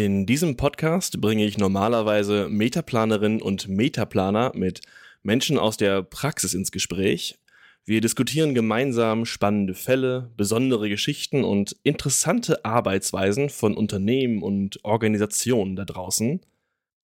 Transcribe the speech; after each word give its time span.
In 0.00 0.26
diesem 0.26 0.56
Podcast 0.56 1.20
bringe 1.20 1.44
ich 1.44 1.58
normalerweise 1.58 2.48
Metaplanerinnen 2.48 3.42
und 3.42 3.66
Metaplaner 3.66 4.52
mit 4.54 4.80
Menschen 5.24 5.58
aus 5.58 5.76
der 5.76 6.04
Praxis 6.04 6.54
ins 6.54 6.70
Gespräch. 6.70 7.40
Wir 7.84 8.00
diskutieren 8.00 8.54
gemeinsam 8.54 9.24
spannende 9.24 9.74
Fälle, 9.74 10.30
besondere 10.36 10.88
Geschichten 10.88 11.42
und 11.42 11.74
interessante 11.82 12.64
Arbeitsweisen 12.64 13.50
von 13.50 13.76
Unternehmen 13.76 14.40
und 14.40 14.78
Organisationen 14.84 15.74
da 15.74 15.84
draußen. 15.84 16.42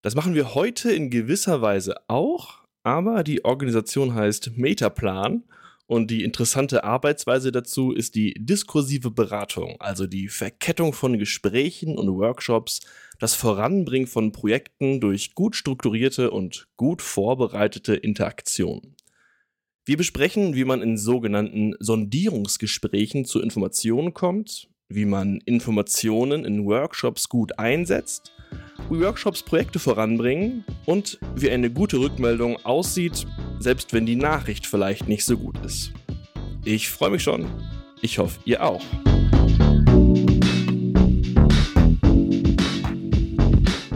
Das 0.02 0.14
machen 0.14 0.36
wir 0.36 0.54
heute 0.54 0.92
in 0.92 1.10
gewisser 1.10 1.60
Weise 1.60 1.96
auch, 2.06 2.60
aber 2.84 3.24
die 3.24 3.44
Organisation 3.44 4.14
heißt 4.14 4.56
Metaplan 4.56 5.42
und 5.86 6.10
die 6.10 6.24
interessante 6.24 6.84
Arbeitsweise 6.84 7.52
dazu 7.52 7.92
ist 7.92 8.14
die 8.14 8.34
diskursive 8.38 9.10
Beratung, 9.10 9.76
also 9.80 10.06
die 10.06 10.28
Verkettung 10.28 10.92
von 10.94 11.18
Gesprächen 11.18 11.98
und 11.98 12.08
Workshops, 12.08 12.80
das 13.18 13.34
Voranbringen 13.34 14.06
von 14.06 14.32
Projekten 14.32 15.00
durch 15.00 15.34
gut 15.34 15.56
strukturierte 15.56 16.30
und 16.30 16.68
gut 16.76 17.02
vorbereitete 17.02 17.94
Interaktion. 17.94 18.96
Wir 19.84 19.98
besprechen, 19.98 20.54
wie 20.54 20.64
man 20.64 20.80
in 20.80 20.96
sogenannten 20.96 21.74
Sondierungsgesprächen 21.78 23.26
zu 23.26 23.42
Informationen 23.42 24.14
kommt, 24.14 24.70
wie 24.88 25.04
man 25.04 25.40
Informationen 25.44 26.44
in 26.44 26.66
Workshops 26.66 27.28
gut 27.28 27.58
einsetzt 27.58 28.34
wie 28.90 29.00
Workshops 29.00 29.42
Projekte 29.42 29.78
voranbringen 29.78 30.64
und 30.84 31.18
wie 31.34 31.50
eine 31.50 31.70
gute 31.70 31.98
Rückmeldung 31.98 32.56
aussieht, 32.64 33.26
selbst 33.58 33.92
wenn 33.92 34.06
die 34.06 34.16
Nachricht 34.16 34.66
vielleicht 34.66 35.08
nicht 35.08 35.24
so 35.24 35.36
gut 35.36 35.58
ist. 35.64 35.92
Ich 36.64 36.88
freue 36.88 37.10
mich 37.10 37.22
schon. 37.22 37.46
Ich 38.02 38.18
hoffe, 38.18 38.38
ihr 38.44 38.62
auch. 38.62 38.82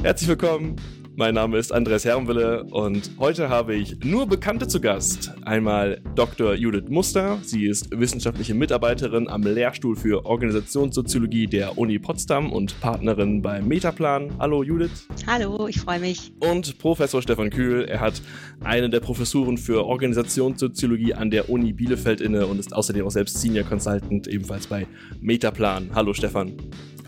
Herzlich 0.03 0.29
willkommen 0.29 0.77
mein 1.19 1.35
Name 1.35 1.59
ist 1.59 1.73
Andreas 1.73 2.05
Herrenwille 2.05 2.63
und 2.71 3.11
heute 3.19 3.49
habe 3.49 3.75
ich 3.75 4.05
nur 4.05 4.29
Bekannte 4.29 4.69
zu 4.69 4.81
Gast. 4.81 5.33
Einmal 5.45 6.01
Dr. 6.15 6.55
Judith 6.55 6.89
Muster. 6.91 7.39
Sie 7.43 7.67
ist 7.67 7.89
wissenschaftliche 7.91 8.55
Mitarbeiterin 8.55 9.27
am 9.27 9.43
Lehrstuhl 9.43 9.97
für 9.97 10.25
Organisationssoziologie 10.25 11.49
der 11.49 11.77
Uni 11.77 11.99
Potsdam 11.99 12.53
und 12.53 12.81
Partnerin 12.81 13.43
beim 13.43 13.67
Metaplan. 13.67 14.31
Hallo 14.39 14.63
Judith. 14.63 15.09
Hallo, 15.27 15.67
ich 15.67 15.81
freue 15.81 15.99
mich. 15.99 16.33
Und 16.39 16.79
Professor 16.79 17.21
Stefan 17.21 17.51
Kühl. 17.51 17.87
Er 17.87 17.99
hat 17.99 18.23
eine 18.63 18.89
der 18.89 19.01
Professuren 19.01 19.59
für 19.59 19.87
Organisationssoziologie 19.87 21.15
an 21.15 21.33
der 21.33 21.51
Uni 21.51 21.73
Bielefeld 21.73 22.21
inne 22.21 22.47
und 22.47 22.61
ist 22.61 22.73
außerdem 22.73 23.05
auch 23.05 23.11
selbst 23.11 23.41
Senior 23.41 23.65
Consultant 23.65 24.29
ebenfalls 24.29 24.69
bei 24.69 24.87
Metaplan. 25.21 25.91
Hallo 25.93 26.15
Stefan. 26.15 26.53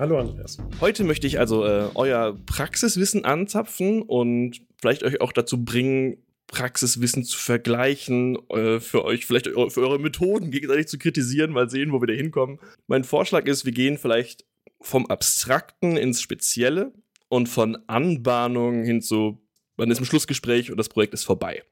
Hallo 0.01 0.19
Andreas. 0.19 0.57
Heute 0.81 1.05
möchte 1.05 1.27
ich 1.27 1.39
also 1.39 1.63
äh, 1.67 1.91
euer 1.95 2.35
Praxiswissen 2.47 3.27
anzapfen 3.27 4.01
und 4.01 4.63
vielleicht 4.81 5.03
euch 5.03 5.21
auch 5.21 5.31
dazu 5.31 5.63
bringen, 5.63 6.17
Praxiswissen 6.47 7.23
zu 7.23 7.37
vergleichen, 7.37 8.39
äh, 8.49 8.81
für 8.81 9.05
euch 9.05 9.27
vielleicht 9.27 9.49
für 9.49 9.81
eure 9.83 9.99
Methoden 9.99 10.51
gegenseitig 10.51 10.89
zu 10.89 10.97
kritisieren, 10.97 11.53
mal 11.53 11.69
sehen, 11.69 11.93
wo 11.93 12.01
wir 12.01 12.07
da 12.07 12.15
hinkommen. 12.15 12.59
Mein 12.87 13.05
Vorschlag 13.05 13.45
ist, 13.45 13.67
wir 13.67 13.73
gehen 13.73 13.99
vielleicht 13.99 14.47
vom 14.81 15.05
Abstrakten 15.05 15.99
ins 15.99 16.23
Spezielle 16.23 16.95
und 17.29 17.51
von 17.51 17.77
Anbahnung 17.87 18.85
hin 18.85 19.03
zu, 19.03 19.39
man 19.77 19.91
ist 19.91 19.99
im 19.99 20.07
Schlussgespräch 20.07 20.71
und 20.71 20.79
das 20.79 20.89
Projekt 20.89 21.13
ist 21.13 21.25
vorbei. 21.25 21.63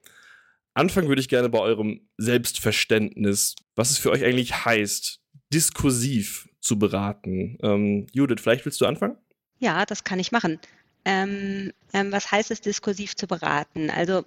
Anfangen 0.75 1.07
würde 1.07 1.21
ich 1.21 1.29
gerne 1.29 1.49
bei 1.49 1.59
eurem 1.61 2.01
Selbstverständnis, 2.17 3.55
was 3.75 3.89
es 3.89 3.97
für 3.97 4.11
euch 4.11 4.23
eigentlich 4.23 4.65
heißt, 4.65 5.19
diskursiv 5.51 6.48
zu 6.59 6.77
beraten. 6.77 7.57
Ähm, 7.61 8.07
Judith, 8.13 8.41
vielleicht 8.41 8.65
willst 8.65 8.81
du 8.81 8.85
anfangen? 8.85 9.17
Ja, 9.59 9.85
das 9.85 10.03
kann 10.03 10.19
ich 10.19 10.31
machen. 10.31 10.59
Ähm, 11.05 11.71
ähm, 11.93 12.11
was 12.11 12.31
heißt 12.31 12.51
es, 12.51 12.61
diskursiv 12.61 13.15
zu 13.15 13.27
beraten? 13.27 13.89
Also 13.89 14.23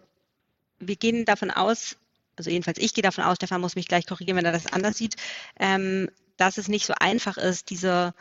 wir 0.78 0.96
gehen 0.96 1.24
davon 1.24 1.50
aus, 1.50 1.96
also 2.36 2.50
jedenfalls 2.50 2.78
ich 2.78 2.94
gehe 2.94 3.02
davon 3.02 3.24
aus, 3.24 3.36
Stefan 3.36 3.60
muss 3.60 3.76
mich 3.76 3.88
gleich 3.88 4.06
korrigieren, 4.06 4.38
wenn 4.38 4.44
er 4.44 4.52
das 4.52 4.72
anders 4.72 4.96
sieht, 4.96 5.16
ähm, 5.60 6.08
dass 6.36 6.58
es 6.58 6.68
nicht 6.68 6.86
so 6.86 6.94
einfach 6.98 7.36
ist, 7.36 7.70
diese 7.70 8.14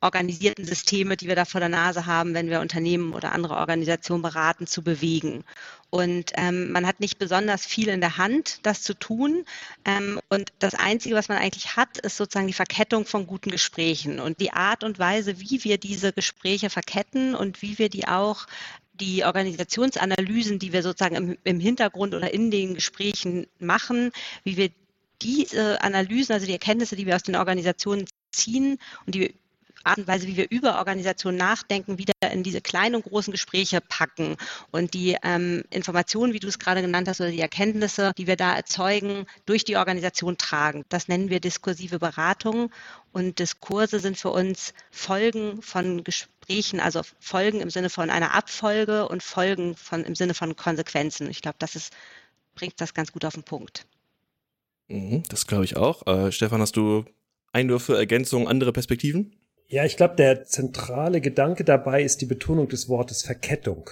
organisierten 0.00 0.64
Systeme, 0.64 1.16
die 1.16 1.28
wir 1.28 1.36
da 1.36 1.44
vor 1.44 1.60
der 1.60 1.68
Nase 1.68 2.06
haben, 2.06 2.34
wenn 2.34 2.48
wir 2.48 2.60
Unternehmen 2.60 3.12
oder 3.12 3.32
andere 3.32 3.56
Organisationen 3.56 4.22
beraten, 4.22 4.66
zu 4.66 4.82
bewegen. 4.82 5.44
Und 5.90 6.32
ähm, 6.36 6.70
man 6.70 6.86
hat 6.86 7.00
nicht 7.00 7.18
besonders 7.18 7.66
viel 7.66 7.88
in 7.88 8.00
der 8.00 8.16
Hand, 8.16 8.60
das 8.62 8.82
zu 8.82 8.94
tun. 8.94 9.44
Ähm, 9.84 10.20
und 10.28 10.52
das 10.58 10.74
Einzige, 10.74 11.16
was 11.16 11.28
man 11.28 11.38
eigentlich 11.38 11.76
hat, 11.76 11.98
ist 11.98 12.16
sozusagen 12.16 12.46
die 12.46 12.52
Verkettung 12.52 13.04
von 13.04 13.26
guten 13.26 13.50
Gesprächen 13.50 14.20
und 14.20 14.40
die 14.40 14.52
Art 14.52 14.84
und 14.84 14.98
Weise, 14.98 15.40
wie 15.40 15.64
wir 15.64 15.78
diese 15.78 16.12
Gespräche 16.12 16.70
verketten 16.70 17.34
und 17.34 17.60
wie 17.60 17.78
wir 17.78 17.88
die 17.88 18.08
auch 18.08 18.46
die 18.94 19.24
Organisationsanalysen, 19.24 20.58
die 20.58 20.72
wir 20.72 20.82
sozusagen 20.82 21.16
im, 21.16 21.38
im 21.44 21.60
Hintergrund 21.60 22.14
oder 22.14 22.32
in 22.32 22.50
den 22.50 22.74
Gesprächen 22.74 23.46
machen, 23.58 24.12
wie 24.44 24.56
wir 24.56 24.70
diese 25.22 25.82
Analysen, 25.82 26.32
also 26.32 26.46
die 26.46 26.52
Erkenntnisse, 26.52 26.96
die 26.96 27.06
wir 27.06 27.16
aus 27.16 27.22
den 27.22 27.36
Organisationen 27.36 28.06
ziehen 28.30 28.78
und 29.06 29.14
die 29.14 29.34
Art 29.84 29.98
und 29.98 30.06
Weise, 30.06 30.26
wie 30.26 30.36
wir 30.36 30.50
über 30.50 30.78
Organisation 30.78 31.36
nachdenken, 31.36 31.98
wieder 31.98 32.12
in 32.32 32.42
diese 32.42 32.60
kleinen 32.60 32.96
und 32.96 33.04
großen 33.04 33.32
Gespräche 33.32 33.80
packen 33.80 34.36
und 34.70 34.94
die 34.94 35.16
ähm, 35.22 35.62
Informationen, 35.70 36.32
wie 36.32 36.40
du 36.40 36.48
es 36.48 36.58
gerade 36.58 36.82
genannt 36.82 37.08
hast, 37.08 37.20
oder 37.20 37.30
die 37.30 37.40
Erkenntnisse, 37.40 38.12
die 38.18 38.26
wir 38.26 38.36
da 38.36 38.54
erzeugen, 38.54 39.26
durch 39.46 39.64
die 39.64 39.76
Organisation 39.76 40.36
tragen. 40.36 40.84
Das 40.88 41.08
nennen 41.08 41.30
wir 41.30 41.40
diskursive 41.40 41.98
Beratung 41.98 42.70
und 43.12 43.38
Diskurse 43.38 43.98
sind 43.98 44.16
für 44.16 44.30
uns 44.30 44.74
Folgen 44.90 45.62
von 45.62 46.04
Gesprächen, 46.04 46.80
also 46.80 47.02
Folgen 47.18 47.60
im 47.60 47.70
Sinne 47.70 47.90
von 47.90 48.10
einer 48.10 48.34
Abfolge 48.34 49.08
und 49.08 49.22
Folgen 49.22 49.76
von, 49.76 50.04
im 50.04 50.14
Sinne 50.14 50.34
von 50.34 50.56
Konsequenzen. 50.56 51.28
Ich 51.30 51.42
glaube, 51.42 51.56
das 51.58 51.74
ist, 51.74 51.92
bringt 52.54 52.80
das 52.80 52.94
ganz 52.94 53.12
gut 53.12 53.24
auf 53.24 53.34
den 53.34 53.42
Punkt. 53.42 53.86
Mhm, 54.88 55.22
das 55.28 55.46
glaube 55.46 55.64
ich 55.64 55.76
auch. 55.76 56.06
Äh, 56.06 56.32
Stefan, 56.32 56.60
hast 56.60 56.76
du 56.76 57.04
Einwürfe, 57.52 57.96
Ergänzungen, 57.96 58.48
andere 58.48 58.72
Perspektiven? 58.72 59.36
Ja, 59.70 59.84
ich 59.84 59.96
glaube, 59.96 60.16
der 60.16 60.44
zentrale 60.46 61.20
Gedanke 61.20 61.62
dabei 61.62 62.02
ist 62.02 62.20
die 62.20 62.26
Betonung 62.26 62.68
des 62.68 62.88
Wortes 62.88 63.22
Verkettung. 63.22 63.88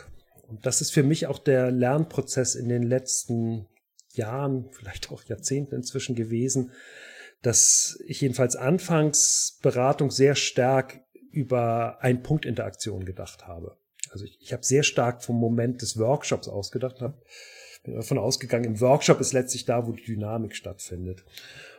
Und 0.49 0.67
das 0.67 0.81
ist 0.81 0.91
für 0.91 1.05
mich 1.05 1.29
auch 1.29 1.39
der 1.39 1.71
Lernprozess 1.71 2.57
in 2.57 2.69
den 2.69 2.83
letzten 2.83 3.69
Jahren, 4.13 4.69
vielleicht 4.73 5.13
auch 5.13 5.23
Jahrzehnten 5.23 5.77
inzwischen 5.77 6.17
gewesen, 6.17 6.73
dass 7.43 7.97
ich 8.05 8.21
jedenfalls 8.23 8.57
anfangs 8.57 9.61
Beratung 9.63 10.11
sehr 10.11 10.35
stark 10.35 11.01
über 11.31 11.99
Ein-Punkt-Interaktion 12.01 13.05
gedacht 13.05 13.47
habe. 13.47 13.77
Also 14.11 14.25
ich, 14.25 14.37
ich 14.41 14.53
habe 14.53 14.65
sehr 14.65 14.83
stark 14.83 15.23
vom 15.23 15.37
Moment 15.37 15.83
des 15.83 15.97
Workshops 15.97 16.49
ausgedacht, 16.49 17.01
habe 17.01 17.23
bin 17.89 17.95
davon 17.95 18.19
ausgegangen, 18.19 18.65
im 18.65 18.81
Workshop 18.81 19.21
ist 19.21 19.33
letztlich 19.33 19.65
da, 19.65 19.87
wo 19.87 19.93
die 19.93 20.05
Dynamik 20.05 20.55
stattfindet. 20.55 21.25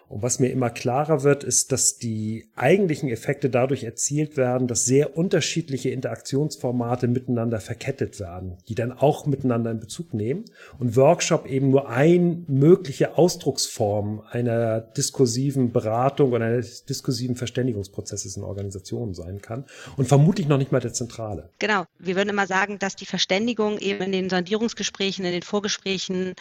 Und 0.09 0.23
was 0.23 0.39
mir 0.39 0.49
immer 0.49 0.71
klarer 0.71 1.23
wird, 1.23 1.43
ist, 1.43 1.71
dass 1.71 1.99
die 1.99 2.49
eigentlichen 2.55 3.09
Effekte 3.09 3.49
dadurch 3.49 3.83
erzielt 3.83 4.37
werden, 4.37 4.67
dass 4.67 4.85
sehr 4.85 5.15
unterschiedliche 5.15 5.91
Interaktionsformate 5.91 7.07
miteinander 7.07 7.59
verkettet 7.59 8.19
werden, 8.19 8.57
die 8.67 8.73
dann 8.73 8.91
auch 8.91 9.27
miteinander 9.27 9.69
in 9.69 9.79
Bezug 9.79 10.15
nehmen. 10.15 10.45
Und 10.79 10.95
Workshop 10.95 11.45
eben 11.45 11.69
nur 11.69 11.89
ein 11.89 12.43
mögliche 12.47 13.19
Ausdrucksform 13.19 14.23
einer 14.31 14.81
diskursiven 14.81 15.71
Beratung 15.71 16.31
oder 16.31 16.45
eines 16.45 16.85
diskursiven 16.85 17.35
Verständigungsprozesses 17.35 18.35
in 18.35 18.43
Organisationen 18.43 19.13
sein 19.13 19.41
kann. 19.43 19.65
Und 19.95 20.07
vermutlich 20.07 20.47
noch 20.47 20.57
nicht 20.57 20.71
mal 20.71 20.81
der 20.81 20.93
Zentrale. 20.93 21.49
Genau. 21.59 21.85
Wir 21.99 22.15
würden 22.15 22.29
immer 22.29 22.47
sagen, 22.47 22.79
dass 22.79 22.95
die 22.95 23.05
Verständigung 23.05 23.77
eben 23.77 24.05
in 24.05 24.11
den 24.11 24.29
Sondierungsgesprächen, 24.31 25.23
in 25.23 25.33
den 25.33 25.43
Vorgesprächen 25.43 26.33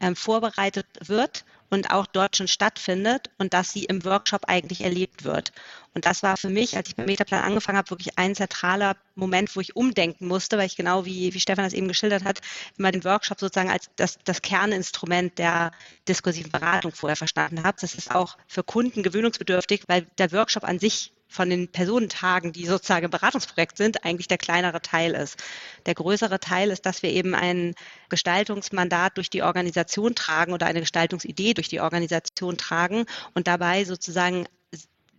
ähm, 0.00 0.16
vorbereitet 0.16 0.86
wird 1.04 1.44
und 1.70 1.90
auch 1.90 2.06
dort 2.06 2.36
schon 2.36 2.48
stattfindet 2.48 3.30
und 3.38 3.54
dass 3.54 3.72
sie 3.72 3.84
im 3.84 4.04
Workshop 4.04 4.44
eigentlich 4.46 4.82
erlebt 4.82 5.24
wird. 5.24 5.52
Und 5.94 6.06
das 6.06 6.22
war 6.22 6.36
für 6.36 6.50
mich, 6.50 6.76
als 6.76 6.88
ich 6.88 6.96
beim 6.96 7.06
Metaplan 7.06 7.42
angefangen 7.42 7.78
habe, 7.78 7.90
wirklich 7.90 8.18
ein 8.18 8.34
zentraler 8.34 8.96
Moment, 9.14 9.56
wo 9.56 9.60
ich 9.60 9.74
umdenken 9.74 10.28
musste, 10.28 10.58
weil 10.58 10.66
ich 10.66 10.76
genau 10.76 11.04
wie, 11.06 11.32
wie 11.32 11.40
Stefan 11.40 11.64
das 11.64 11.72
eben 11.72 11.88
geschildert 11.88 12.24
hat, 12.24 12.40
immer 12.76 12.92
den 12.92 13.04
Workshop 13.04 13.40
sozusagen 13.40 13.70
als 13.70 13.90
das, 13.96 14.18
das 14.24 14.42
Kerninstrument 14.42 15.38
der 15.38 15.72
diskursiven 16.06 16.52
Beratung 16.52 16.92
vorher 16.92 17.16
verstanden 17.16 17.64
habe. 17.64 17.78
Das 17.80 17.94
ist 17.94 18.14
auch 18.14 18.36
für 18.46 18.62
Kunden 18.62 19.02
gewöhnungsbedürftig, 19.02 19.84
weil 19.88 20.06
der 20.18 20.32
Workshop 20.32 20.64
an 20.64 20.78
sich 20.78 21.12
von 21.28 21.50
den 21.50 21.68
Personentagen, 21.68 22.52
die 22.52 22.66
sozusagen 22.66 23.04
im 23.04 23.10
Beratungsprojekt 23.10 23.76
sind, 23.76 24.04
eigentlich 24.04 24.28
der 24.28 24.38
kleinere 24.38 24.80
Teil 24.80 25.14
ist. 25.14 25.42
Der 25.84 25.94
größere 25.94 26.40
Teil 26.40 26.70
ist, 26.70 26.86
dass 26.86 27.02
wir 27.02 27.10
eben 27.10 27.34
ein 27.34 27.74
Gestaltungsmandat 28.08 29.16
durch 29.16 29.30
die 29.30 29.42
Organisation 29.42 30.14
tragen 30.14 30.52
oder 30.52 30.66
eine 30.66 30.80
Gestaltungsidee 30.80 31.54
durch 31.54 31.68
die 31.68 31.80
Organisation 31.80 32.56
tragen 32.56 33.06
und 33.34 33.46
dabei 33.46 33.84
sozusagen 33.84 34.46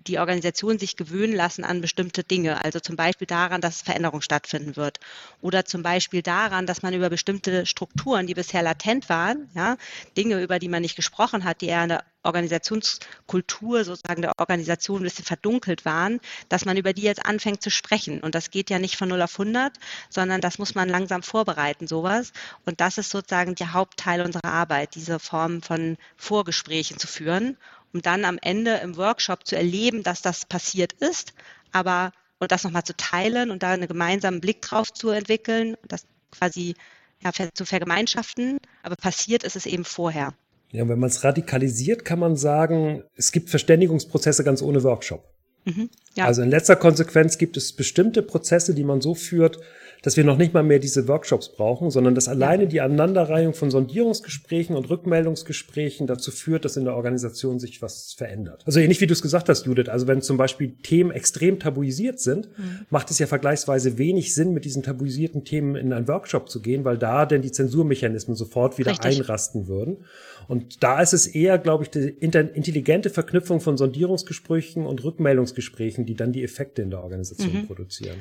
die 0.07 0.19
Organisation 0.19 0.79
sich 0.79 0.95
gewöhnen 0.95 1.35
lassen 1.35 1.63
an 1.63 1.81
bestimmte 1.81 2.23
Dinge. 2.23 2.63
Also 2.63 2.79
zum 2.79 2.95
Beispiel 2.95 3.27
daran, 3.27 3.61
dass 3.61 3.81
Veränderung 3.81 4.21
stattfinden 4.21 4.75
wird. 4.75 4.99
Oder 5.41 5.65
zum 5.65 5.83
Beispiel 5.83 6.21
daran, 6.21 6.65
dass 6.65 6.81
man 6.81 6.93
über 6.93 7.09
bestimmte 7.09 7.65
Strukturen, 7.65 8.27
die 8.27 8.33
bisher 8.33 8.61
latent 8.61 9.09
waren, 9.09 9.49
ja, 9.53 9.77
Dinge, 10.15 10.41
über 10.41 10.59
die 10.59 10.69
man 10.69 10.81
nicht 10.81 10.95
gesprochen 10.95 11.43
hat, 11.43 11.61
die 11.61 11.67
eher 11.67 11.81
eine 11.81 12.03
Organisationskultur 12.27 13.83
sozusagen 13.83 14.21
der 14.21 14.33
Organisation 14.37 15.01
ein 15.01 15.03
bisschen 15.03 15.25
verdunkelt 15.25 15.85
waren, 15.85 16.19
dass 16.49 16.65
man 16.65 16.77
über 16.77 16.93
die 16.93 17.03
jetzt 17.03 17.25
anfängt 17.25 17.63
zu 17.63 17.71
sprechen. 17.71 18.19
Und 18.19 18.35
das 18.35 18.51
geht 18.51 18.69
ja 18.69 18.79
nicht 18.79 18.97
von 18.97 19.09
0 19.09 19.21
auf 19.21 19.39
100, 19.39 19.73
sondern 20.09 20.41
das 20.41 20.59
muss 20.59 20.75
man 20.75 20.89
langsam 20.89 21.23
vorbereiten, 21.23 21.87
sowas. 21.87 22.33
Und 22.65 22.81
das 22.81 22.97
ist 22.97 23.09
sozusagen 23.09 23.55
der 23.55 23.73
Hauptteil 23.73 24.21
unserer 24.21 24.45
Arbeit, 24.45 24.95
diese 24.95 25.19
Form 25.19 25.61
von 25.61 25.97
Vorgesprächen 26.17 26.99
zu 26.99 27.07
führen, 27.07 27.57
um 27.93 28.01
dann 28.01 28.25
am 28.25 28.37
Ende 28.41 28.75
im 28.83 28.97
Workshop 28.97 29.45
zu 29.45 29.55
erleben, 29.55 30.03
dass 30.03 30.21
das 30.21 30.45
passiert 30.45 30.93
ist, 30.93 31.33
aber 31.71 32.11
und 32.39 32.51
das 32.51 32.63
nochmal 32.63 32.83
zu 32.83 32.95
teilen 32.95 33.51
und 33.51 33.63
da 33.63 33.71
einen 33.71 33.87
gemeinsamen 33.87 34.41
Blick 34.41 34.61
drauf 34.61 34.93
zu 34.93 35.09
entwickeln, 35.09 35.75
das 35.87 36.05
quasi 36.31 36.75
ja, 37.23 37.31
zu 37.53 37.65
vergemeinschaften. 37.65 38.59
Aber 38.83 38.95
passiert 38.95 39.43
ist 39.43 39.55
es 39.55 39.65
eben 39.65 39.85
vorher. 39.85 40.33
Ja, 40.71 40.87
wenn 40.87 40.99
man 40.99 41.09
es 41.09 41.23
radikalisiert, 41.23 42.05
kann 42.05 42.19
man 42.19 42.35
sagen, 42.35 43.03
es 43.15 43.31
gibt 43.31 43.49
Verständigungsprozesse 43.49 44.43
ganz 44.43 44.61
ohne 44.61 44.83
Workshop. 44.83 45.23
Mhm, 45.65 45.89
ja. 46.15 46.25
Also 46.25 46.41
in 46.41 46.49
letzter 46.49 46.75
Konsequenz 46.75 47.37
gibt 47.37 47.57
es 47.57 47.73
bestimmte 47.73 48.21
Prozesse, 48.21 48.73
die 48.73 48.83
man 48.83 49.01
so 49.01 49.15
führt, 49.15 49.59
dass 50.03 50.17
wir 50.17 50.23
noch 50.23 50.37
nicht 50.37 50.53
mal 50.53 50.63
mehr 50.63 50.79
diese 50.79 51.07
Workshops 51.07 51.49
brauchen, 51.49 51.89
sondern 51.89 52.15
dass 52.15 52.27
alleine 52.27 52.67
die 52.67 52.81
Aneinanderreihung 52.81 53.53
von 53.53 53.71
Sondierungsgesprächen 53.71 54.75
und 54.75 54.89
Rückmeldungsgesprächen 54.89 56.07
dazu 56.07 56.31
führt, 56.31 56.65
dass 56.65 56.77
in 56.77 56.85
der 56.85 56.95
Organisation 56.95 57.59
sich 57.59 57.81
was 57.81 58.13
verändert. 58.13 58.63
Also 58.65 58.79
ähnlich 58.79 59.01
wie 59.01 59.07
du 59.07 59.13
es 59.13 59.21
gesagt 59.21 59.49
hast, 59.49 59.65
Judith, 59.65 59.89
also 59.89 60.07
wenn 60.07 60.21
zum 60.21 60.37
Beispiel 60.37 60.75
Themen 60.83 61.11
extrem 61.11 61.59
tabuisiert 61.59 62.19
sind, 62.19 62.49
mhm. 62.57 62.85
macht 62.89 63.11
es 63.11 63.19
ja 63.19 63.27
vergleichsweise 63.27 63.97
wenig 63.97 64.33
Sinn, 64.33 64.53
mit 64.53 64.65
diesen 64.65 64.83
tabuisierten 64.83 65.43
Themen 65.43 65.75
in 65.75 65.91
einen 65.93 66.07
Workshop 66.07 66.49
zu 66.49 66.61
gehen, 66.61 66.85
weil 66.85 66.97
da 66.97 67.25
denn 67.25 67.41
die 67.41 67.51
Zensurmechanismen 67.51 68.35
sofort 68.35 68.77
wieder 68.77 68.91
Richtig. 68.91 69.19
einrasten 69.19 69.67
würden. 69.67 70.05
Und 70.47 70.83
da 70.83 71.01
ist 71.01 71.13
es 71.13 71.27
eher, 71.27 71.57
glaube 71.57 71.83
ich, 71.83 71.89
die 71.89 72.07
intelligente 72.07 73.09
Verknüpfung 73.09 73.59
von 73.59 73.77
Sondierungsgesprächen 73.77 74.85
und 74.85 75.03
Rückmeldungsgesprächen, 75.03 76.05
die 76.05 76.15
dann 76.15 76.31
die 76.31 76.43
Effekte 76.43 76.81
in 76.81 76.89
der 76.89 77.03
Organisation 77.03 77.53
mhm. 77.53 77.67
produzieren. 77.67 78.17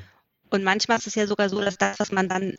Und 0.51 0.65
manchmal 0.65 0.99
ist 0.99 1.07
es 1.07 1.15
ja 1.15 1.27
sogar 1.27 1.49
so, 1.49 1.61
dass 1.61 1.79
das, 1.79 1.99
was 1.99 2.13
man 2.13 2.29
dann 2.29 2.57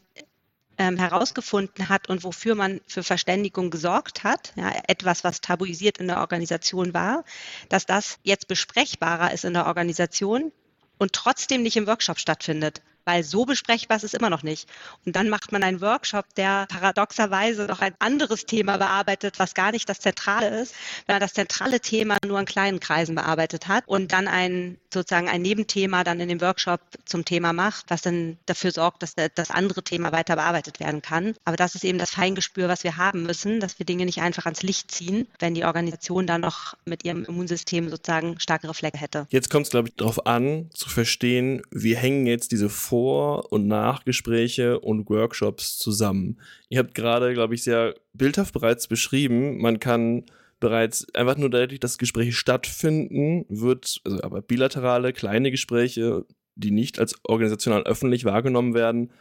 ähm, 0.78 0.98
herausgefunden 0.98 1.89
hat 1.89 2.10
und 2.10 2.24
wofür 2.24 2.56
man 2.56 2.81
für 2.88 3.04
Verständigung 3.04 3.72
gesorgt 3.72 4.24
hat, 4.24 4.54
ja, 4.56 4.72
etwas, 4.88 5.24
was 5.24 5.42
tabuisiert 5.42 5.98
in 5.98 6.07
der 6.07 6.19
Organisation 6.19 6.94
war, 6.94 7.24
dass 7.69 7.86
das 7.86 8.19
jetzt 8.24 8.48
besprechbarer 8.48 9.34
ist 9.34 9.45
in 9.45 9.54
der 9.54 9.66
Organisation 9.66 10.51
und 10.98 11.13
trotzdem 11.13 11.63
nicht 11.63 11.78
im 11.78 11.88
Workshop 11.88 12.19
stattfindet 12.19 12.81
weil 13.07 13.24
so 13.24 13.45
besprechbar 13.45 13.95
ist 13.95 14.04
es 14.04 14.13
immer 14.13 14.30
noch 14.30 14.44
nicht. 14.44 14.68
Und 15.06 15.15
dann 15.15 15.30
macht 15.30 15.54
man 15.54 15.63
einen 15.63 15.80
Workshop, 15.80 16.25
der 16.36 16.68
paradoxerweise 16.68 17.65
noch 17.65 17.80
ein 17.80 17.95
anderes 18.00 18.45
Thema 18.45 18.77
bearbeitet, 18.77 19.39
was 19.39 19.54
gar 19.54 19.71
nicht 19.71 19.88
das 19.88 20.01
Zentrale 20.01 20.59
ist, 20.59 20.75
wenn 21.06 21.13
man 21.13 21.21
das 21.21 21.33
zentrale 21.33 21.80
Thema 21.80 22.18
nur 22.25 22.38
in 22.38 22.45
kleinen 22.45 22.81
Kreisen 22.81 23.15
bearbeitet 23.15 23.69
hat 23.69 23.88
und 23.88 24.12
dann 24.12 24.27
ein 24.27 24.77
sozusagen 24.94 25.30
ein 25.30 25.42
Nebenthema 25.42 26.04
dann 26.04 26.19
in 26.19 26.27
dem 26.27 26.42
Workshop 26.42 26.81
zum 27.06 27.24
Thema 27.24 27.54
macht, 27.54 27.86
was 27.88 28.01
dann 28.01 28.38
dafür 28.45 28.71
sorgt, 28.71 29.04
dass 29.04 29.15
das 29.15 29.51
andere 29.51 29.83
Thema 29.83 30.12
weiter 30.12 30.36
bearbeitet 30.36 30.81
werden 30.81 31.01
kann. 31.01 31.36
Aber 31.45 31.56
das 31.56 31.75
ist 31.75 31.86
eben 31.86 32.00
das 32.00 32.12
Feingespür, 32.12 32.68
was 32.68 32.83
wir 32.83 32.98
haben 32.98 33.24
müssen, 33.24 33.62
dass 33.62 33.80
wir 33.80 33.86
Dinge 33.86 34.06
nicht 34.06 34.19
einfach 34.19 34.45
ans 34.45 34.63
Licht 34.63 34.92
ziehen, 34.92 35.27
wenn 35.39 35.54
die 35.54 35.63
Organisation 35.63 36.27
dann 36.27 36.42
noch 36.42 36.74
mit 36.83 37.06
ihrem 37.06 37.24
Immunsystem 37.24 37.89
sozusagen 37.89 38.38
stärkere 38.39 38.74
Flecke 38.74 38.98
hätte. 38.98 39.27
Jetzt 39.30 39.50
kommt 39.50 39.68
es, 39.68 39.71
glaube 39.71 39.88
ich, 39.89 39.95
darauf 39.95 40.25
an, 40.25 40.69
zu 40.74 40.89
verstehen, 40.89 41.62
wie 41.71 41.95
hängen 41.95 42.27
jetzt 42.27 42.51
diese 42.51 42.69
Vor 42.69 42.97
vor- 42.98 43.52
und 43.52 43.68
Nachgespräche 43.68 44.80
und 44.80 45.08
Workshops 45.08 45.78
zusammen. 45.78 46.40
Ihr 46.68 46.80
habt 46.80 46.96
gerade, 46.96 47.32
glaube 47.36 47.54
ich, 47.54 47.62
sehr 47.62 47.94
bildhaft 48.14 48.56
bereits 48.56 48.88
beschrieben, 48.88 49.62
man 49.62 49.80
kann 49.80 50.26
bereits 50.60 51.06
einfach 51.14 51.38
nur 51.38 51.52
dadurch, 51.52 51.80
dass 51.80 52.00
Gespräche 52.00 52.32
stattfinden, 52.32 53.46
wird, 53.50 54.02
also 54.04 54.24
aber 54.24 54.42
bilaterale, 54.42 55.14
kleine 55.14 55.52
Gespräche, 55.52 56.26
die 56.56 56.72
nicht 56.72 56.98
als 56.98 57.14
organisational 57.22 57.84
öffentlich 57.84 58.26
wahrgenommen 58.26 58.74
werden, 58.74 59.12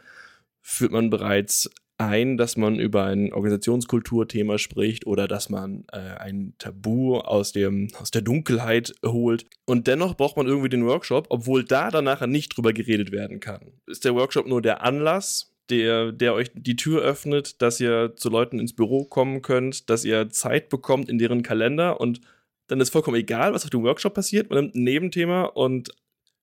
führt 0.63 0.91
man 0.91 1.11
bereits 1.11 1.69
ein, 1.97 2.37
dass 2.37 2.57
man 2.57 2.79
über 2.79 3.05
ein 3.05 3.33
Organisationskulturthema 3.33 4.57
spricht 4.57 5.07
oder 5.07 5.27
dass 5.27 5.49
man 5.49 5.85
äh, 5.91 5.97
ein 5.97 6.53
Tabu 6.59 7.17
aus, 7.17 7.51
dem, 7.51 7.89
aus 7.99 8.11
der 8.11 8.21
Dunkelheit 8.21 8.93
holt. 9.03 9.45
Und 9.65 9.87
dennoch 9.87 10.15
braucht 10.15 10.37
man 10.37 10.47
irgendwie 10.47 10.69
den 10.69 10.85
Workshop, 10.85 11.27
obwohl 11.29 11.63
da 11.63 11.89
dann 11.89 12.05
nachher 12.05 12.27
nicht 12.27 12.55
drüber 12.55 12.73
geredet 12.73 13.11
werden 13.11 13.39
kann. 13.39 13.71
Ist 13.87 14.05
der 14.05 14.15
Workshop 14.15 14.47
nur 14.47 14.61
der 14.61 14.83
Anlass, 14.83 15.53
der, 15.69 16.11
der 16.11 16.33
euch 16.33 16.51
die 16.53 16.75
Tür 16.75 17.01
öffnet, 17.01 17.61
dass 17.61 17.79
ihr 17.79 18.13
zu 18.15 18.29
Leuten 18.29 18.59
ins 18.59 18.73
Büro 18.73 19.03
kommen 19.03 19.41
könnt, 19.41 19.89
dass 19.89 20.05
ihr 20.05 20.29
Zeit 20.29 20.69
bekommt 20.69 21.09
in 21.09 21.17
deren 21.17 21.43
Kalender 21.43 21.99
und 21.99 22.21
dann 22.67 22.81
ist 22.81 22.89
vollkommen 22.89 23.17
egal, 23.17 23.53
was 23.53 23.63
auf 23.63 23.69
dem 23.69 23.83
Workshop 23.83 24.13
passiert. 24.13 24.49
Man 24.49 24.65
nimmt 24.65 24.75
ein 24.75 24.83
Nebenthema 24.83 25.43
und 25.43 25.89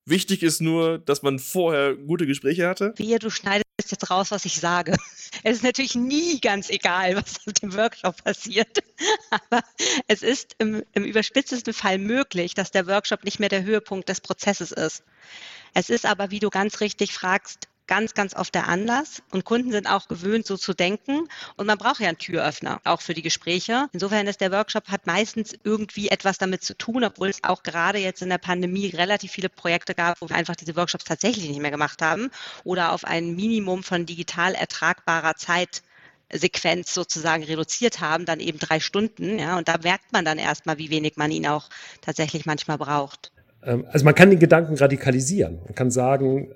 Wichtig 0.07 0.43
ist 0.43 0.61
nur, 0.61 0.99
dass 0.99 1.23
man 1.23 1.39
vorher 1.39 1.95
gute 1.95 2.27
Gespräche 2.27 2.69
hatte. 2.69 2.93
Wie 2.97 3.19
du 3.19 3.31
schneidest 3.31 3.65
jetzt 3.89 4.11
raus, 4.11 4.31
was 4.31 4.45
ich 4.45 4.61
sage. 4.61 4.97
Es 5.43 5.57
ist 5.57 5.65
natürlich 5.65 5.95
nie 5.97 6.41
ganz 6.41 6.71
egal, 6.71 7.17
was 7.17 7.47
auf 7.47 7.53
dem 7.55 7.75
Workshop 7.75 8.23
passiert. 8.23 8.83
Aber 9.31 9.63
es 10.07 10.23
ist 10.23 10.55
im, 10.59 10.85
im 10.93 11.05
überspitztesten 11.05 11.75
Fall 11.75 11.99
möglich, 11.99 12.55
dass 12.55 12.71
der 12.71 12.87
Workshop 12.87 13.25
nicht 13.25 13.41
mehr 13.41 13.49
der 13.49 13.65
Höhepunkt 13.65 14.09
des 14.09 14.21
Prozesses 14.21 14.71
ist. 14.71 15.03
Es 15.75 15.91
ist 15.91 16.07
aber, 16.07 16.31
wie 16.31 16.39
du 16.39 16.51
ganz 16.51 16.81
richtig 16.81 17.13
fragst, 17.13 17.69
ganz, 17.87 18.15
ganz 18.15 18.35
oft 18.35 18.55
der 18.55 18.69
Anlass. 18.69 19.23
Und 19.31 19.45
Kunden 19.45 19.73
sind 19.73 19.87
auch 19.87 20.09
gewöhnt, 20.09 20.47
so 20.47 20.57
zu 20.57 20.75
denken. 20.75 21.29
Und 21.57 21.67
man 21.67 21.79
braucht 21.79 22.01
ja 22.01 22.09
einen 22.09 22.19
Türöffner, 22.19 22.81
auch 22.85 23.01
für 23.01 23.15
die 23.15 23.23
Gespräche. 23.23 23.89
Insofern 23.93 24.27
ist 24.27 24.41
der 24.41 24.53
Workshop 24.53 24.89
hat 24.89 25.07
meistens 25.07 25.55
irgendwie 25.65 26.09
etwas 26.09 26.39
damit 26.39 26.63
zu 26.63 26.77
tun, 26.77 27.05
obwohl 27.05 27.29
es 27.29 27.45
auch 27.45 27.63
gerade 27.63 27.99
jetzt 27.99 28.23
in 28.23 28.29
der 28.29 28.39
Pandemie 28.39 28.89
relativ 28.89 29.33
viele 29.33 29.49
Projekte 29.49 29.95
gab, 29.95 30.21
wo 30.21 30.29
wir 30.29 30.37
einfach 30.37 30.57
diese 30.57 30.77
Workshops 30.77 31.05
tatsächlich 31.05 31.49
nicht 31.49 31.61
mehr 31.61 31.71
gemacht 31.71 32.03
haben 32.03 32.31
oder 32.65 32.93
auf 32.93 33.05
ein 33.05 33.35
Minimum 33.35 33.83
von 33.83 34.07
digital 34.07 34.55
ertragbarer 34.55 35.35
Zeit 35.37 35.83
Sequenz 36.33 36.93
sozusagen 36.95 37.45
reduziert 37.45 38.01
haben, 38.01 38.25
dann 38.25 38.41
eben 38.41 38.59
drei 38.59 38.81
Stunden. 38.81 39.39
Ja, 39.39 39.57
und 39.59 39.69
da 39.69 39.77
merkt 39.83 40.13
man 40.13 40.25
dann 40.25 40.39
erstmal, 40.39 40.79
wie 40.79 40.91
wenig 40.91 41.17
man 41.17 41.31
ihn 41.31 41.47
auch 41.47 41.69
tatsächlich 42.01 42.47
manchmal 42.47 42.79
braucht. 42.79 43.31
Ähm, 43.63 43.87
also 43.91 44.05
man 44.05 44.15
kann 44.15 44.31
den 44.31 44.39
Gedanken 44.39 44.75
radikalisieren. 44.77 45.61
Man 45.65 45.75
kann 45.75 45.91
sagen, 45.91 46.53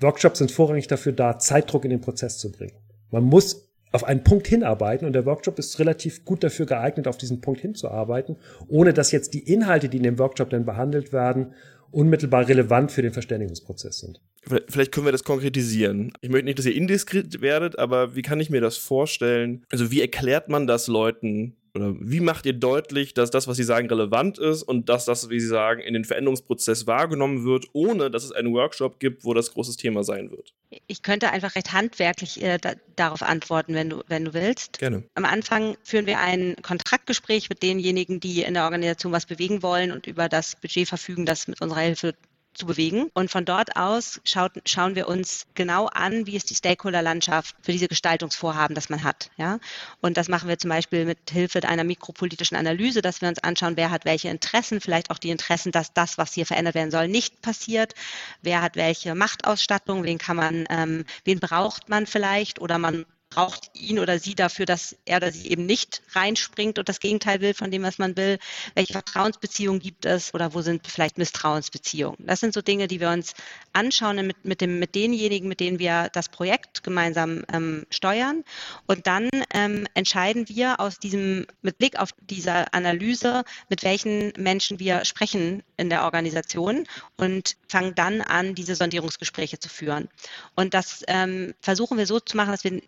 Workshops 0.00 0.38
sind 0.38 0.50
vorrangig 0.50 0.88
dafür 0.88 1.12
da, 1.12 1.38
Zeitdruck 1.38 1.84
in 1.84 1.90
den 1.90 2.00
Prozess 2.00 2.38
zu 2.38 2.52
bringen. 2.52 2.76
Man 3.10 3.24
muss 3.24 3.66
auf 3.92 4.04
einen 4.04 4.24
Punkt 4.24 4.46
hinarbeiten 4.46 5.06
und 5.06 5.14
der 5.14 5.24
Workshop 5.24 5.58
ist 5.58 5.78
relativ 5.78 6.24
gut 6.24 6.44
dafür 6.44 6.66
geeignet, 6.66 7.08
auf 7.08 7.16
diesen 7.16 7.40
Punkt 7.40 7.60
hinzuarbeiten, 7.60 8.36
ohne 8.68 8.92
dass 8.92 9.10
jetzt 9.10 9.32
die 9.32 9.50
Inhalte, 9.50 9.88
die 9.88 9.96
in 9.96 10.02
dem 10.02 10.18
Workshop 10.18 10.50
dann 10.50 10.66
behandelt 10.66 11.12
werden, 11.12 11.54
unmittelbar 11.92 12.46
relevant 12.46 12.92
für 12.92 13.02
den 13.02 13.12
Verständigungsprozess 13.12 14.00
sind. 14.00 14.20
Vielleicht 14.68 14.92
können 14.92 15.06
wir 15.06 15.12
das 15.12 15.24
konkretisieren. 15.24 16.12
Ich 16.20 16.30
möchte 16.30 16.44
nicht, 16.44 16.58
dass 16.58 16.66
ihr 16.66 16.74
indiskret 16.74 17.40
werdet, 17.40 17.78
aber 17.78 18.14
wie 18.14 18.22
kann 18.22 18.40
ich 18.40 18.50
mir 18.50 18.60
das 18.60 18.76
vorstellen? 18.76 19.64
Also 19.70 19.90
wie 19.90 20.00
erklärt 20.00 20.48
man 20.48 20.66
das 20.66 20.86
Leuten, 20.86 21.56
oder 21.76 21.94
wie 22.00 22.20
macht 22.20 22.46
ihr 22.46 22.54
deutlich, 22.54 23.12
dass 23.12 23.30
das, 23.30 23.46
was 23.46 23.58
sie 23.58 23.62
sagen, 23.62 23.88
relevant 23.88 24.38
ist 24.38 24.62
und 24.62 24.88
dass 24.88 25.04
das, 25.04 25.28
wie 25.28 25.38
sie 25.38 25.46
sagen, 25.46 25.82
in 25.82 25.92
den 25.92 26.04
Veränderungsprozess 26.04 26.86
wahrgenommen 26.86 27.44
wird, 27.44 27.66
ohne 27.74 28.10
dass 28.10 28.24
es 28.24 28.32
einen 28.32 28.52
Workshop 28.54 28.98
gibt, 28.98 29.24
wo 29.24 29.34
das 29.34 29.52
großes 29.52 29.76
Thema 29.76 30.02
sein 30.02 30.30
wird? 30.30 30.54
Ich 30.86 31.02
könnte 31.02 31.30
einfach 31.30 31.54
recht 31.54 31.72
handwerklich 31.72 32.42
äh, 32.42 32.58
da, 32.58 32.72
darauf 32.96 33.22
antworten, 33.22 33.74
wenn 33.74 33.90
du, 33.90 34.02
wenn 34.08 34.24
du 34.24 34.34
willst. 34.34 34.78
Gerne. 34.78 35.04
Am 35.14 35.26
Anfang 35.26 35.76
führen 35.84 36.06
wir 36.06 36.18
ein 36.18 36.56
Kontraktgespräch 36.62 37.50
mit 37.50 37.62
denjenigen, 37.62 38.20
die 38.20 38.42
in 38.42 38.54
der 38.54 38.64
Organisation 38.64 39.12
was 39.12 39.26
bewegen 39.26 39.62
wollen 39.62 39.92
und 39.92 40.06
über 40.06 40.28
das 40.28 40.56
Budget 40.56 40.88
verfügen, 40.88 41.26
das 41.26 41.46
mit 41.46 41.60
unserer 41.60 41.80
Hilfe 41.80 42.14
zu 42.56 42.66
bewegen. 42.66 43.10
Und 43.14 43.30
von 43.30 43.44
dort 43.44 43.76
aus 43.76 44.20
schaut, 44.24 44.52
schauen 44.66 44.94
wir 44.94 45.08
uns 45.08 45.46
genau 45.54 45.86
an, 45.86 46.26
wie 46.26 46.36
ist 46.36 46.50
die 46.50 46.54
Stakeholder-Landschaft 46.54 47.54
für 47.62 47.72
diese 47.72 47.88
Gestaltungsvorhaben, 47.88 48.74
das 48.74 48.88
man 48.88 49.04
hat. 49.04 49.30
Ja? 49.36 49.58
Und 50.00 50.16
das 50.16 50.28
machen 50.28 50.48
wir 50.48 50.58
zum 50.58 50.70
Beispiel 50.70 51.04
mit 51.04 51.18
Hilfe 51.30 51.66
einer 51.66 51.84
mikropolitischen 51.84 52.56
Analyse, 52.56 53.02
dass 53.02 53.20
wir 53.20 53.28
uns 53.28 53.42
anschauen, 53.42 53.76
wer 53.76 53.90
hat 53.90 54.04
welche 54.04 54.28
Interessen, 54.28 54.80
vielleicht 54.80 55.10
auch 55.10 55.18
die 55.18 55.30
Interessen, 55.30 55.72
dass 55.72 55.92
das, 55.92 56.18
was 56.18 56.32
hier 56.32 56.46
verändert 56.46 56.74
werden 56.74 56.90
soll, 56.90 57.08
nicht 57.08 57.42
passiert. 57.42 57.94
Wer 58.42 58.62
hat 58.62 58.76
welche 58.76 59.14
Machtausstattung, 59.14 60.04
wen 60.04 60.18
kann 60.18 60.36
man, 60.36 60.64
ähm, 60.70 61.04
wen 61.24 61.40
braucht 61.40 61.88
man 61.88 62.06
vielleicht 62.06 62.60
oder 62.60 62.78
man 62.78 63.04
braucht 63.36 63.70
ihn 63.74 63.98
oder 63.98 64.18
sie 64.18 64.34
dafür, 64.34 64.64
dass 64.64 64.96
er 65.04 65.18
oder 65.18 65.30
sie 65.30 65.50
eben 65.50 65.66
nicht 65.66 66.00
reinspringt 66.12 66.78
und 66.78 66.88
das 66.88 67.00
Gegenteil 67.00 67.42
will 67.42 67.52
von 67.52 67.70
dem, 67.70 67.82
was 67.82 67.98
man 67.98 68.16
will? 68.16 68.38
Welche 68.74 68.94
Vertrauensbeziehungen 68.94 69.78
gibt 69.78 70.06
es 70.06 70.32
oder 70.32 70.54
wo 70.54 70.62
sind 70.62 70.86
vielleicht 70.86 71.18
Misstrauensbeziehungen? 71.18 72.16
Das 72.26 72.40
sind 72.40 72.54
so 72.54 72.62
Dinge, 72.62 72.88
die 72.88 72.98
wir 72.98 73.10
uns 73.10 73.34
anschauen 73.74 74.26
mit, 74.26 74.42
mit, 74.46 74.62
dem, 74.62 74.78
mit 74.78 74.94
denjenigen, 74.94 75.48
mit 75.48 75.60
denen 75.60 75.78
wir 75.78 76.08
das 76.14 76.30
Projekt 76.30 76.82
gemeinsam 76.82 77.44
ähm, 77.52 77.84
steuern. 77.90 78.42
Und 78.86 79.06
dann 79.06 79.28
ähm, 79.52 79.86
entscheiden 79.92 80.48
wir 80.48 80.80
aus 80.80 80.98
diesem, 80.98 81.46
mit 81.60 81.76
Blick 81.76 81.98
auf 81.98 82.12
diese 82.30 82.72
Analyse, 82.72 83.44
mit 83.68 83.84
welchen 83.84 84.32
Menschen 84.38 84.78
wir 84.78 85.04
sprechen 85.04 85.62
in 85.76 85.90
der 85.90 86.04
Organisation 86.04 86.86
und 87.18 87.56
fangen 87.68 87.94
dann 87.94 88.22
an, 88.22 88.54
diese 88.54 88.76
Sondierungsgespräche 88.76 89.58
zu 89.58 89.68
führen. 89.68 90.08
Und 90.54 90.72
das 90.72 91.04
ähm, 91.06 91.52
versuchen 91.60 91.98
wir 91.98 92.06
so 92.06 92.18
zu 92.18 92.34
machen, 92.34 92.52
dass 92.52 92.64
wir 92.64 92.80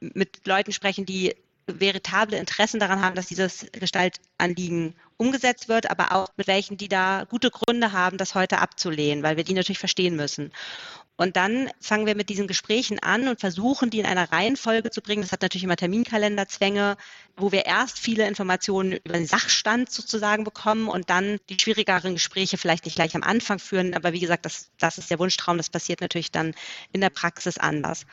mit 0.00 0.46
Leuten 0.46 0.72
sprechen, 0.72 1.06
die 1.06 1.34
veritable 1.66 2.38
Interessen 2.38 2.80
daran 2.80 3.02
haben, 3.02 3.14
dass 3.14 3.26
dieses 3.26 3.66
Gestaltanliegen 3.72 4.94
umgesetzt 5.16 5.68
wird, 5.68 5.90
aber 5.90 6.12
auch 6.12 6.28
mit 6.36 6.48
welchen, 6.48 6.76
die 6.76 6.88
da 6.88 7.24
gute 7.28 7.50
Gründe 7.50 7.92
haben, 7.92 8.18
das 8.18 8.34
heute 8.34 8.58
abzulehnen, 8.58 9.22
weil 9.22 9.36
wir 9.36 9.44
die 9.44 9.54
natürlich 9.54 9.78
verstehen 9.78 10.16
müssen. 10.16 10.52
Und 11.16 11.36
dann 11.36 11.70
fangen 11.78 12.06
wir 12.06 12.16
mit 12.16 12.30
diesen 12.30 12.48
Gesprächen 12.48 12.98
an 12.98 13.28
und 13.28 13.38
versuchen, 13.38 13.90
die 13.90 14.00
in 14.00 14.06
einer 14.06 14.32
Reihenfolge 14.32 14.90
zu 14.90 15.02
bringen. 15.02 15.22
Das 15.22 15.30
hat 15.30 15.42
natürlich 15.42 15.62
immer 15.62 15.76
Terminkalenderzwänge, 15.76 16.96
wo 17.36 17.52
wir 17.52 17.66
erst 17.66 17.98
viele 17.98 18.26
Informationen 18.26 18.92
über 18.92 19.14
den 19.14 19.26
Sachstand 19.26 19.92
sozusagen 19.92 20.42
bekommen 20.42 20.88
und 20.88 21.10
dann 21.10 21.38
die 21.48 21.60
schwierigeren 21.60 22.14
Gespräche 22.14 22.56
vielleicht 22.56 22.86
nicht 22.86 22.94
gleich 22.96 23.14
am 23.14 23.22
Anfang 23.22 23.58
führen. 23.58 23.94
Aber 23.94 24.12
wie 24.12 24.20
gesagt, 24.20 24.46
das, 24.46 24.70
das 24.78 24.98
ist 24.98 25.10
der 25.10 25.18
Wunschtraum. 25.18 25.58
Das 25.58 25.70
passiert 25.70 26.00
natürlich 26.00 26.32
dann 26.32 26.54
in 26.92 27.02
der 27.02 27.10
Praxis 27.10 27.58
anders. 27.58 28.06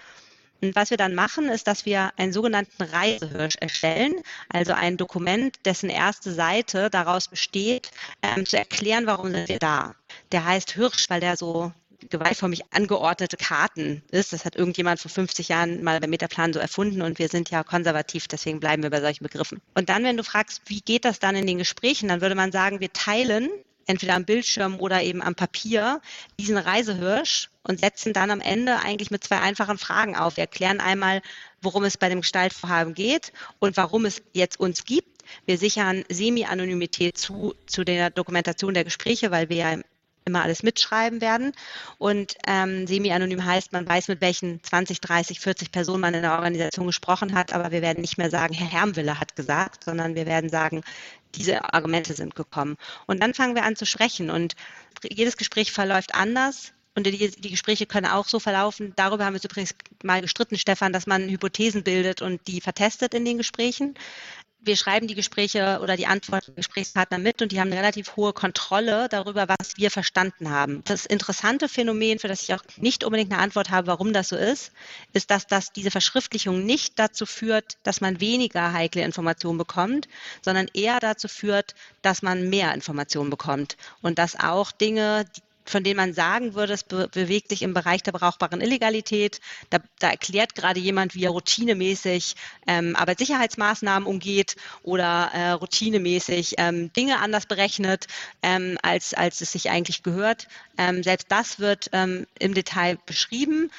Und 0.61 0.75
was 0.75 0.89
wir 0.89 0.97
dann 0.97 1.15
machen, 1.15 1.49
ist, 1.49 1.67
dass 1.67 1.85
wir 1.85 2.11
einen 2.17 2.33
sogenannten 2.33 2.83
Reisehirsch 2.83 3.55
erstellen, 3.59 4.15
also 4.49 4.73
ein 4.73 4.97
Dokument, 4.97 5.55
dessen 5.65 5.89
erste 5.89 6.33
Seite 6.33 6.89
daraus 6.89 7.27
besteht, 7.27 7.91
ähm, 8.21 8.45
zu 8.45 8.57
erklären, 8.57 9.05
warum 9.05 9.31
sind 9.31 9.49
wir 9.49 9.59
da. 9.59 9.95
Der 10.31 10.45
heißt 10.45 10.71
Hirsch, 10.71 11.09
weil 11.09 11.21
der 11.21 11.37
so 11.37 11.71
gewaltförmig 12.09 12.61
angeordnete 12.71 13.37
Karten 13.37 14.01
ist. 14.11 14.31
Das 14.33 14.45
hat 14.45 14.55
irgendjemand 14.55 14.99
vor 14.99 15.11
50 15.11 15.49
Jahren 15.49 15.83
mal 15.83 15.99
beim 15.99 16.09
Metaplan 16.09 16.53
so 16.53 16.59
erfunden 16.59 17.01
und 17.01 17.19
wir 17.19 17.27
sind 17.27 17.49
ja 17.49 17.63
konservativ, 17.63 18.27
deswegen 18.27 18.59
bleiben 18.59 18.83
wir 18.83 18.89
bei 18.89 19.01
solchen 19.01 19.23
Begriffen. 19.23 19.61
Und 19.75 19.89
dann, 19.89 20.03
wenn 20.03 20.17
du 20.17 20.23
fragst, 20.23 20.61
wie 20.67 20.81
geht 20.81 21.05
das 21.05 21.19
dann 21.19 21.35
in 21.35 21.47
den 21.47 21.57
Gesprächen, 21.57 22.07
dann 22.07 22.21
würde 22.21 22.35
man 22.35 22.51
sagen, 22.51 22.79
wir 22.79 22.93
teilen 22.93 23.49
entweder 23.89 24.13
am 24.13 24.23
Bildschirm 24.23 24.79
oder 24.79 25.01
eben 25.01 25.21
am 25.23 25.33
Papier, 25.33 25.99
diesen 26.39 26.57
Reisehirsch 26.57 27.49
und 27.63 27.79
setzen 27.79 28.13
dann 28.13 28.29
am 28.29 28.39
Ende 28.39 28.77
eigentlich 28.79 29.09
mit 29.09 29.23
zwei 29.23 29.39
einfachen 29.39 29.79
Fragen 29.79 30.15
auf. 30.15 30.37
Wir 30.37 30.43
erklären 30.43 30.79
einmal, 30.79 31.21
worum 31.61 31.83
es 31.83 31.97
bei 31.97 32.07
dem 32.07 32.21
Gestaltvorhaben 32.21 32.93
geht 32.93 33.33
und 33.57 33.77
warum 33.77 34.05
es 34.05 34.21
jetzt 34.31 34.59
uns 34.59 34.85
gibt. 34.85 35.23
Wir 35.47 35.57
sichern 35.57 36.03
Semi-Anonymität 36.07 37.17
zu, 37.17 37.55
zu 37.65 37.83
der 37.83 38.11
Dokumentation 38.11 38.75
der 38.75 38.83
Gespräche, 38.83 39.31
weil 39.31 39.49
wir 39.49 39.57
ja 39.57 39.77
immer 40.25 40.43
alles 40.43 40.63
mitschreiben 40.63 41.21
werden. 41.21 41.53
Und 41.97 42.35
ähm, 42.47 42.85
semi-anonym 42.87 43.43
heißt, 43.43 43.73
man 43.73 43.87
weiß, 43.87 44.07
mit 44.07 44.21
welchen 44.21 44.63
20, 44.63 45.01
30, 45.01 45.39
40 45.39 45.71
Personen 45.71 46.01
man 46.01 46.13
in 46.13 46.21
der 46.21 46.33
Organisation 46.33 46.85
gesprochen 46.85 47.33
hat, 47.33 47.53
aber 47.53 47.71
wir 47.71 47.81
werden 47.81 48.01
nicht 48.01 48.17
mehr 48.17 48.29
sagen, 48.29 48.53
Herr 48.53 48.67
Hermwille 48.67 49.19
hat 49.19 49.35
gesagt, 49.35 49.83
sondern 49.83 50.15
wir 50.15 50.27
werden 50.27 50.49
sagen, 50.49 50.83
diese 51.35 51.73
Argumente 51.73 52.13
sind 52.13 52.35
gekommen. 52.35 52.77
Und 53.05 53.21
dann 53.21 53.33
fangen 53.33 53.55
wir 53.55 53.63
an 53.63 53.75
zu 53.75 53.85
sprechen 53.85 54.29
und 54.29 54.55
jedes 55.03 55.37
Gespräch 55.37 55.71
verläuft 55.71 56.15
anders. 56.15 56.73
Und 56.95 57.05
die, 57.05 57.29
die, 57.29 57.49
Gespräche 57.49 57.85
können 57.85 58.07
auch 58.07 58.27
so 58.27 58.39
verlaufen. 58.39 58.93
Darüber 58.95 59.23
haben 59.23 59.33
wir 59.33 59.41
übrigens 59.41 59.75
mal 60.03 60.21
gestritten, 60.21 60.57
Stefan, 60.57 60.91
dass 60.91 61.07
man 61.07 61.29
Hypothesen 61.29 61.83
bildet 61.83 62.21
und 62.21 62.45
die 62.47 62.59
vertestet 62.59 63.13
in 63.13 63.23
den 63.23 63.37
Gesprächen 63.37 63.93
wir 64.61 64.75
schreiben 64.75 65.07
die 65.07 65.15
Gespräche 65.15 65.79
oder 65.81 65.95
die 65.95 66.07
Antworten 66.07 66.47
der 66.47 66.55
Gesprächspartner 66.55 67.17
mit 67.17 67.41
und 67.41 67.51
die 67.51 67.59
haben 67.59 67.71
eine 67.71 67.79
relativ 67.79 68.15
hohe 68.15 68.33
Kontrolle 68.33 69.07
darüber, 69.09 69.47
was 69.47 69.77
wir 69.77 69.89
verstanden 69.89 70.49
haben. 70.49 70.83
Das 70.85 71.05
interessante 71.05 71.69
Phänomen, 71.69 72.19
für 72.19 72.27
das 72.27 72.43
ich 72.43 72.53
auch 72.53 72.63
nicht 72.77 73.03
unbedingt 73.03 73.31
eine 73.31 73.41
Antwort 73.41 73.69
habe, 73.69 73.87
warum 73.87 74.11
das 74.11 74.29
so 74.29 74.35
ist, 74.35 74.71
ist, 75.13 75.31
dass 75.31 75.47
das 75.47 75.71
diese 75.71 75.91
Verschriftlichung 75.91 76.65
nicht 76.65 76.99
dazu 76.99 77.25
führt, 77.25 77.77
dass 77.83 78.01
man 78.01 78.19
weniger 78.19 78.73
heikle 78.73 79.03
Informationen 79.03 79.57
bekommt, 79.57 80.07
sondern 80.41 80.67
eher 80.73 80.99
dazu 80.99 81.27
führt, 81.27 81.73
dass 82.01 82.21
man 82.21 82.49
mehr 82.49 82.73
Informationen 82.73 83.29
bekommt 83.29 83.77
und 84.01 84.19
dass 84.19 84.37
auch 84.39 84.71
Dinge, 84.71 85.25
von 85.69 85.83
denen 85.83 85.97
man 85.97 86.13
sagen 86.13 86.55
würde, 86.55 86.73
es 86.73 86.83
be 86.83 87.07
bewegt 87.07 87.49
sich 87.49 87.61
im 87.61 87.73
Bereich 87.73 88.03
der 88.03 88.11
brauchbaren 88.11 88.61
Illegalität. 88.61 89.39
Da, 89.69 89.79
da 89.99 90.09
erklärt 90.09 90.55
gerade 90.55 90.79
jemand, 90.79 91.15
wie 91.15 91.23
er 91.25 91.31
routinemäßig 91.31 92.35
ähm, 92.67 92.95
Arbeitssicherheitsmaßnahmen 92.95 94.07
umgeht 94.07 94.55
oder 94.83 95.29
äh, 95.33 95.51
routinemäßig 95.51 96.55
ähm, 96.57 96.91
Dinge 96.93 97.19
anders 97.19 97.45
berechnet, 97.45 98.07
ähm, 98.41 98.77
als, 98.81 99.13
als 99.13 99.41
es 99.41 99.51
sich 99.51 99.69
eigentlich 99.69 100.03
gehört. 100.03 100.47
Ähm, 100.77 101.03
selbst 101.03 101.27
das 101.29 101.59
wird 101.59 101.89
ähm, 101.93 102.25
im 102.39 102.53
Detail 102.53 102.97
beschrieben 103.05 103.71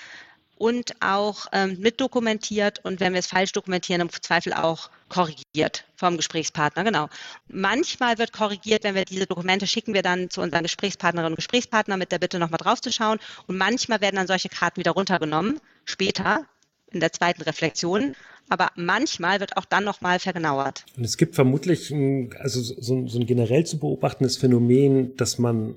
und 0.61 0.93
auch 1.01 1.47
ähm, 1.53 1.79
mitdokumentiert 1.81 2.85
und 2.85 3.01
wenn 3.01 3.15
wir 3.15 3.21
es 3.21 3.27
falsch 3.27 3.53
dokumentieren, 3.53 4.03
im 4.03 4.11
Zweifel 4.11 4.53
auch 4.53 4.91
korrigiert 5.09 5.87
vom 5.97 6.19
Gesprächspartner, 6.19 6.85
genau. 6.85 7.09
Manchmal 7.49 8.19
wird 8.19 8.35
korrigiert, 8.35 8.85
wenn 8.85 8.95
wir 8.95 9.07
diese 9.07 9.27
Dokumente 9.27 9.67
schicken 9.67 9.95
wir 9.95 10.03
dann 10.03 10.29
zu 10.29 10.43
unseren 10.43 10.63
Gesprächspartnerinnen 10.63 11.33
und 11.33 11.37
Gesprächspartnern 11.37 11.99
mit 11.99 12.13
der 12.13 12.19
Bitte 12.19 12.39
nochmal 12.39 12.59
draufzuschauen 12.59 13.19
und 13.47 13.57
manchmal 13.57 14.03
werden 14.03 14.17
dann 14.17 14.27
solche 14.27 14.51
Karten 14.51 14.81
wieder 14.81 14.91
runtergenommen, 14.91 15.61
später 15.87 16.45
in 16.91 17.01
der 17.01 17.11
zweiten 17.11 17.41
Reflexion, 17.41 18.15
aber 18.51 18.69
manchmal 18.77 19.41
wird 19.41 19.57
auch 19.57 19.65
dann 19.65 19.85
nochmal 19.85 20.19
vergenauert. 20.19 20.85
Und 20.95 21.05
es 21.05 21.17
gibt 21.17 21.37
vermutlich 21.37 21.91
ein, 21.91 22.35
also 22.39 22.61
so, 22.61 23.07
so 23.07 23.19
ein 23.19 23.25
generell 23.25 23.65
zu 23.65 23.79
beobachtendes 23.79 24.37
Phänomen, 24.37 25.17
dass 25.17 25.39
man 25.39 25.75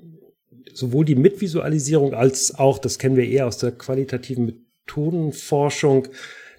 sowohl 0.74 1.06
die 1.06 1.14
Mitvisualisierung 1.14 2.12
als 2.12 2.54
auch, 2.54 2.78
das 2.78 2.98
kennen 2.98 3.16
wir 3.16 3.26
eher 3.26 3.46
aus 3.46 3.56
der 3.56 3.72
qualitativen 3.72 4.63
Tonforschung 4.86 6.08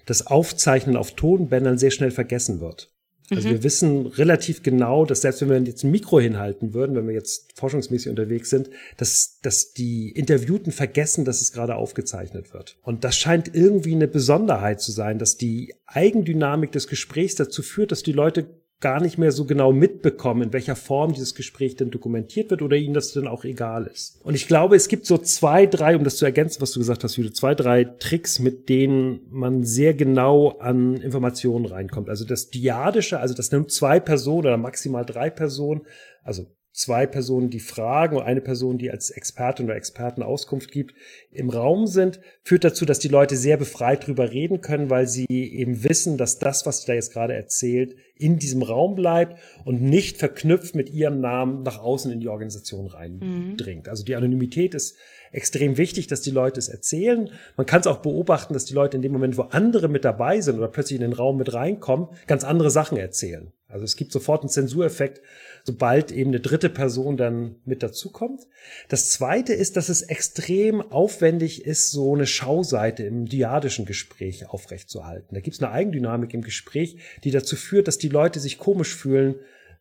das 0.06 0.26
Aufzeichnen 0.26 0.96
auf 0.96 1.16
Tonbändern 1.16 1.78
sehr 1.78 1.90
schnell 1.90 2.10
vergessen 2.10 2.60
wird. 2.60 2.92
Also 3.30 3.48
mhm. 3.48 3.52
wir 3.52 3.62
wissen 3.64 4.06
relativ 4.06 4.62
genau, 4.62 5.04
dass 5.04 5.22
selbst 5.22 5.40
wenn 5.40 5.48
wir 5.48 5.58
jetzt 5.60 5.82
ein 5.82 5.90
Mikro 5.90 6.20
hinhalten 6.20 6.74
würden, 6.74 6.94
wenn 6.94 7.08
wir 7.08 7.14
jetzt 7.14 7.58
forschungsmäßig 7.58 8.08
unterwegs 8.08 8.50
sind, 8.50 8.70
dass, 8.98 9.40
dass 9.42 9.72
die 9.72 10.10
Interviewten 10.10 10.70
vergessen, 10.70 11.24
dass 11.24 11.40
es 11.40 11.52
gerade 11.52 11.74
aufgezeichnet 11.74 12.54
wird. 12.54 12.78
Und 12.82 13.02
das 13.02 13.16
scheint 13.16 13.52
irgendwie 13.52 13.94
eine 13.94 14.06
Besonderheit 14.06 14.80
zu 14.80 14.92
sein, 14.92 15.18
dass 15.18 15.36
die 15.36 15.74
Eigendynamik 15.86 16.70
des 16.70 16.86
Gesprächs 16.86 17.34
dazu 17.34 17.62
führt, 17.62 17.90
dass 17.90 18.04
die 18.04 18.12
Leute 18.12 18.46
gar 18.80 19.00
nicht 19.00 19.16
mehr 19.16 19.32
so 19.32 19.46
genau 19.46 19.72
mitbekommen, 19.72 20.42
in 20.42 20.52
welcher 20.52 20.76
Form 20.76 21.14
dieses 21.14 21.34
Gespräch 21.34 21.76
denn 21.76 21.90
dokumentiert 21.90 22.50
wird 22.50 22.60
oder 22.60 22.76
ihnen 22.76 22.92
das 22.92 23.12
dann 23.12 23.26
auch 23.26 23.44
egal 23.44 23.86
ist. 23.86 24.20
Und 24.22 24.34
ich 24.34 24.46
glaube, 24.46 24.76
es 24.76 24.88
gibt 24.88 25.06
so 25.06 25.16
zwei, 25.16 25.64
drei, 25.64 25.96
um 25.96 26.04
das 26.04 26.18
zu 26.18 26.26
ergänzen, 26.26 26.60
was 26.60 26.72
du 26.72 26.80
gesagt 26.80 27.02
hast, 27.02 27.16
Jude, 27.16 27.32
zwei, 27.32 27.54
drei 27.54 27.84
Tricks, 27.84 28.38
mit 28.38 28.68
denen 28.68 29.20
man 29.30 29.64
sehr 29.64 29.94
genau 29.94 30.58
an 30.58 30.96
Informationen 30.96 31.64
reinkommt. 31.64 32.10
Also 32.10 32.26
das 32.26 32.50
Diadische, 32.50 33.18
also 33.18 33.34
das 33.34 33.50
nimmt 33.50 33.70
zwei 33.72 33.98
Personen 33.98 34.46
oder 34.46 34.56
maximal 34.58 35.06
drei 35.06 35.30
Personen, 35.30 35.82
also 36.22 36.46
zwei 36.76 37.06
Personen, 37.06 37.48
die 37.48 37.58
fragen 37.58 38.16
und 38.16 38.22
eine 38.22 38.42
Person, 38.42 38.76
die 38.76 38.90
als 38.90 39.08
Expertin 39.08 39.64
oder 39.64 39.76
Experten 39.76 40.22
Auskunft 40.22 40.70
gibt, 40.70 40.94
im 41.32 41.48
Raum 41.48 41.86
sind, 41.86 42.20
führt 42.42 42.64
dazu, 42.64 42.84
dass 42.84 42.98
die 42.98 43.08
Leute 43.08 43.36
sehr 43.36 43.56
befreit 43.56 44.06
drüber 44.06 44.30
reden 44.30 44.60
können, 44.60 44.90
weil 44.90 45.06
sie 45.06 45.26
eben 45.26 45.84
wissen, 45.84 46.18
dass 46.18 46.38
das, 46.38 46.66
was 46.66 46.82
sie 46.82 46.88
da 46.88 46.92
jetzt 46.92 47.14
gerade 47.14 47.32
erzählt, 47.32 47.96
in 48.14 48.38
diesem 48.38 48.62
Raum 48.62 48.94
bleibt 48.94 49.38
und 49.64 49.80
nicht 49.80 50.18
verknüpft 50.18 50.74
mit 50.74 50.90
ihrem 50.90 51.20
Namen 51.20 51.62
nach 51.62 51.78
außen 51.78 52.12
in 52.12 52.20
die 52.20 52.28
Organisation 52.28 52.86
reindringt. 52.86 53.86
Mhm. 53.86 53.90
Also 53.90 54.04
die 54.04 54.14
Anonymität 54.14 54.74
ist 54.74 54.96
extrem 55.32 55.78
wichtig, 55.78 56.08
dass 56.08 56.20
die 56.20 56.30
Leute 56.30 56.58
es 56.58 56.68
erzählen. 56.68 57.30
Man 57.56 57.66
kann 57.66 57.80
es 57.80 57.86
auch 57.86 57.98
beobachten, 57.98 58.52
dass 58.52 58.66
die 58.66 58.74
Leute 58.74 58.98
in 58.98 59.02
dem 59.02 59.12
Moment, 59.12 59.38
wo 59.38 59.42
andere 59.42 59.88
mit 59.88 60.04
dabei 60.04 60.42
sind 60.42 60.58
oder 60.58 60.68
plötzlich 60.68 61.00
in 61.00 61.08
den 61.08 61.14
Raum 61.14 61.38
mit 61.38 61.54
reinkommen, 61.54 62.08
ganz 62.26 62.44
andere 62.44 62.70
Sachen 62.70 62.98
erzählen. 62.98 63.52
Also 63.68 63.84
es 63.84 63.96
gibt 63.96 64.12
sofort 64.12 64.42
einen 64.42 64.48
Zensureffekt, 64.48 65.22
sobald 65.64 66.12
eben 66.12 66.30
eine 66.30 66.40
dritte 66.40 66.70
Person 66.70 67.16
dann 67.16 67.56
mit 67.64 67.82
dazukommt. 67.82 68.46
Das 68.88 69.10
zweite 69.10 69.52
ist, 69.54 69.76
dass 69.76 69.88
es 69.88 70.02
extrem 70.02 70.80
aufwendig 70.80 71.64
ist, 71.64 71.90
so 71.90 72.14
eine 72.14 72.26
Schauseite 72.26 73.02
im 73.02 73.26
diadischen 73.26 73.84
Gespräch 73.84 74.48
aufrechtzuerhalten. 74.48 75.34
Da 75.34 75.40
gibt 75.40 75.56
es 75.56 75.62
eine 75.62 75.72
Eigendynamik 75.72 76.32
im 76.32 76.42
Gespräch, 76.42 76.98
die 77.24 77.32
dazu 77.32 77.56
führt, 77.56 77.88
dass 77.88 77.98
die 77.98 78.08
Leute 78.08 78.38
sich 78.38 78.58
komisch 78.58 78.94
fühlen, 78.94 79.34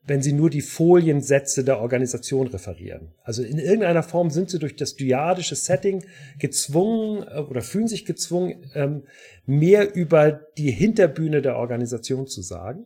wenn 0.07 0.21
sie 0.21 0.33
nur 0.33 0.49
die 0.49 0.61
Foliensätze 0.61 1.63
der 1.63 1.79
Organisation 1.79 2.47
referieren. 2.47 3.11
Also 3.23 3.43
in 3.43 3.57
irgendeiner 3.57 4.03
Form 4.03 4.29
sind 4.29 4.49
sie 4.49 4.59
durch 4.59 4.75
das 4.75 4.95
dyadische 4.95 5.55
Setting 5.55 6.05
gezwungen 6.37 7.23
äh, 7.27 7.39
oder 7.39 7.61
fühlen 7.61 7.87
sich 7.87 8.05
gezwungen, 8.05 8.69
ähm, 8.75 9.03
mehr 9.45 9.95
über 9.95 10.31
die 10.57 10.71
Hinterbühne 10.71 11.41
der 11.41 11.57
Organisation 11.57 12.27
zu 12.27 12.41
sagen. 12.41 12.85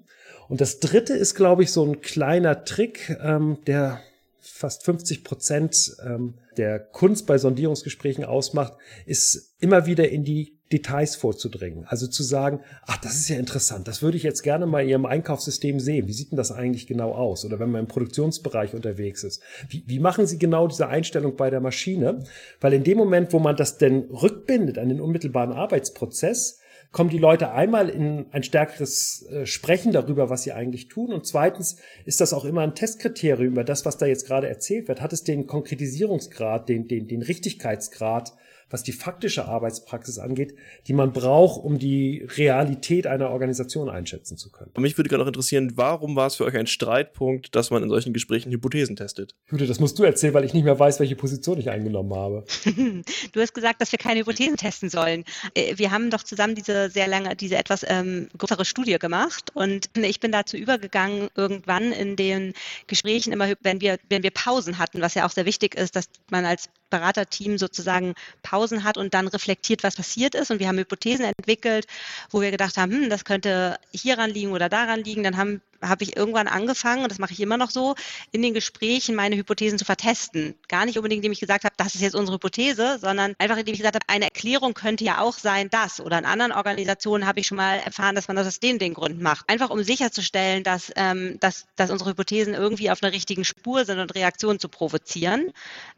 Und 0.50 0.62
das 0.62 0.80
dritte 0.80 1.14
ist, 1.14 1.36
glaube 1.36 1.64
ich, 1.64 1.72
so 1.72 1.86
ein 1.86 2.02
kleiner 2.02 2.66
Trick, 2.66 3.18
ähm, 3.22 3.60
der 3.68 4.02
fast 4.42 4.84
50 4.84 5.24
Prozent 5.24 5.96
ähm, 6.06 6.34
der 6.58 6.80
Kunst 6.80 7.28
bei 7.28 7.38
Sondierungsgesprächen 7.38 8.26
ausmacht, 8.26 8.74
ist 9.06 9.54
immer 9.60 9.86
wieder 9.86 10.10
in 10.10 10.24
die 10.24 10.60
Details 10.72 11.16
vorzudringen. 11.16 11.86
Also 11.88 12.08
zu 12.08 12.24
sagen, 12.24 12.62
ach, 12.86 12.98
das 12.98 13.16
ist 13.16 13.30
ja 13.30 13.38
interessant, 13.38 13.88
das 13.88 14.02
würde 14.02 14.18
ich 14.18 14.24
jetzt 14.24 14.44
gerne 14.44 14.66
mal 14.66 14.84
in 14.84 14.90
Ihrem 14.90 15.06
Einkaufssystem 15.06 15.80
sehen. 15.80 16.08
Wie 16.08 16.14
sieht 16.14 16.32
denn 16.32 16.38
das 16.38 16.52
eigentlich 16.52 16.88
genau 16.88 17.14
aus? 17.14 17.46
Oder 17.46 17.60
wenn 17.60 17.72
man 17.72 17.82
im 17.82 17.88
Produktionsbereich 17.88 18.74
unterwegs 18.74 19.24
ist. 19.24 19.42
Wie, 19.68 19.84
wie 19.88 20.00
machen 20.00 20.28
Sie 20.28 20.38
genau 20.38 20.68
diese 20.68 20.88
Einstellung 20.88 21.36
bei 21.36 21.50
der 21.50 21.62
Maschine? 21.62 22.24
Weil 22.60 22.74
in 22.74 22.84
dem 22.84 22.98
Moment, 22.98 23.34
wo 23.34 23.40
man 23.40 23.56
das 23.56 23.78
denn 23.78 24.10
rückbindet 24.12 24.78
an 24.78 24.90
den 24.90 25.02
unmittelbaren 25.02 25.54
Arbeitsprozess, 25.54 26.59
kommen 26.92 27.10
die 27.10 27.20
Leute 27.20 27.52
einmal 27.52 27.90
in 27.90 28.26
ein 28.32 28.44
stärkeres 28.44 29.28
äh, 29.30 29.46
Sprechen 29.46 29.92
darüber, 29.92 30.30
was 30.30 30.44
sie 30.44 30.54
eigentlich 30.54 30.88
tun. 30.88 31.14
Und 31.14 31.26
zweitens 31.26 31.78
ist 32.06 32.20
das 32.20 32.34
auch 32.34 32.46
immer 32.46 32.62
ein 32.62 32.76
Testkriterium 32.76 33.54
über 33.54 33.64
das, 33.64 33.86
was 33.86 33.98
da 33.98 34.08
jetzt 34.08 34.26
gerade 34.26 34.50
erzählt 34.50 34.88
wird. 34.88 35.02
Hat 35.02 35.14
es 35.14 35.24
den 35.24 35.46
Konkretisierungsgrad, 35.46 36.68
den, 36.68 36.88
den, 36.88 37.08
den 37.08 37.22
Richtigkeitsgrad 37.22 38.34
was 38.70 38.84
die 38.84 38.92
faktische 38.92 39.46
Arbeitspraxis 39.46 40.20
angeht, 40.20 40.56
die 40.88 40.94
man 40.94 41.12
braucht, 41.12 41.64
um 41.64 41.80
die 41.80 42.28
Realität 42.38 43.08
einer 43.08 43.30
Organisation 43.30 43.90
einschätzen 43.90 44.38
zu 44.38 44.52
können. 44.52 44.72
mich 44.78 44.98
würde 44.98 45.10
gerade 45.10 45.24
noch 45.24 45.28
interessieren, 45.28 45.74
warum 45.76 46.16
war 46.16 46.28
es 46.28 46.36
für 46.36 46.46
euch 46.46 46.56
ein 46.56 46.68
Streitpunkt, 46.68 47.56
dass 47.56 47.72
man 47.72 47.84
in 47.84 47.90
solchen 47.90 48.14
Gesprächen 48.14 48.52
Hypothesen 48.52 48.96
testet? 48.96 49.36
Jude, 49.50 49.68
das 49.68 49.80
musst 49.80 49.98
du 50.00 50.04
erzählen, 50.04 50.34
weil 50.34 50.46
ich 50.46 50.54
nicht 50.54 50.64
mehr 50.64 50.78
weiß, 50.78 51.00
welche 51.00 51.16
Position 51.16 51.60
ich 51.60 51.70
eingenommen 51.70 52.14
habe. 52.14 52.46
du 53.34 53.42
hast 53.42 53.54
gesagt, 53.54 53.82
dass 53.82 53.92
wir 53.92 54.00
keine 54.00 54.22
Hypothesen 54.22 54.58
testen 54.58 54.90
sollen. 54.90 55.24
Äh, 55.54 55.78
wir 55.78 55.92
haben 55.92 56.10
doch 56.10 56.24
zusammen 56.24 56.56
diese 56.56 56.90
sehr 56.90 57.08
lange, 57.08 57.36
diese 57.36 57.58
etwas 57.58 57.86
ähm, 57.88 58.28
größere 58.38 58.66
Studie 58.66 58.98
gemacht 59.00 59.52
und 59.54 59.90
ich 59.96 60.20
bin 60.20 60.32
dazu 60.32 60.58
übergegangen, 60.58 61.30
irgendwann 61.36 61.92
in 61.92 62.16
den 62.16 62.54
Gesprächen 62.88 63.34
immer, 63.34 63.48
wenn 63.62 63.82
wir, 63.82 63.98
wenn 64.10 64.24
wir 64.24 64.32
Pausen 64.32 64.78
hatten, 64.78 65.02
was 65.02 65.16
ja 65.16 65.26
auch 65.26 65.32
sehr 65.32 65.46
wichtig 65.46 65.76
ist, 65.76 65.96
dass 65.96 66.10
man 66.30 66.46
als 66.46 66.70
Beraterteam 66.90 67.58
sozusagen 67.58 68.16
Pausen 68.44 68.84
hat 68.84 68.98
und 68.98 69.14
dann 69.14 69.28
reflektiert, 69.28 69.84
was 69.84 69.96
passiert 69.96 70.36
ist. 70.36 70.52
Und 70.52 70.60
wir 70.60 70.68
haben 70.68 70.78
Hypothesen 70.78 71.26
entwickelt, 71.26 71.86
wo 72.30 72.42
wir 72.42 72.52
gedacht 72.52 72.78
haben, 72.78 72.92
hm, 72.92 73.10
das 73.10 73.26
könnte 73.26 73.78
hieran 73.92 74.32
liegen 74.32 74.52
oder 74.52 74.70
daran 74.70 75.04
liegen. 75.04 75.24
Dann 75.24 75.38
haben 75.38 75.62
habe 75.82 76.04
ich 76.04 76.18
irgendwann 76.18 76.48
angefangen, 76.48 77.04
und 77.04 77.12
das 77.12 77.20
mache 77.20 77.34
ich 77.34 77.40
immer 77.40 77.58
noch 77.58 77.72
so, 77.72 77.96
in 78.32 78.42
den 78.42 78.54
Gesprächen 78.54 79.16
meine 79.16 79.36
Hypothesen 79.36 79.80
zu 79.80 79.86
vertesten. 79.86 80.56
Gar 80.68 80.86
nicht 80.86 80.98
unbedingt, 80.98 81.20
indem 81.20 81.32
ich 81.32 81.40
gesagt 81.40 81.64
habe, 81.64 81.76
das 81.78 81.96
ist 81.96 82.02
jetzt 82.02 82.16
unsere 82.16 82.36
Hypothese, 82.36 82.98
sondern 83.00 83.34
einfach, 83.38 83.58
indem 83.58 83.74
ich 83.74 83.80
gesagt 83.80 83.96
habe, 83.96 84.06
eine 84.08 84.26
Erklärung 84.26 84.74
könnte 84.74 85.04
ja 85.04 85.20
auch 85.20 85.38
sein, 85.38 85.70
das. 85.70 86.00
Oder 86.00 86.20
in 86.20 86.26
anderen 86.26 86.52
Organisationen 86.52 87.26
habe 87.26 87.40
ich 87.40 87.48
schon 87.48 87.58
mal 87.58 87.80
erfahren, 87.80 88.16
dass 88.16 88.28
man 88.28 88.38
das 88.38 88.48
aus 88.48 88.60
den, 88.60 88.80
den 88.80 88.94
Gründen 88.94 89.22
macht. 89.22 89.50
Einfach 89.50 89.70
um 89.70 89.84
sicherzustellen, 89.84 90.64
dass, 90.64 90.92
ähm, 90.96 91.40
dass, 91.40 91.66
dass 91.76 91.92
unsere 91.92 92.12
Hypothesen 92.12 92.54
irgendwie 92.54 92.92
auf 92.92 93.04
einer 93.04 93.14
richtigen 93.14 93.46
Spur 93.46 93.86
sind 93.86 94.00
und 94.00 94.16
Reaktionen 94.16 94.60
zu 94.60 94.70
provozieren. 94.70 95.52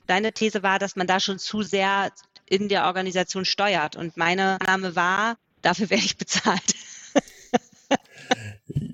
Deine 0.07 0.33
These 0.33 0.63
war, 0.63 0.79
dass 0.79 0.95
man 0.95 1.07
da 1.07 1.19
schon 1.19 1.39
zu 1.39 1.61
sehr 1.61 2.11
in 2.45 2.67
der 2.67 2.85
Organisation 2.85 3.45
steuert. 3.45 3.95
Und 3.95 4.17
meine 4.17 4.57
Annahme 4.59 4.95
war, 4.95 5.37
dafür 5.61 5.89
werde 5.89 6.03
ich 6.03 6.17
bezahlt. 6.17 6.75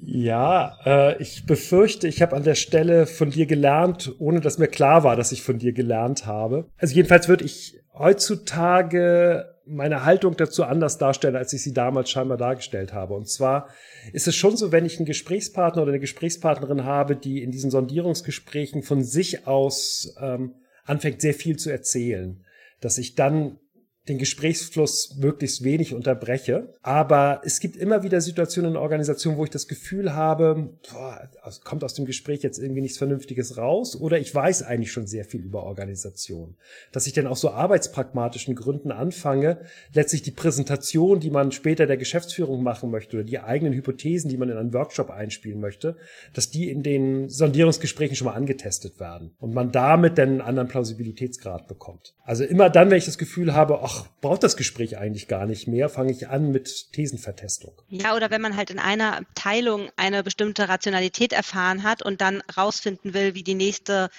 Ja, 0.01 0.77
äh, 0.85 1.21
ich 1.21 1.45
befürchte, 1.45 2.07
ich 2.07 2.21
habe 2.21 2.35
an 2.35 2.43
der 2.43 2.55
Stelle 2.55 3.05
von 3.05 3.29
dir 3.29 3.45
gelernt, 3.45 4.15
ohne 4.19 4.41
dass 4.41 4.57
mir 4.57 4.67
klar 4.67 5.03
war, 5.03 5.15
dass 5.15 5.31
ich 5.31 5.41
von 5.41 5.59
dir 5.59 5.73
gelernt 5.73 6.25
habe. 6.25 6.65
Also 6.77 6.95
jedenfalls 6.95 7.27
würde 7.27 7.45
ich 7.45 7.79
heutzutage 7.93 9.53
meine 9.65 10.05
Haltung 10.05 10.35
dazu 10.37 10.63
anders 10.63 10.97
darstellen, 10.97 11.35
als 11.35 11.51
ich 11.53 11.61
sie 11.61 11.73
damals 11.73 12.09
scheinbar 12.09 12.37
dargestellt 12.37 12.93
habe. 12.93 13.13
Und 13.13 13.27
zwar 13.27 13.67
ist 14.13 14.27
es 14.27 14.35
schon 14.35 14.55
so, 14.55 14.71
wenn 14.71 14.85
ich 14.85 14.97
einen 14.97 15.05
Gesprächspartner 15.05 15.81
oder 15.81 15.91
eine 15.91 15.99
Gesprächspartnerin 15.99 16.85
habe, 16.85 17.15
die 17.15 17.43
in 17.43 17.51
diesen 17.51 17.69
Sondierungsgesprächen 17.69 18.83
von 18.83 19.03
sich 19.03 19.45
aus 19.45 20.15
ähm, 20.21 20.55
anfängt, 20.85 21.21
sehr 21.21 21.33
viel 21.33 21.57
zu 21.57 21.69
erzählen, 21.69 22.43
dass 22.79 22.97
ich 22.97 23.15
dann 23.15 23.59
den 24.07 24.17
Gesprächsfluss 24.17 25.17
möglichst 25.17 25.63
wenig 25.63 25.93
unterbreche. 25.93 26.73
Aber 26.81 27.41
es 27.43 27.59
gibt 27.59 27.75
immer 27.75 28.03
wieder 28.03 28.21
Situationen 28.21 28.71
in 28.71 28.77
Organisationen, 28.77 29.37
wo 29.37 29.43
ich 29.43 29.49
das 29.49 29.67
Gefühl 29.67 30.13
habe, 30.13 30.69
boah, 30.91 31.29
kommt 31.63 31.83
aus 31.83 31.93
dem 31.93 32.05
Gespräch 32.05 32.41
jetzt 32.43 32.59
irgendwie 32.59 32.81
nichts 32.81 32.97
Vernünftiges 32.97 33.57
raus 33.57 33.99
oder 33.99 34.19
ich 34.19 34.33
weiß 34.33 34.63
eigentlich 34.63 34.91
schon 34.91 35.07
sehr 35.07 35.25
viel 35.25 35.41
über 35.41 35.63
Organisation. 35.63 36.55
Dass 36.91 37.07
ich 37.07 37.13
dann 37.13 37.27
aus 37.27 37.41
so 37.41 37.51
arbeitspragmatischen 37.51 38.55
Gründen 38.55 38.91
anfange, 38.91 39.59
letztlich 39.93 40.21
die 40.21 40.31
Präsentation, 40.31 41.19
die 41.19 41.29
man 41.29 41.51
später 41.51 41.85
der 41.85 41.97
Geschäftsführung 41.97 42.63
machen 42.63 42.91
möchte 42.91 43.17
oder 43.17 43.25
die 43.25 43.39
eigenen 43.39 43.73
Hypothesen, 43.73 44.29
die 44.29 44.37
man 44.37 44.49
in 44.49 44.57
einen 44.57 44.73
Workshop 44.73 45.09
einspielen 45.09 45.59
möchte, 45.59 45.97
dass 46.33 46.49
die 46.49 46.69
in 46.69 46.83
den 46.83 47.29
Sondierungsgesprächen 47.29 48.15
schon 48.15 48.27
mal 48.27 48.33
angetestet 48.33 48.99
werden 48.99 49.35
und 49.39 49.53
man 49.53 49.71
damit 49.71 50.17
dann 50.17 50.29
einen 50.29 50.41
anderen 50.41 50.67
Plausibilitätsgrad 50.67 51.67
bekommt. 51.67 52.13
Also 52.23 52.43
immer 52.43 52.69
dann, 52.69 52.89
wenn 52.89 52.97
ich 52.97 53.05
das 53.05 53.17
Gefühl 53.17 53.53
habe, 53.53 53.79
ach, 53.81 53.96
braucht 54.21 54.43
das 54.43 54.57
Gespräch 54.57 54.97
eigentlich 54.97 55.27
gar 55.27 55.45
nicht 55.45 55.67
mehr, 55.67 55.89
fange 55.89 56.11
ich 56.11 56.27
an 56.27 56.51
mit 56.51 56.91
Thesenvertestung. 56.93 57.73
Ja, 57.89 58.15
oder 58.15 58.29
wenn 58.29 58.41
man 58.41 58.55
halt 58.55 58.69
in 58.69 58.79
einer 58.79 59.17
Abteilung 59.17 59.89
eine 59.95 60.23
bestimmte 60.23 60.69
Rationalität 60.69 61.33
erfahren 61.33 61.83
hat 61.83 62.01
und 62.03 62.21
dann 62.21 62.41
rausfinden 62.55 63.13
will, 63.13 63.35
wie 63.35 63.43
die 63.43 63.55
nächste 63.55 64.09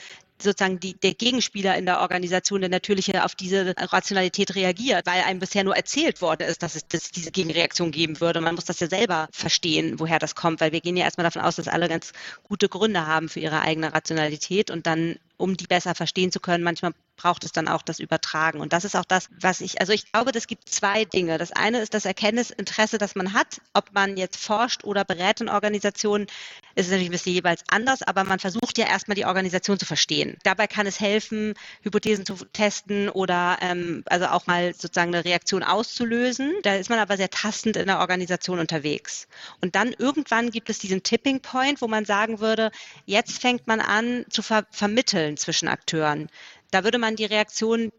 sozusagen 0.42 0.78
die, 0.80 0.94
der 0.94 1.14
Gegenspieler 1.14 1.76
in 1.76 1.86
der 1.86 2.00
Organisation, 2.00 2.60
der 2.60 2.70
natürliche 2.70 3.24
auf 3.24 3.34
diese 3.34 3.74
Rationalität 3.76 4.54
reagiert, 4.54 5.06
weil 5.06 5.22
einem 5.22 5.40
bisher 5.40 5.64
nur 5.64 5.76
erzählt 5.76 6.22
worden 6.22 6.48
ist, 6.48 6.62
dass 6.62 6.76
es, 6.76 6.86
dass 6.86 7.06
es 7.06 7.10
diese 7.10 7.30
Gegenreaktion 7.30 7.90
geben 7.90 8.20
würde. 8.20 8.40
Man 8.40 8.54
muss 8.54 8.64
das 8.64 8.80
ja 8.80 8.88
selber 8.88 9.28
verstehen, 9.32 9.98
woher 9.98 10.18
das 10.18 10.34
kommt, 10.34 10.60
weil 10.60 10.72
wir 10.72 10.80
gehen 10.80 10.96
ja 10.96 11.04
erstmal 11.04 11.24
davon 11.24 11.42
aus, 11.42 11.56
dass 11.56 11.68
alle 11.68 11.88
ganz 11.88 12.12
gute 12.44 12.68
Gründe 12.68 13.06
haben 13.06 13.28
für 13.28 13.40
ihre 13.40 13.60
eigene 13.60 13.92
Rationalität 13.92 14.70
und 14.70 14.86
dann 14.86 15.16
um 15.36 15.56
die 15.56 15.66
besser 15.66 15.94
verstehen 15.94 16.32
zu 16.32 16.40
können. 16.40 16.64
Manchmal 16.64 16.92
braucht 17.18 17.44
es 17.44 17.52
dann 17.52 17.68
auch 17.68 17.82
das 17.82 17.98
Übertragen. 17.98 18.60
Und 18.60 18.72
das 18.72 18.86
ist 18.86 18.96
auch 18.96 19.04
das, 19.04 19.28
was 19.38 19.60
ich, 19.60 19.80
also 19.80 19.92
ich 19.92 20.10
glaube, 20.10 20.30
es 20.34 20.46
gibt 20.46 20.68
zwei 20.70 21.04
Dinge. 21.04 21.36
Das 21.36 21.52
eine 21.52 21.80
ist 21.80 21.92
das 21.92 22.06
Erkenntnisinteresse, 22.06 22.96
das 22.96 23.14
man 23.14 23.34
hat, 23.34 23.60
ob 23.74 23.92
man 23.92 24.16
jetzt 24.16 24.38
forscht 24.38 24.84
oder 24.84 25.04
berät 25.04 25.42
in 25.42 25.50
Organisationen. 25.50 26.26
Ist 26.74 26.86
natürlich 26.86 27.08
ein 27.08 27.12
bisschen 27.12 27.34
jeweils 27.34 27.64
anders, 27.68 28.02
aber 28.02 28.24
man 28.24 28.38
versucht 28.38 28.78
ja 28.78 28.86
erstmal 28.86 29.16
die 29.16 29.26
Organisation 29.26 29.78
zu 29.78 29.84
verstehen. 29.84 30.38
Dabei 30.44 30.68
kann 30.68 30.86
es 30.86 31.00
helfen, 31.00 31.54
Hypothesen 31.82 32.24
zu 32.24 32.36
testen 32.52 33.08
oder 33.08 33.58
ähm, 33.60 34.04
also 34.06 34.26
auch 34.26 34.46
mal 34.46 34.72
sozusagen 34.72 35.12
eine 35.12 35.24
Reaktion 35.24 35.64
auszulösen. 35.64 36.54
Da 36.62 36.76
ist 36.76 36.88
man 36.88 37.00
aber 37.00 37.16
sehr 37.16 37.30
tastend 37.30 37.76
in 37.76 37.88
der 37.88 37.98
Organisation 37.98 38.60
unterwegs. 38.60 39.26
Und 39.60 39.74
dann 39.74 39.92
irgendwann 39.92 40.50
gibt 40.50 40.70
es 40.70 40.78
diesen 40.78 41.02
Tipping 41.02 41.40
Point, 41.40 41.82
wo 41.82 41.88
man 41.88 42.04
sagen 42.04 42.38
würde, 42.38 42.70
jetzt 43.06 43.40
fängt 43.40 43.66
man 43.66 43.80
an 43.80 44.24
zu 44.30 44.42
ver 44.42 44.64
vermitteln 44.70 45.36
zwischen 45.36 45.66
Akteuren 45.66 46.28
da 46.70 46.84
würde 46.84 46.98
man 46.98 47.16
die 47.16 47.24
Reaktion 47.24 47.90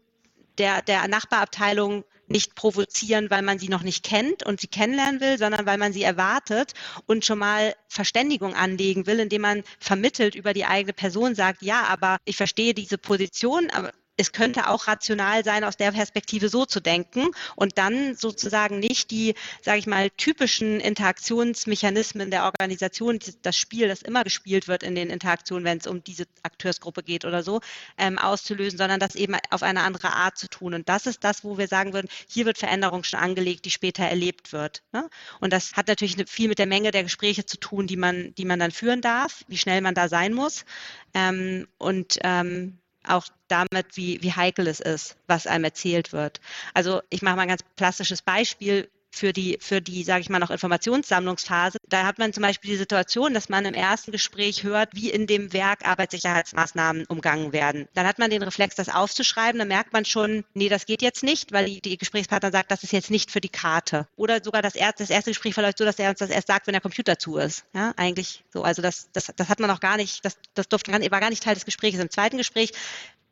der, 0.58 0.82
der 0.82 1.08
Nachbarabteilung 1.08 2.04
nicht 2.30 2.54
provozieren, 2.54 3.28
weil 3.30 3.42
man 3.42 3.58
sie 3.58 3.68
noch 3.68 3.82
nicht 3.82 4.04
kennt 4.04 4.44
und 4.44 4.60
sie 4.60 4.68
kennenlernen 4.68 5.20
will, 5.20 5.36
sondern 5.36 5.66
weil 5.66 5.78
man 5.78 5.92
sie 5.92 6.02
erwartet 6.02 6.74
und 7.06 7.24
schon 7.24 7.38
mal 7.38 7.74
Verständigung 7.88 8.54
anlegen 8.54 9.06
will, 9.06 9.18
indem 9.18 9.42
man 9.42 9.64
vermittelt 9.80 10.36
über 10.36 10.54
die 10.54 10.64
eigene 10.64 10.92
Person 10.92 11.34
sagt, 11.34 11.62
ja, 11.62 11.84
aber 11.84 12.18
ich 12.24 12.36
verstehe 12.36 12.72
diese 12.72 12.98
Position, 12.98 13.68
aber 13.70 13.92
es 14.20 14.32
könnte 14.32 14.68
auch 14.68 14.86
rational 14.86 15.44
sein, 15.44 15.64
aus 15.64 15.78
der 15.78 15.92
Perspektive 15.92 16.50
so 16.50 16.66
zu 16.66 16.80
denken 16.80 17.30
und 17.56 17.78
dann 17.78 18.14
sozusagen 18.14 18.78
nicht 18.78 19.10
die, 19.10 19.34
sage 19.62 19.78
ich 19.78 19.86
mal, 19.86 20.10
typischen 20.10 20.78
Interaktionsmechanismen 20.78 22.30
der 22.30 22.44
Organisation, 22.44 23.18
das 23.40 23.56
Spiel, 23.56 23.88
das 23.88 24.02
immer 24.02 24.22
gespielt 24.22 24.68
wird 24.68 24.82
in 24.82 24.94
den 24.94 25.08
Interaktionen, 25.08 25.64
wenn 25.64 25.78
es 25.78 25.86
um 25.86 26.04
diese 26.04 26.26
Akteursgruppe 26.42 27.02
geht 27.02 27.24
oder 27.24 27.42
so, 27.42 27.60
ähm, 27.96 28.18
auszulösen, 28.18 28.76
sondern 28.76 29.00
das 29.00 29.14
eben 29.14 29.36
auf 29.48 29.62
eine 29.62 29.80
andere 29.80 30.12
Art 30.12 30.36
zu 30.36 30.48
tun. 30.48 30.74
Und 30.74 30.90
das 30.90 31.06
ist 31.06 31.24
das, 31.24 31.42
wo 31.42 31.56
wir 31.56 31.66
sagen 31.66 31.94
würden, 31.94 32.08
hier 32.28 32.44
wird 32.44 32.58
Veränderung 32.58 33.04
schon 33.04 33.20
angelegt, 33.20 33.64
die 33.64 33.70
später 33.70 34.04
erlebt 34.04 34.52
wird. 34.52 34.82
Ne? 34.92 35.08
Und 35.40 35.52
das 35.54 35.72
hat 35.72 35.88
natürlich 35.88 36.16
viel 36.28 36.48
mit 36.48 36.58
der 36.58 36.66
Menge 36.66 36.90
der 36.90 37.04
Gespräche 37.04 37.46
zu 37.46 37.58
tun, 37.58 37.86
die 37.86 37.96
man, 37.96 38.34
die 38.34 38.44
man 38.44 38.58
dann 38.58 38.70
führen 38.70 39.00
darf, 39.00 39.44
wie 39.48 39.56
schnell 39.56 39.80
man 39.80 39.94
da 39.94 40.08
sein 40.08 40.34
muss. 40.34 40.66
Ähm, 41.14 41.66
und 41.78 42.18
ähm, 42.22 42.80
auch 43.06 43.26
damit, 43.48 43.96
wie, 43.96 44.22
wie 44.22 44.32
heikel 44.32 44.66
es 44.66 44.80
ist, 44.80 45.16
was 45.26 45.46
einem 45.46 45.64
erzählt 45.64 46.12
wird. 46.12 46.40
Also 46.74 47.02
ich 47.10 47.22
mache 47.22 47.36
mal 47.36 47.42
ein 47.42 47.48
ganz 47.48 47.62
plastisches 47.76 48.22
Beispiel 48.22 48.88
für 49.10 49.32
die, 49.32 49.58
für 49.60 49.80
die, 49.80 50.04
sage 50.04 50.20
ich 50.20 50.30
mal, 50.30 50.38
noch 50.38 50.50
Informationssammlungsphase. 50.50 51.78
Da 51.88 52.06
hat 52.06 52.18
man 52.18 52.32
zum 52.32 52.42
Beispiel 52.42 52.70
die 52.70 52.76
Situation, 52.76 53.34
dass 53.34 53.48
man 53.48 53.64
im 53.64 53.74
ersten 53.74 54.12
Gespräch 54.12 54.62
hört, 54.62 54.94
wie 54.94 55.10
in 55.10 55.26
dem 55.26 55.52
Werk 55.52 55.86
Arbeitssicherheitsmaßnahmen 55.86 57.06
umgangen 57.06 57.52
werden. 57.52 57.88
Dann 57.94 58.06
hat 58.06 58.18
man 58.18 58.30
den 58.30 58.42
Reflex, 58.42 58.76
das 58.76 58.88
aufzuschreiben. 58.88 59.58
Dann 59.58 59.68
merkt 59.68 59.92
man 59.92 60.04
schon, 60.04 60.44
nee, 60.54 60.68
das 60.68 60.86
geht 60.86 61.02
jetzt 61.02 61.22
nicht, 61.22 61.52
weil 61.52 61.66
die, 61.66 61.80
die 61.80 61.98
Gesprächspartner 61.98 62.52
sagt, 62.52 62.70
das 62.70 62.82
ist 62.82 62.92
jetzt 62.92 63.10
nicht 63.10 63.30
für 63.30 63.40
die 63.40 63.48
Karte. 63.48 64.06
Oder 64.16 64.42
sogar 64.42 64.62
das 64.62 64.74
erste, 64.74 65.02
das 65.02 65.10
erste 65.10 65.30
Gespräch 65.30 65.54
verläuft 65.54 65.78
so, 65.78 65.84
dass 65.84 65.98
er 65.98 66.10
uns 66.10 66.20
das 66.20 66.30
erst 66.30 66.48
sagt, 66.48 66.66
wenn 66.66 66.72
der 66.72 66.80
Computer 66.80 67.18
zu 67.18 67.36
ist. 67.36 67.64
Ja, 67.74 67.92
eigentlich 67.96 68.44
so. 68.52 68.62
Also 68.62 68.82
das, 68.82 69.08
das, 69.12 69.32
das 69.34 69.48
hat 69.48 69.60
man 69.60 69.68
noch 69.68 69.80
gar 69.80 69.96
nicht, 69.96 70.24
das, 70.24 70.36
das 70.54 70.68
durfte, 70.68 70.92
war 70.92 71.20
gar 71.20 71.30
nicht 71.30 71.42
Teil 71.42 71.54
des 71.54 71.64
Gesprächs. 71.64 71.98
Im 71.98 72.10
zweiten 72.10 72.38
Gespräch 72.38 72.72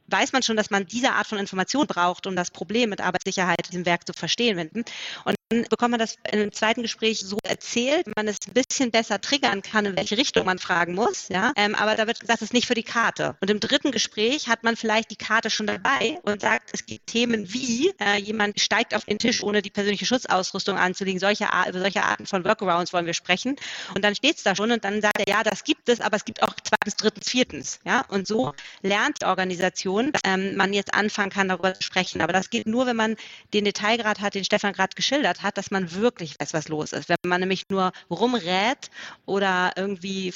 weiß 0.08 0.32
man 0.32 0.42
schon, 0.42 0.56
dass 0.56 0.70
man 0.70 0.86
diese 0.86 1.12
Art 1.12 1.26
von 1.26 1.38
Information 1.38 1.86
braucht, 1.86 2.26
um 2.26 2.34
das 2.34 2.50
Problem 2.50 2.90
mit 2.90 3.00
Arbeitssicherheit 3.00 3.66
in 3.66 3.70
diesem 3.70 3.86
Werk 3.86 4.06
zu 4.06 4.12
verstehen. 4.12 4.58
Und 5.24 5.37
bekommt 5.48 5.92
man 5.92 6.00
das 6.00 6.16
in 6.30 6.40
einem 6.40 6.52
zweiten 6.52 6.82
Gespräch 6.82 7.20
so 7.20 7.38
erzählt, 7.42 8.06
man 8.16 8.28
es 8.28 8.36
ein 8.46 8.52
bisschen 8.52 8.90
besser 8.90 9.20
triggern 9.20 9.62
kann, 9.62 9.86
in 9.86 9.96
welche 9.96 10.18
Richtung 10.18 10.44
man 10.44 10.58
fragen 10.58 10.94
muss. 10.94 11.28
Ja? 11.28 11.52
Ähm, 11.56 11.74
aber 11.74 11.94
da 11.94 12.06
wird 12.06 12.20
gesagt, 12.20 12.42
es 12.42 12.48
ist 12.48 12.52
nicht 12.52 12.66
für 12.66 12.74
die 12.74 12.82
Karte. 12.82 13.36
Und 13.40 13.48
im 13.50 13.58
dritten 13.58 13.90
Gespräch 13.90 14.48
hat 14.48 14.62
man 14.62 14.76
vielleicht 14.76 15.10
die 15.10 15.16
Karte 15.16 15.48
schon 15.48 15.66
dabei 15.66 16.18
und 16.22 16.42
sagt, 16.42 16.70
es 16.72 16.84
gibt 16.84 17.06
Themen 17.06 17.50
wie, 17.52 17.94
äh, 17.98 18.18
jemand 18.18 18.60
steigt 18.60 18.94
auf 18.94 19.06
den 19.06 19.18
Tisch, 19.18 19.42
ohne 19.42 19.62
die 19.62 19.70
persönliche 19.70 20.04
Schutzausrüstung 20.04 20.76
anzulegen. 20.76 21.18
Solche, 21.18 21.48
über 21.68 21.80
solche 21.80 22.02
Arten 22.02 22.26
von 22.26 22.44
Workarounds 22.44 22.92
wollen 22.92 23.06
wir 23.06 23.14
sprechen. 23.14 23.56
Und 23.94 24.04
dann 24.04 24.14
steht 24.14 24.36
es 24.36 24.42
da 24.42 24.54
schon 24.54 24.70
und 24.70 24.84
dann 24.84 25.00
sagt 25.00 25.18
er, 25.18 25.28
ja, 25.32 25.42
das 25.42 25.64
gibt 25.64 25.88
es, 25.88 26.02
aber 26.02 26.16
es 26.16 26.26
gibt 26.26 26.42
auch 26.42 26.54
zweitens, 26.62 26.96
drittens, 26.96 27.30
viertens. 27.30 27.80
Ja? 27.86 28.04
Und 28.08 28.26
so 28.26 28.52
lernt 28.82 29.22
die 29.22 29.26
Organisation, 29.26 30.12
dass 30.12 30.20
ähm, 30.24 30.56
man 30.56 30.74
jetzt 30.74 30.92
anfangen 30.92 31.30
kann, 31.30 31.48
darüber 31.48 31.72
zu 31.72 31.82
sprechen. 31.82 32.20
Aber 32.20 32.34
das 32.34 32.50
geht 32.50 32.66
nur, 32.66 32.86
wenn 32.86 32.96
man 32.96 33.16
den 33.54 33.64
Detailgrad 33.64 34.20
hat, 34.20 34.34
den 34.34 34.44
Stefan 34.44 34.74
gerade 34.74 34.94
geschildert 34.94 35.37
hat, 35.42 35.58
dass 35.58 35.70
man 35.70 35.94
wirklich 35.94 36.36
weiß, 36.38 36.54
was 36.54 36.68
los 36.68 36.92
ist. 36.92 37.08
Wenn 37.08 37.16
man 37.26 37.40
nämlich 37.40 37.64
nur 37.68 37.92
rumrät 38.10 38.90
oder 39.26 39.72
irgendwie 39.76 40.32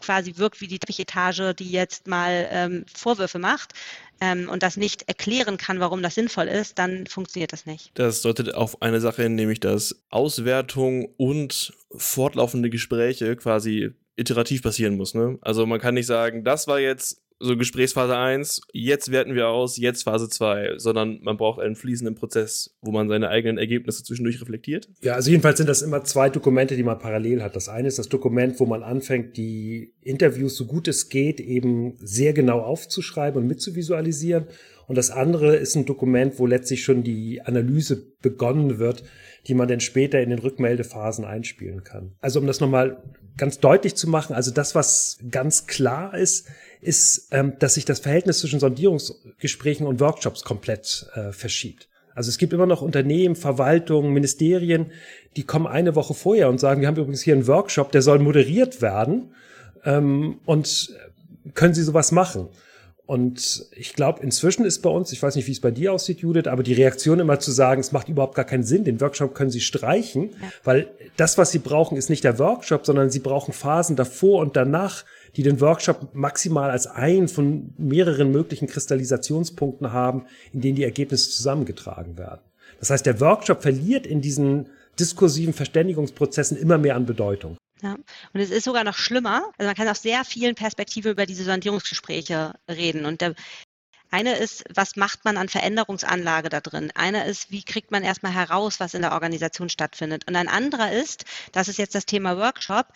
quasi 0.00 0.36
wirkt 0.36 0.60
wie 0.60 0.66
die 0.66 0.78
Teppichetage, 0.78 1.54
die 1.54 1.70
jetzt 1.70 2.06
mal 2.06 2.48
ähm, 2.50 2.84
Vorwürfe 2.92 3.38
macht 3.38 3.72
ähm, 4.20 4.48
und 4.48 4.62
das 4.62 4.76
nicht 4.76 5.08
erklären 5.08 5.56
kann, 5.56 5.80
warum 5.80 6.02
das 6.02 6.14
sinnvoll 6.14 6.48
ist, 6.48 6.78
dann 6.78 7.06
funktioniert 7.06 7.52
das 7.52 7.66
nicht. 7.66 7.90
Das 7.94 8.22
deutet 8.22 8.54
auf 8.54 8.82
eine 8.82 9.00
Sache 9.00 9.22
hin, 9.22 9.34
nämlich 9.34 9.60
dass 9.60 10.02
Auswertung 10.10 11.06
und 11.16 11.72
fortlaufende 11.96 12.70
Gespräche 12.70 13.36
quasi 13.36 13.92
iterativ 14.16 14.62
passieren 14.62 14.96
muss. 14.96 15.14
Ne? 15.14 15.38
Also 15.40 15.66
man 15.66 15.80
kann 15.80 15.94
nicht 15.94 16.06
sagen, 16.06 16.44
das 16.44 16.66
war 16.66 16.80
jetzt 16.80 17.23
so 17.44 17.56
Gesprächsphase 17.56 18.16
1, 18.16 18.62
jetzt 18.72 19.10
werten 19.10 19.34
wir 19.34 19.48
aus, 19.48 19.76
jetzt 19.76 20.02
Phase 20.02 20.28
2, 20.28 20.74
sondern 20.78 21.20
man 21.22 21.36
braucht 21.36 21.60
einen 21.60 21.76
fließenden 21.76 22.14
Prozess, 22.14 22.74
wo 22.80 22.90
man 22.90 23.08
seine 23.08 23.28
eigenen 23.28 23.58
Ergebnisse 23.58 24.02
zwischendurch 24.02 24.40
reflektiert? 24.40 24.88
Ja, 25.02 25.14
also 25.14 25.30
jedenfalls 25.30 25.58
sind 25.58 25.68
das 25.68 25.82
immer 25.82 26.04
zwei 26.04 26.30
Dokumente, 26.30 26.76
die 26.76 26.82
man 26.82 26.98
parallel 26.98 27.42
hat. 27.42 27.54
Das 27.56 27.68
eine 27.68 27.88
ist 27.88 27.98
das 27.98 28.08
Dokument, 28.08 28.58
wo 28.60 28.66
man 28.66 28.82
anfängt, 28.82 29.36
die 29.36 29.94
Interviews 30.00 30.56
so 30.56 30.66
gut 30.66 30.88
es 30.88 31.08
geht 31.08 31.40
eben 31.40 31.96
sehr 31.98 32.32
genau 32.32 32.60
aufzuschreiben 32.60 33.42
und 33.42 33.48
mitzuvisualisieren. 33.48 34.46
Und 34.86 34.96
das 34.96 35.10
andere 35.10 35.56
ist 35.56 35.74
ein 35.74 35.86
Dokument, 35.86 36.38
wo 36.38 36.46
letztlich 36.46 36.84
schon 36.84 37.02
die 37.02 37.42
Analyse 37.42 38.06
begonnen 38.20 38.78
wird, 38.78 39.02
die 39.46 39.54
man 39.54 39.68
dann 39.68 39.80
später 39.80 40.20
in 40.20 40.30
den 40.30 40.38
Rückmeldephasen 40.38 41.24
einspielen 41.24 41.84
kann. 41.84 42.12
Also 42.20 42.40
um 42.40 42.46
das 42.46 42.60
nochmal 42.60 43.02
ganz 43.36 43.58
deutlich 43.58 43.94
zu 43.94 44.08
machen, 44.08 44.34
also 44.34 44.50
das, 44.50 44.74
was 44.74 45.18
ganz 45.30 45.66
klar 45.66 46.16
ist, 46.16 46.48
ist, 46.80 47.28
ähm, 47.32 47.54
dass 47.58 47.74
sich 47.74 47.84
das 47.84 48.00
Verhältnis 48.00 48.40
zwischen 48.40 48.60
Sondierungsgesprächen 48.60 49.86
und 49.86 50.00
Workshops 50.00 50.44
komplett 50.44 51.06
äh, 51.14 51.32
verschiebt. 51.32 51.88
Also 52.14 52.28
es 52.28 52.38
gibt 52.38 52.52
immer 52.52 52.66
noch 52.66 52.80
Unternehmen, 52.80 53.34
Verwaltungen, 53.34 54.12
Ministerien, 54.12 54.92
die 55.36 55.42
kommen 55.42 55.66
eine 55.66 55.96
Woche 55.96 56.14
vorher 56.14 56.48
und 56.48 56.60
sagen, 56.60 56.80
wir 56.80 56.88
haben 56.88 56.96
übrigens 56.96 57.22
hier 57.22 57.34
einen 57.34 57.48
Workshop, 57.48 57.90
der 57.90 58.02
soll 58.02 58.20
moderiert 58.20 58.80
werden 58.80 59.34
ähm, 59.84 60.38
und 60.46 60.94
können 61.54 61.74
Sie 61.74 61.82
sowas 61.82 62.12
machen? 62.12 62.48
Und 63.06 63.66
ich 63.72 63.92
glaube, 63.92 64.22
inzwischen 64.22 64.64
ist 64.64 64.80
bei 64.80 64.88
uns, 64.88 65.12
ich 65.12 65.22
weiß 65.22 65.36
nicht, 65.36 65.46
wie 65.46 65.52
es 65.52 65.60
bei 65.60 65.70
dir 65.70 65.92
aussieht, 65.92 66.20
Judith, 66.20 66.46
aber 66.46 66.62
die 66.62 66.72
Reaktion 66.72 67.20
immer 67.20 67.38
zu 67.38 67.52
sagen, 67.52 67.80
es 67.80 67.92
macht 67.92 68.08
überhaupt 68.08 68.34
gar 68.34 68.46
keinen 68.46 68.62
Sinn, 68.62 68.84
den 68.84 68.98
Workshop 69.00 69.34
können 69.34 69.50
Sie 69.50 69.60
streichen, 69.60 70.30
ja. 70.30 70.48
weil 70.64 70.88
das, 71.18 71.36
was 71.36 71.50
Sie 71.50 71.58
brauchen, 71.58 71.98
ist 71.98 72.08
nicht 72.08 72.24
der 72.24 72.38
Workshop, 72.38 72.86
sondern 72.86 73.10
Sie 73.10 73.18
brauchen 73.18 73.52
Phasen 73.52 73.94
davor 73.94 74.40
und 74.40 74.56
danach, 74.56 75.04
die 75.36 75.42
den 75.42 75.60
Workshop 75.60 76.14
maximal 76.14 76.70
als 76.70 76.86
einen 76.86 77.28
von 77.28 77.74
mehreren 77.76 78.32
möglichen 78.32 78.68
Kristallisationspunkten 78.68 79.92
haben, 79.92 80.24
in 80.54 80.62
denen 80.62 80.76
die 80.76 80.84
Ergebnisse 80.84 81.30
zusammengetragen 81.30 82.16
werden. 82.16 82.40
Das 82.80 82.88
heißt, 82.88 83.04
der 83.04 83.20
Workshop 83.20 83.60
verliert 83.60 84.06
in 84.06 84.22
diesen 84.22 84.70
diskursiven 84.98 85.52
Verständigungsprozessen 85.52 86.56
immer 86.56 86.78
mehr 86.78 86.96
an 86.96 87.04
Bedeutung. 87.04 87.58
Ja. 87.84 87.96
Und 88.32 88.40
es 88.40 88.50
ist 88.50 88.64
sogar 88.64 88.82
noch 88.82 88.96
schlimmer. 88.96 89.42
Also 89.58 89.68
man 89.68 89.74
kann 89.74 89.88
aus 89.88 90.00
sehr 90.00 90.24
vielen 90.24 90.54
Perspektiven 90.54 91.12
über 91.12 91.26
diese 91.26 91.44
Sondierungsgespräche 91.44 92.54
reden. 92.66 93.04
Und 93.04 93.20
der, 93.20 93.34
eine 94.10 94.36
ist, 94.38 94.64
was 94.74 94.96
macht 94.96 95.26
man 95.26 95.36
an 95.36 95.50
Veränderungsanlage 95.50 96.48
da 96.48 96.62
drin? 96.62 96.90
Einer 96.94 97.26
ist, 97.26 97.50
wie 97.50 97.62
kriegt 97.62 97.90
man 97.90 98.02
erstmal 98.02 98.32
heraus, 98.32 98.80
was 98.80 98.94
in 98.94 99.02
der 99.02 99.12
Organisation 99.12 99.68
stattfindet? 99.68 100.26
Und 100.26 100.34
ein 100.34 100.48
anderer 100.48 100.92
ist, 100.92 101.26
das 101.52 101.68
ist 101.68 101.76
jetzt 101.76 101.94
das 101.94 102.06
Thema 102.06 102.38
Workshop, 102.38 102.86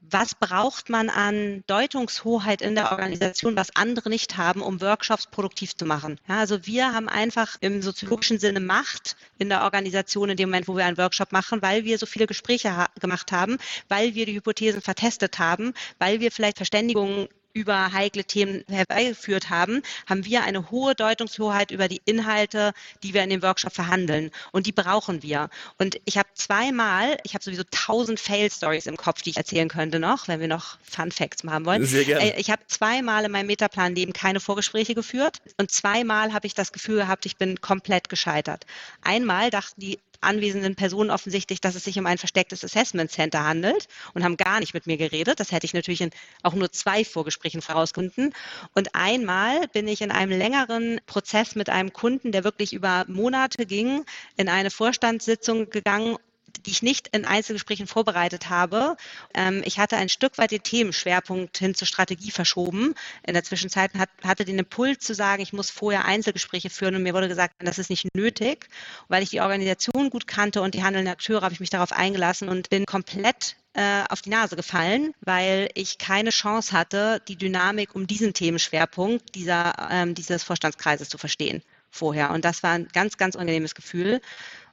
was 0.00 0.34
braucht 0.34 0.88
man 0.88 1.10
an 1.10 1.64
Deutungshoheit 1.66 2.62
in 2.62 2.74
der 2.74 2.92
Organisation, 2.92 3.56
was 3.56 3.74
andere 3.74 4.08
nicht 4.08 4.36
haben, 4.36 4.62
um 4.62 4.80
Workshops 4.80 5.26
produktiv 5.26 5.76
zu 5.76 5.84
machen. 5.84 6.18
Ja, 6.28 6.38
also 6.38 6.66
wir 6.66 6.92
haben 6.92 7.08
einfach 7.08 7.56
im 7.60 7.82
soziologischen 7.82 8.38
Sinne 8.38 8.60
Macht 8.60 9.16
in 9.38 9.48
der 9.48 9.62
Organisation 9.62 10.30
in 10.30 10.36
dem 10.36 10.48
Moment, 10.48 10.68
wo 10.68 10.76
wir 10.76 10.84
einen 10.84 10.98
Workshop 10.98 11.32
machen, 11.32 11.62
weil 11.62 11.84
wir 11.84 11.98
so 11.98 12.06
viele 12.06 12.26
Gespräche 12.26 12.76
ha 12.76 12.88
gemacht 13.00 13.32
haben, 13.32 13.58
weil 13.88 14.14
wir 14.14 14.26
die 14.26 14.34
Hypothesen 14.34 14.80
vertestet 14.80 15.38
haben, 15.38 15.74
weil 15.98 16.20
wir 16.20 16.30
vielleicht 16.30 16.56
Verständigungen 16.58 17.28
über 17.56 17.90
heikle 17.92 18.24
Themen 18.24 18.64
herbeigeführt 18.68 19.48
haben, 19.48 19.80
haben 20.06 20.26
wir 20.26 20.42
eine 20.42 20.70
hohe 20.70 20.94
Deutungshoheit 20.94 21.70
über 21.70 21.88
die 21.88 22.02
Inhalte, 22.04 22.74
die 23.02 23.14
wir 23.14 23.22
in 23.22 23.30
dem 23.30 23.42
Workshop 23.42 23.72
verhandeln. 23.72 24.30
Und 24.52 24.66
die 24.66 24.72
brauchen 24.72 25.22
wir. 25.22 25.48
Und 25.78 25.98
ich 26.04 26.18
habe 26.18 26.28
zweimal, 26.34 27.16
ich 27.24 27.32
habe 27.32 27.42
sowieso 27.42 27.62
tausend 27.70 28.20
Fail-Stories 28.20 28.86
im 28.86 28.98
Kopf, 28.98 29.22
die 29.22 29.30
ich 29.30 29.38
erzählen 29.38 29.70
könnte 29.70 29.98
noch, 29.98 30.28
wenn 30.28 30.38
wir 30.40 30.48
noch 30.48 30.76
Fun 30.82 31.10
Facts 31.10 31.42
haben 31.44 31.64
wollen. 31.64 31.86
Sehr 31.86 32.04
gerne. 32.04 32.34
Äh, 32.34 32.38
ich 32.40 32.50
habe 32.50 32.62
zweimal 32.66 33.24
in 33.24 33.32
meinem 33.32 33.46
Metaplan-Leben 33.46 34.12
keine 34.12 34.40
Vorgespräche 34.40 34.94
geführt 34.94 35.38
und 35.56 35.70
zweimal 35.70 36.34
habe 36.34 36.46
ich 36.46 36.52
das 36.52 36.72
Gefühl 36.72 36.96
gehabt, 36.96 37.24
ich 37.24 37.38
bin 37.38 37.62
komplett 37.62 38.10
gescheitert. 38.10 38.66
Einmal 39.00 39.48
dachten 39.48 39.80
die 39.80 39.98
anwesenden 40.20 40.74
Personen 40.76 41.10
offensichtlich, 41.10 41.60
dass 41.60 41.74
es 41.74 41.84
sich 41.84 41.98
um 41.98 42.06
ein 42.06 42.18
verstecktes 42.18 42.64
Assessment 42.64 43.10
Center 43.10 43.44
handelt 43.44 43.88
und 44.14 44.24
haben 44.24 44.36
gar 44.36 44.60
nicht 44.60 44.74
mit 44.74 44.86
mir 44.86 44.96
geredet. 44.96 45.40
Das 45.40 45.52
hätte 45.52 45.66
ich 45.66 45.74
natürlich 45.74 46.00
in 46.00 46.10
auch 46.42 46.54
nur 46.54 46.70
zwei 46.72 47.04
Vorgesprächen 47.04 47.62
vorausgefunden. 47.62 48.34
Und 48.74 48.94
einmal 48.94 49.68
bin 49.68 49.88
ich 49.88 50.02
in 50.02 50.10
einem 50.10 50.36
längeren 50.36 51.00
Prozess 51.06 51.54
mit 51.54 51.70
einem 51.70 51.92
Kunden, 51.92 52.32
der 52.32 52.44
wirklich 52.44 52.72
über 52.72 53.04
Monate 53.08 53.66
ging, 53.66 54.04
in 54.36 54.48
eine 54.48 54.70
Vorstandssitzung 54.70 55.70
gegangen 55.70 56.16
die 56.64 56.70
ich 56.70 56.82
nicht 56.82 57.08
in 57.08 57.24
Einzelgesprächen 57.24 57.86
vorbereitet 57.86 58.48
habe. 58.48 58.96
Ähm, 59.34 59.62
ich 59.64 59.78
hatte 59.78 59.96
ein 59.96 60.08
Stück 60.08 60.38
weit 60.38 60.50
den 60.50 60.62
Themenschwerpunkt 60.62 61.58
hin 61.58 61.74
zur 61.74 61.86
Strategie 61.86 62.30
verschoben. 62.30 62.94
In 63.26 63.34
der 63.34 63.44
Zwischenzeit 63.44 63.92
hat, 63.94 64.10
hatte 64.22 64.44
den 64.44 64.58
Impuls 64.58 65.00
zu 65.00 65.14
sagen, 65.14 65.42
ich 65.42 65.52
muss 65.52 65.70
vorher 65.70 66.04
Einzelgespräche 66.04 66.70
führen 66.70 66.94
und 66.94 67.02
mir 67.02 67.14
wurde 67.14 67.28
gesagt, 67.28 67.54
das 67.58 67.78
ist 67.78 67.90
nicht 67.90 68.14
nötig. 68.14 68.68
Weil 69.08 69.22
ich 69.22 69.30
die 69.30 69.40
Organisation 69.40 70.10
gut 70.10 70.26
kannte 70.26 70.62
und 70.62 70.74
die 70.74 70.82
handelnden 70.82 71.12
Akteure, 71.12 71.42
habe 71.42 71.54
ich 71.54 71.60
mich 71.60 71.70
darauf 71.70 71.92
eingelassen 71.92 72.48
und 72.48 72.70
bin 72.70 72.86
komplett 72.86 73.56
äh, 73.76 74.04
auf 74.08 74.22
die 74.22 74.30
Nase 74.30 74.56
gefallen, 74.56 75.12
weil 75.20 75.68
ich 75.74 75.98
keine 75.98 76.30
Chance 76.30 76.72
hatte, 76.72 77.20
die 77.28 77.36
Dynamik 77.36 77.94
um 77.94 78.06
diesen 78.06 78.32
Themenschwerpunkt 78.32 79.34
dieser, 79.34 79.88
ähm, 79.90 80.14
dieses 80.14 80.42
Vorstandskreises 80.42 81.08
zu 81.08 81.18
verstehen 81.18 81.62
vorher. 81.90 82.30
Und 82.30 82.44
das 82.44 82.62
war 82.62 82.72
ein 82.72 82.88
ganz, 82.92 83.16
ganz 83.16 83.34
unangenehmes 83.34 83.74
Gefühl. 83.74 84.20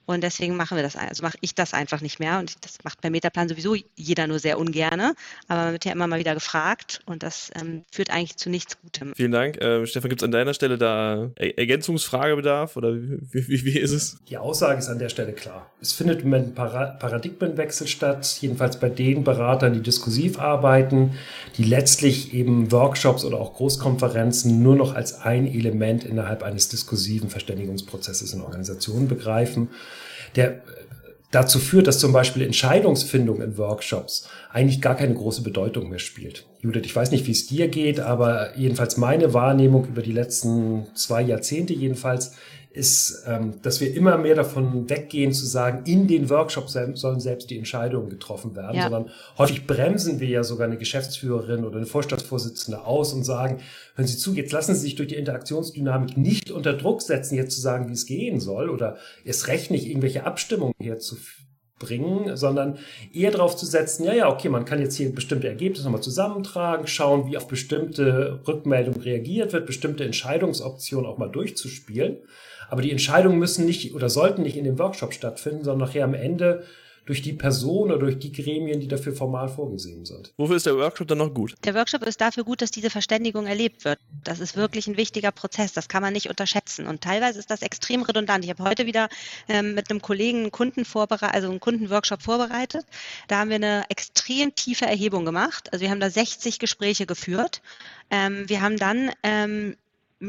Und 0.06 0.22
deswegen 0.22 0.58
machen 0.58 0.76
wir 0.76 0.84
das, 0.84 0.96
also 0.96 1.24
mache 1.24 1.38
ich 1.42 1.56
das 1.56 1.74
einfach 1.74 2.02
nicht 2.02 2.20
mehr. 2.20 2.39
Und 2.39 2.63
das 2.66 2.78
macht 2.84 3.02
beim 3.02 3.13
Metaplan 3.13 3.48
sowieso 3.48 3.76
jeder 3.96 4.28
nur 4.28 4.39
sehr 4.39 4.60
ungerne. 4.60 5.16
Aber 5.48 5.63
man 5.63 5.72
wird 5.74 5.86
ja 5.86 5.94
immer 5.94 6.08
mal 6.08 6.20
wieder 6.20 6.34
gefragt 6.34 7.02
und 7.06 7.24
das 7.24 7.52
ähm, 7.60 7.84
führt 7.92 8.10
eigentlich 8.10 8.36
zu 8.36 8.50
nichts 8.50 8.78
Gutem. 8.82 9.13
Vielen 9.16 9.32
Dank. 9.32 9.62
Äh, 9.62 9.86
Stefan, 9.88 10.10
gibt 10.10 10.22
es 10.22 10.26
an 10.26 10.32
deiner 10.32 10.54
Stelle 10.54 10.78
da 10.78 11.32
er 11.36 11.58
Ergänzungsfragebedarf 11.58 12.76
oder 12.76 12.94
wie, 12.96 13.48
wie, 13.48 13.66
wie, 13.66 13.80
ist 13.80 13.92
es? 13.92 14.18
Die 14.28 14.38
Aussage 14.38 14.80
ist 14.80 14.89
an 14.89 15.00
der 15.00 15.10
Stelle 15.10 15.32
klar. 15.32 15.72
Es 15.82 15.94
findet 15.94 16.22
im 16.22 16.30
Moment 16.30 16.60
ein 16.60 17.00
Paradigmenwechsel 17.00 17.88
statt, 17.88 18.38
jedenfalls 18.42 18.80
bei 18.80 18.89
den 18.89 19.24
Beratern, 19.24 19.74
die 19.74 19.82
diskursiv 19.82 20.39
arbeiten, 20.39 21.13
die 21.58 21.63
letztlich 21.63 22.34
eben 22.34 22.72
Workshops 22.72 23.24
oder 23.24 23.39
auch 23.39 23.54
Großkonferenzen 23.54 24.62
nur 24.62 24.76
noch 24.76 24.96
als 24.96 25.22
ein 25.22 25.48
Element 25.48 26.04
innerhalb 26.04 26.44
eines 26.44 26.68
diskursiven 26.68 27.30
Verständigungsprozesses 27.30 28.34
in 28.34 28.42
Organisationen 28.42 29.08
begreifen 29.08 29.70
der 30.36 30.62
dazu 31.34 31.58
führt, 31.58 31.88
dass 31.88 31.98
zum 31.98 32.13
Beispiel 32.13 32.43
Entscheidungsfindung 32.43 33.41
in 33.41 33.58
Workshops 33.58 34.30
eigentlich 34.52 34.82
gar 34.82 34.96
keine 34.96 35.15
große 35.15 35.41
Bedeutung 35.41 35.89
mehr 35.89 36.00
spielt. 36.00 36.46
Judith, 36.62 36.84
ich 36.86 36.96
weiß 36.96 37.10
nicht, 37.10 37.26
wie 37.26 37.32
es 37.32 37.48
dir 37.48 37.67
geht, 37.69 38.00
aber 38.00 38.56
jedenfalls 38.56 38.98
meine 38.98 39.34
Wahrnehmung 39.34 39.88
über 39.88 40.04
die 40.04 40.12
letzten 40.12 40.86
zwei 40.93 41.24
Jahrzehnte 41.24 41.74
jedenfalls 41.74 42.36
ist, 42.74 43.24
ähm, 43.28 43.62
dass 43.62 43.80
wir 43.82 43.96
immer 43.96 44.18
mehr 44.18 44.34
davon 44.34 44.90
weggehen 44.90 45.32
zu 45.32 45.46
sagen, 45.46 45.84
in 45.86 46.08
den 46.08 46.30
Workshops 46.30 46.76
sollen 46.96 47.20
selbst 47.20 47.52
die 47.52 47.58
Entscheidungen 47.58 48.10
getroffen 48.10 48.56
werden, 48.56 48.76
ja. 48.76 48.84
sondern 48.84 49.12
häufig 49.38 49.68
bremsen 49.68 50.20
wir 50.20 50.28
ja 50.28 50.44
sogar 50.44 50.68
eine 50.68 50.78
Geschäftsführerin 50.78 51.66
oder 51.66 51.78
eine 51.78 51.86
Vorstandsvorsitzende 51.86 52.84
aus 52.84 53.14
und 53.14 53.24
sagen, 53.24 53.60
hören 53.96 54.08
Sie 54.08 54.18
zu, 54.18 54.34
jetzt 54.34 54.52
lassen 54.52 54.74
Sie 54.74 54.82
sich 54.82 54.96
durch 54.96 55.10
die 55.10 55.16
Interaktionsdynamik 55.16 56.18
nicht 56.18 56.50
unter 56.50 56.74
Druck 56.74 57.04
setzen, 57.04 57.36
jetzt 57.36 57.54
zu 57.54 57.62
sagen, 57.62 57.90
wie 57.90 57.94
es 57.94 58.08
gehen 58.08 58.40
soll 58.40 58.70
oder 58.70 58.98
erst 59.24 59.48
recht 59.48 59.70
nicht 59.70 59.88
irgendwelche 59.88 60.26
Abstimmungen 60.26 60.74
herzuführen 60.80 61.44
bringen, 61.80 62.38
sondern 62.38 62.78
eher 63.14 63.32
darauf 63.32 63.56
zu 63.56 63.66
setzen, 63.66 64.06
ja, 64.06 64.14
ja, 64.14 64.30
okay, 64.30 64.48
man 64.50 64.64
kann 64.64 64.80
jetzt 64.80 64.96
hier 64.96 65.14
bestimmte 65.14 65.48
Ergebnisse 65.48 65.84
nochmal 65.84 66.02
zusammentragen, 66.02 66.88
schauen, 66.88 67.28
wie 67.30 67.36
auf 67.36 67.48
bestimmte 67.48 68.40
Rückmeldungen 68.48 69.02
reagiert 69.02 69.54
wird, 69.54 69.66
bestimmte 69.66 70.06
Entscheidungsoptionen 70.06 71.10
auch 71.10 71.18
mal 71.18 71.30
durchzuspielen. 71.30 72.20
Aber 72.74 72.82
die 72.82 72.90
Entscheidungen 72.90 73.38
müssen 73.38 73.68
nicht 73.68 73.94
oder 73.94 74.10
sollten 74.10 74.42
nicht 74.42 74.58
in 74.58 74.64
dem 74.64 74.80
Workshop 74.80 75.14
stattfinden, 75.14 75.64
sondern 75.64 75.88
nachher 75.88 76.06
am 76.06 76.16
Ende 76.16 76.64
durch 77.06 77.22
die 77.22 77.34
Person 77.34 77.92
oder 77.92 78.00
durch 78.00 78.18
die 78.18 78.32
Gremien, 78.32 78.80
die 78.80 78.88
dafür 78.88 79.14
formal 79.14 79.48
vorgesehen 79.48 80.06
sind. 80.06 80.34
Wofür 80.38 80.56
ist 80.56 80.66
der 80.66 80.76
Workshop 80.76 81.08
dann 81.08 81.20
noch 81.20 81.32
gut? 81.36 81.54
Der 81.66 81.76
Workshop 81.76 82.02
ist 82.02 82.20
dafür 82.20 82.44
gut, 82.44 82.64
dass 82.64 82.72
diese 82.72 82.90
Verständigung 82.90 83.46
erlebt 83.46 83.86
wird. 83.86 84.00
Das 84.24 84.40
ist 84.40 84.58
wirklich 84.58 84.88
ein 84.88 84.98
wichtiger 84.98 85.32
Prozess. 85.32 85.74
Das 85.74 85.88
kann 85.88 86.02
man 86.02 86.14
nicht 86.14 86.32
unterschätzen. 86.32 86.88
Und 86.88 87.02
teilweise 87.02 87.38
ist 87.38 87.52
das 87.52 87.62
extrem 87.62 88.02
redundant. 88.02 88.44
Ich 88.44 88.50
habe 88.50 88.64
heute 88.64 88.88
wieder 88.88 89.08
ähm, 89.48 89.76
mit 89.76 89.92
einem 89.92 90.02
Kollegen 90.02 90.40
einen 90.40 90.52
Kunden 90.52 90.84
vorbereitet, 90.84 91.36
also 91.36 91.52
einen 91.52 91.60
Kundenworkshop 91.60 92.24
vorbereitet. 92.24 92.88
Da 93.28 93.38
haben 93.38 93.50
wir 93.50 93.58
eine 93.58 93.84
extrem 93.90 94.56
tiefe 94.56 94.88
Erhebung 94.88 95.26
gemacht. 95.26 95.72
Also 95.72 95.84
wir 95.84 95.92
haben 95.92 96.00
da 96.00 96.10
60 96.10 96.58
Gespräche 96.58 97.06
geführt. 97.06 97.62
Ähm, 98.10 98.50
wir 98.50 98.62
haben 98.62 98.78
dann 98.78 99.12
ähm, 99.22 99.76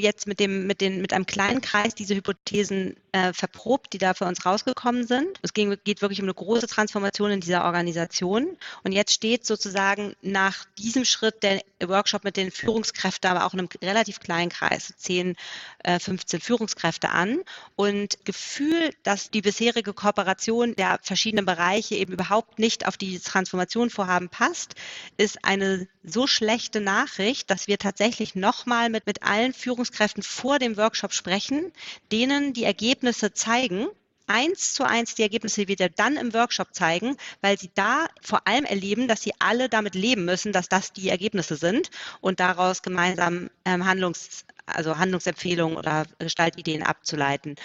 jetzt 0.00 0.26
mit 0.26 0.40
dem, 0.40 0.66
mit 0.66 0.80
den, 0.80 1.00
mit 1.00 1.12
einem 1.12 1.26
kleinen 1.26 1.60
Kreis 1.60 1.94
diese 1.94 2.14
Hypothesen 2.14 2.96
äh, 3.12 3.32
verprobt, 3.32 3.92
die 3.92 3.98
da 3.98 4.12
für 4.12 4.24
uns 4.24 4.44
rausgekommen 4.44 5.06
sind. 5.06 5.38
Es 5.42 5.54
ging, 5.54 5.76
geht 5.84 6.02
wirklich 6.02 6.20
um 6.20 6.24
eine 6.24 6.34
große 6.34 6.66
Transformation 6.66 7.30
in 7.30 7.40
dieser 7.40 7.64
Organisation. 7.64 8.56
Und 8.82 8.92
jetzt 8.92 9.12
steht 9.12 9.46
sozusagen 9.46 10.16
nach 10.20 10.64
diesem 10.78 11.04
Schritt 11.04 11.42
der 11.44 11.60
Workshop 11.80 12.24
mit 12.24 12.36
den 12.36 12.50
Führungskräften, 12.50 13.30
aber 13.30 13.46
auch 13.46 13.54
in 13.54 13.60
einem 13.60 13.68
relativ 13.82 14.18
kleinen 14.18 14.50
Kreis, 14.50 14.92
10, 14.96 15.36
äh, 15.84 16.00
15 16.00 16.40
Führungskräfte 16.40 17.10
an. 17.10 17.40
Und 17.76 18.24
Gefühl, 18.24 18.90
dass 19.04 19.30
die 19.30 19.42
bisherige 19.42 19.92
Kooperation 19.92 20.74
der 20.74 20.98
verschiedenen 21.02 21.46
Bereiche 21.46 21.94
eben 21.94 22.14
überhaupt 22.14 22.58
nicht 22.58 22.88
auf 22.88 22.96
die 22.96 23.20
Transformation 23.20 23.90
vorhaben 23.90 24.28
passt, 24.28 24.74
ist 25.16 25.44
eine 25.44 25.86
so 26.02 26.26
schlechte 26.26 26.80
Nachricht, 26.80 27.48
dass 27.50 27.68
wir 27.68 27.78
tatsächlich 27.78 28.34
nochmal 28.34 28.90
mit, 28.90 29.06
mit 29.06 29.22
allen 29.22 29.52
Führungskräften 29.52 29.83
vor 30.26 30.58
dem 30.58 30.76
Workshop 30.76 31.12
sprechen, 31.12 31.72
denen 32.12 32.52
die 32.52 32.64
Ergebnisse 32.64 33.32
zeigen, 33.32 33.88
eins 34.26 34.74
zu 34.74 34.84
eins 34.84 35.14
die 35.14 35.22
Ergebnisse, 35.22 35.66
die 35.66 35.78
wir 35.78 35.88
dann 35.88 36.16
im 36.16 36.32
Workshop 36.32 36.74
zeigen, 36.74 37.16
weil 37.40 37.58
sie 37.58 37.70
da 37.74 38.06
vor 38.22 38.46
allem 38.46 38.64
erleben, 38.64 39.08
dass 39.08 39.22
sie 39.22 39.32
alle 39.38 39.68
damit 39.68 39.94
leben 39.94 40.24
müssen, 40.24 40.52
dass 40.52 40.68
das 40.68 40.92
die 40.92 41.08
Ergebnisse 41.08 41.56
sind 41.56 41.90
und 42.20 42.40
daraus 42.40 42.82
gemeinsam 42.82 43.50
ähm, 43.64 43.84
Handlungs, 43.84 44.44
also 44.66 44.98
Handlungsempfehlungen 44.98 45.76
oder 45.76 46.06
Gestaltideen 46.18 46.82
abzuleiten. 46.82 47.56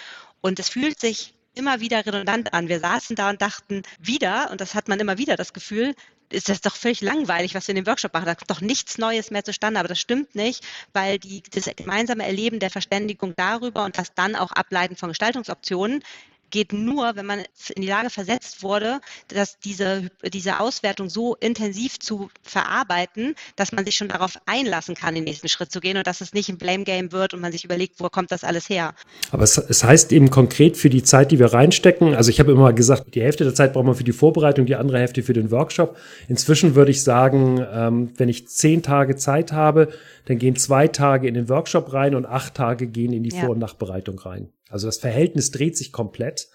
Und 0.41 0.60
es 0.60 0.69
fühlt 0.69 0.99
sich 0.99 1.34
immer 1.55 1.79
wieder 1.79 2.05
redundant 2.05 2.53
an. 2.53 2.67
Wir 2.69 2.79
saßen 2.79 3.15
da 3.15 3.29
und 3.29 3.41
dachten 3.41 3.84
wieder, 3.99 4.49
und 4.51 4.62
das 4.62 4.75
hat 4.75 4.88
man 4.88 4.99
immer 4.99 5.17
wieder 5.17 5.36
das 5.36 5.53
Gefühl, 5.53 5.95
ist 6.32 6.50
das 6.50 6.62
doch 6.62 6.76
völlig 6.76 7.02
langweilig, 7.02 7.56
was 7.56 7.68
wir 7.68 7.74
in 7.76 7.84
dem 7.84 7.88
Workshop 7.88 8.13
machen. 8.13 8.26
Da 8.26 8.36
kommt 8.36 8.50
doch 8.50 8.62
nichts 8.62 8.98
Neues 8.98 9.32
mehr 9.32 9.44
zustande. 9.44 9.80
Aber 9.80 9.89
das 9.89 10.00
stimmt 10.00 10.36
nicht, 10.36 10.65
weil 10.94 11.20
die, 11.20 11.42
das 11.52 11.70
gemeinsame 11.76 12.26
Erleben 12.26 12.60
der 12.60 12.70
Verständigung 12.70 13.34
darüber 13.36 13.86
und 13.86 13.98
das 13.98 14.13
dann 14.13 14.36
auch 14.36 14.52
Ableiten 14.52 14.96
von 14.96 15.10
Gestaltungsoptionen 15.10 16.04
geht 16.50 16.74
nur, 16.74 17.16
wenn 17.16 17.26
man 17.26 17.40
in 17.76 17.82
die 17.82 17.88
Lage 17.88 18.10
versetzt 18.10 18.64
wurde, 18.64 19.00
dass 19.28 19.60
diese, 19.60 20.10
diese 20.34 20.60
Auswertung 20.60 21.10
so 21.10 21.36
intensiv 21.36 22.00
zu 22.00 22.30
verarbeiten, 22.44 23.36
dass 23.56 23.72
man 23.72 23.86
sich 23.86 23.96
schon 23.96 24.10
darauf 24.10 24.38
einlassen 24.46 24.96
kann, 24.96 25.16
den 25.16 25.24
nächsten 25.24 25.48
Schritt 25.48 25.72
zu 25.72 25.80
gehen 25.80 25.98
und 25.98 26.08
dass 26.08 26.22
es 26.22 26.34
nicht 26.34 26.50
ein 26.50 26.58
Blame 26.58 26.84
Game 26.84 27.12
wird 27.12 27.34
und 27.34 27.42
man 27.42 27.52
sich 27.52 27.66
überlegt, 27.66 28.00
wo 28.00 28.10
kommt 28.10 28.32
das 28.32 28.44
alles 28.44 28.70
her. 28.70 28.94
Aber 29.32 29.44
es, 29.44 29.58
es 29.58 29.84
heißt 29.84 30.12
eben 30.12 30.30
konkret 30.30 30.78
für 30.78 30.90
die 30.90 31.04
Zeit, 31.04 31.32
die 31.32 31.40
wir 31.40 31.54
reinstecken, 31.54 32.16
also 32.16 32.30
ich 32.30 32.40
habe 32.40 32.52
immer 32.52 32.74
gesagt, 32.74 33.16
die 33.16 33.22
Hälfte 33.22 33.44
der 33.44 33.54
Zeit 33.54 33.74
braucht 33.74 33.86
man 33.86 33.96
für 33.96 34.04
die 34.04 34.12
Vorbereitung, 34.12 34.66
die 34.66 34.76
andere 34.76 35.00
Hälfte 35.00 35.24
für 35.24 35.34
den 35.34 35.52
Workshop. 35.52 35.98
Inzwischen 36.28 36.76
würde 36.76 36.92
ich 36.92 37.04
sagen, 37.04 37.66
ähm, 37.72 38.12
wenn 38.18 38.30
ich 38.30 38.48
zehn 38.48 38.84
Tage 38.84 39.16
Zeit 39.16 39.52
habe, 39.52 39.90
dann 40.26 40.38
gehen 40.38 40.56
zwei 40.56 40.88
Tage 40.88 41.28
in 41.28 41.34
den 41.34 41.50
Workshop 41.50 41.94
rein 41.94 42.16
und 42.16 42.26
acht 42.26 42.56
Tage 42.56 42.88
gehen 42.88 43.14
in 43.14 43.24
die 43.24 43.36
ja. 43.36 43.42
Vor- 43.42 43.52
und 43.52 43.60
Nachbereitung 43.60 44.20
rein. 44.20 44.50
Also 44.69 44.88
das 44.88 44.97
Verhältnis 44.97 45.51
dreht 45.51 45.77
sich 45.77 45.91
komplett 45.91 46.49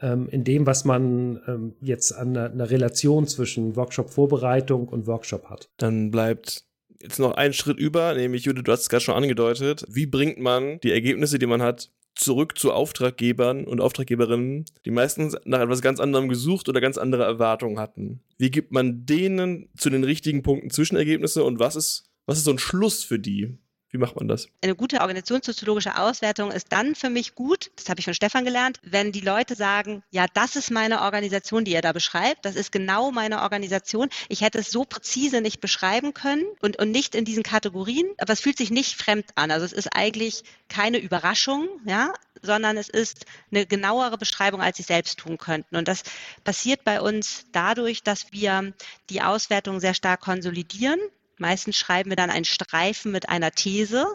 ähm, 0.00 0.28
in 0.28 0.44
dem, 0.44 0.66
was 0.66 0.84
man 0.84 1.40
ähm, 1.46 1.74
jetzt 1.80 2.12
an 2.12 2.36
einer, 2.36 2.50
einer 2.50 2.70
Relation 2.70 3.26
zwischen 3.26 3.76
Workshop-Vorbereitung 3.76 4.88
und 4.88 5.06
Workshop 5.06 5.46
hat. 5.46 5.70
Dann 5.78 6.10
bleibt 6.10 6.64
jetzt 7.00 7.18
noch 7.18 7.32
ein 7.32 7.52
Schritt 7.52 7.78
über, 7.78 8.14
nämlich 8.14 8.44
Judith, 8.44 8.64
du 8.64 8.72
hast 8.72 8.82
es 8.82 8.88
gerade 8.88 9.04
schon 9.04 9.14
angedeutet. 9.14 9.84
Wie 9.88 10.06
bringt 10.06 10.38
man 10.38 10.78
die 10.80 10.92
Ergebnisse, 10.92 11.38
die 11.38 11.46
man 11.46 11.62
hat, 11.62 11.90
zurück 12.14 12.56
zu 12.58 12.72
Auftraggebern 12.72 13.64
und 13.64 13.80
Auftraggeberinnen, 13.80 14.64
die 14.84 14.90
meistens 14.90 15.36
nach 15.44 15.60
etwas 15.60 15.82
ganz 15.82 16.00
anderem 16.00 16.28
gesucht 16.28 16.68
oder 16.68 16.80
ganz 16.80 16.96
andere 16.96 17.24
Erwartungen 17.24 17.78
hatten? 17.78 18.20
Wie 18.38 18.50
gibt 18.50 18.72
man 18.72 19.04
denen 19.04 19.68
zu 19.76 19.90
den 19.90 20.04
richtigen 20.04 20.42
Punkten 20.42 20.70
Zwischenergebnisse 20.70 21.44
und 21.44 21.58
was 21.58 21.76
ist, 21.76 22.10
was 22.26 22.38
ist 22.38 22.44
so 22.44 22.52
ein 22.52 22.58
Schluss 22.58 23.04
für 23.04 23.18
die? 23.18 23.58
Wie 23.94 23.98
macht 23.98 24.16
man 24.16 24.26
das? 24.26 24.48
Eine 24.60 24.74
gute 24.74 25.02
organisationssoziologische 25.02 25.96
Auswertung 25.96 26.50
ist 26.50 26.72
dann 26.72 26.96
für 26.96 27.10
mich 27.10 27.36
gut, 27.36 27.70
das 27.76 27.88
habe 27.88 28.00
ich 28.00 28.04
von 28.04 28.12
Stefan 28.12 28.44
gelernt, 28.44 28.80
wenn 28.82 29.12
die 29.12 29.20
Leute 29.20 29.54
sagen, 29.54 30.02
ja, 30.10 30.26
das 30.34 30.56
ist 30.56 30.72
meine 30.72 31.02
Organisation, 31.02 31.64
die 31.64 31.74
er 31.74 31.80
da 31.80 31.92
beschreibt, 31.92 32.44
das 32.44 32.56
ist 32.56 32.72
genau 32.72 33.12
meine 33.12 33.42
Organisation. 33.42 34.08
Ich 34.28 34.40
hätte 34.40 34.58
es 34.58 34.72
so 34.72 34.84
präzise 34.84 35.40
nicht 35.40 35.60
beschreiben 35.60 36.12
können 36.12 36.42
und, 36.60 36.76
und 36.80 36.90
nicht 36.90 37.14
in 37.14 37.24
diesen 37.24 37.44
Kategorien, 37.44 38.08
aber 38.18 38.32
es 38.32 38.40
fühlt 38.40 38.58
sich 38.58 38.72
nicht 38.72 39.00
fremd 39.00 39.26
an. 39.36 39.52
Also 39.52 39.64
es 39.64 39.72
ist 39.72 39.94
eigentlich 39.94 40.42
keine 40.68 40.98
Überraschung, 40.98 41.68
ja, 41.86 42.12
sondern 42.42 42.76
es 42.76 42.88
ist 42.88 43.26
eine 43.52 43.64
genauere 43.64 44.18
Beschreibung, 44.18 44.60
als 44.60 44.76
sie 44.76 44.82
selbst 44.82 45.20
tun 45.20 45.38
könnten. 45.38 45.76
Und 45.76 45.86
das 45.86 46.02
passiert 46.42 46.82
bei 46.82 47.00
uns 47.00 47.46
dadurch, 47.52 48.02
dass 48.02 48.32
wir 48.32 48.72
die 49.08 49.22
Auswertung 49.22 49.78
sehr 49.78 49.94
stark 49.94 50.20
konsolidieren. 50.20 50.98
Meistens 51.38 51.76
schreiben 51.76 52.10
wir 52.10 52.16
dann 52.16 52.30
einen 52.30 52.44
Streifen 52.44 53.12
mit 53.12 53.28
einer 53.28 53.50
These, 53.50 54.06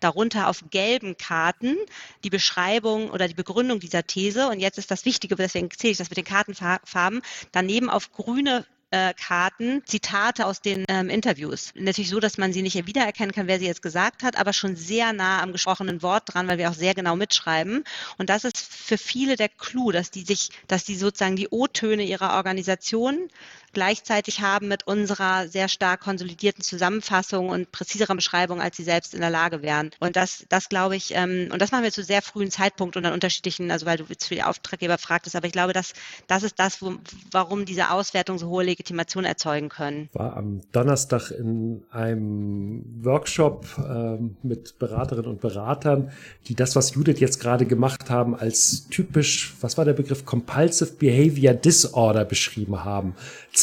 darunter 0.00 0.48
auf 0.48 0.64
gelben 0.70 1.16
Karten 1.16 1.76
die 2.24 2.30
Beschreibung 2.30 3.10
oder 3.10 3.28
die 3.28 3.34
Begründung 3.34 3.80
dieser 3.80 4.06
These. 4.06 4.48
Und 4.48 4.60
jetzt 4.60 4.78
ist 4.78 4.90
das 4.90 5.04
Wichtige, 5.04 5.36
deswegen 5.36 5.70
zähle 5.70 5.92
ich 5.92 5.98
das 5.98 6.10
mit 6.10 6.16
den 6.16 6.24
Kartenfarben, 6.24 7.22
daneben 7.52 7.90
auf 7.90 8.12
grüne 8.12 8.66
äh, 8.94 9.12
Karten 9.14 9.82
Zitate 9.86 10.46
aus 10.46 10.60
den 10.60 10.84
ähm, 10.88 11.10
Interviews. 11.10 11.72
Natürlich 11.74 12.10
so, 12.10 12.20
dass 12.20 12.38
man 12.38 12.52
sie 12.52 12.62
nicht 12.62 12.86
wiedererkennen 12.86 13.32
kann, 13.32 13.48
wer 13.48 13.58
sie 13.58 13.66
jetzt 13.66 13.82
gesagt 13.82 14.22
hat, 14.22 14.38
aber 14.38 14.52
schon 14.52 14.76
sehr 14.76 15.12
nah 15.12 15.42
am 15.42 15.50
gesprochenen 15.50 16.00
Wort 16.02 16.32
dran, 16.32 16.46
weil 16.46 16.58
wir 16.58 16.70
auch 16.70 16.74
sehr 16.74 16.94
genau 16.94 17.16
mitschreiben. 17.16 17.82
Und 18.18 18.30
das 18.30 18.44
ist 18.44 18.56
für 18.56 18.96
viele 18.96 19.34
der 19.34 19.48
Clou, 19.48 19.90
dass 19.90 20.12
die 20.12 20.22
sich, 20.22 20.50
dass 20.68 20.84
die 20.84 20.94
sozusagen 20.94 21.34
die 21.34 21.48
O-Töne 21.48 22.04
ihrer 22.04 22.34
Organisation 22.34 23.28
gleichzeitig 23.74 24.40
haben 24.40 24.68
mit 24.68 24.86
unserer 24.86 25.48
sehr 25.48 25.68
stark 25.68 26.00
konsolidierten 26.00 26.62
Zusammenfassung 26.62 27.48
und 27.50 27.72
präziserer 27.72 28.14
Beschreibung, 28.14 28.60
als 28.60 28.76
sie 28.76 28.84
selbst 28.84 29.14
in 29.14 29.20
der 29.20 29.30
Lage 29.30 29.62
wären. 29.62 29.90
Und 30.00 30.16
das, 30.16 30.46
das 30.48 30.68
glaube 30.68 30.96
ich, 30.96 31.14
ähm, 31.14 31.48
und 31.52 31.60
das 31.60 31.72
machen 31.72 31.84
wir 31.84 31.92
zu 31.92 32.02
sehr 32.02 32.22
frühen 32.22 32.50
Zeitpunkt 32.50 32.96
und 32.96 33.04
an 33.04 33.12
unterschiedlichen, 33.12 33.70
also 33.70 33.86
weil 33.86 33.98
du 33.98 34.04
jetzt 34.08 34.26
für 34.26 34.34
die 34.34 34.42
Auftraggeber 34.42 34.98
fragtest, 34.98 35.36
aber 35.36 35.46
ich 35.46 35.52
glaube, 35.52 35.72
dass 35.72 35.92
das 36.26 36.42
ist 36.42 36.58
das, 36.58 36.80
wo, 36.80 36.94
warum 37.30 37.64
diese 37.64 37.90
Auswertung 37.90 38.38
so 38.38 38.48
hohe 38.48 38.64
Legitimation 38.64 39.24
erzeugen 39.24 39.68
können. 39.68 40.08
War 40.12 40.36
am 40.36 40.60
Donnerstag 40.72 41.30
in 41.30 41.82
einem 41.90 43.04
Workshop 43.04 43.66
äh, 43.78 44.18
mit 44.46 44.78
Beraterinnen 44.78 45.30
und 45.30 45.40
Beratern, 45.40 46.12
die 46.46 46.54
das, 46.54 46.76
was 46.76 46.94
Judith 46.94 47.20
jetzt 47.20 47.40
gerade 47.40 47.66
gemacht 47.66 48.10
haben, 48.10 48.34
als 48.34 48.86
typisch, 48.88 49.54
was 49.60 49.76
war 49.76 49.84
der 49.84 49.92
Begriff, 49.92 50.24
Compulsive 50.24 50.92
Behavior 50.92 51.54
Disorder 51.54 52.24
beschrieben 52.24 52.84
haben. 52.84 53.14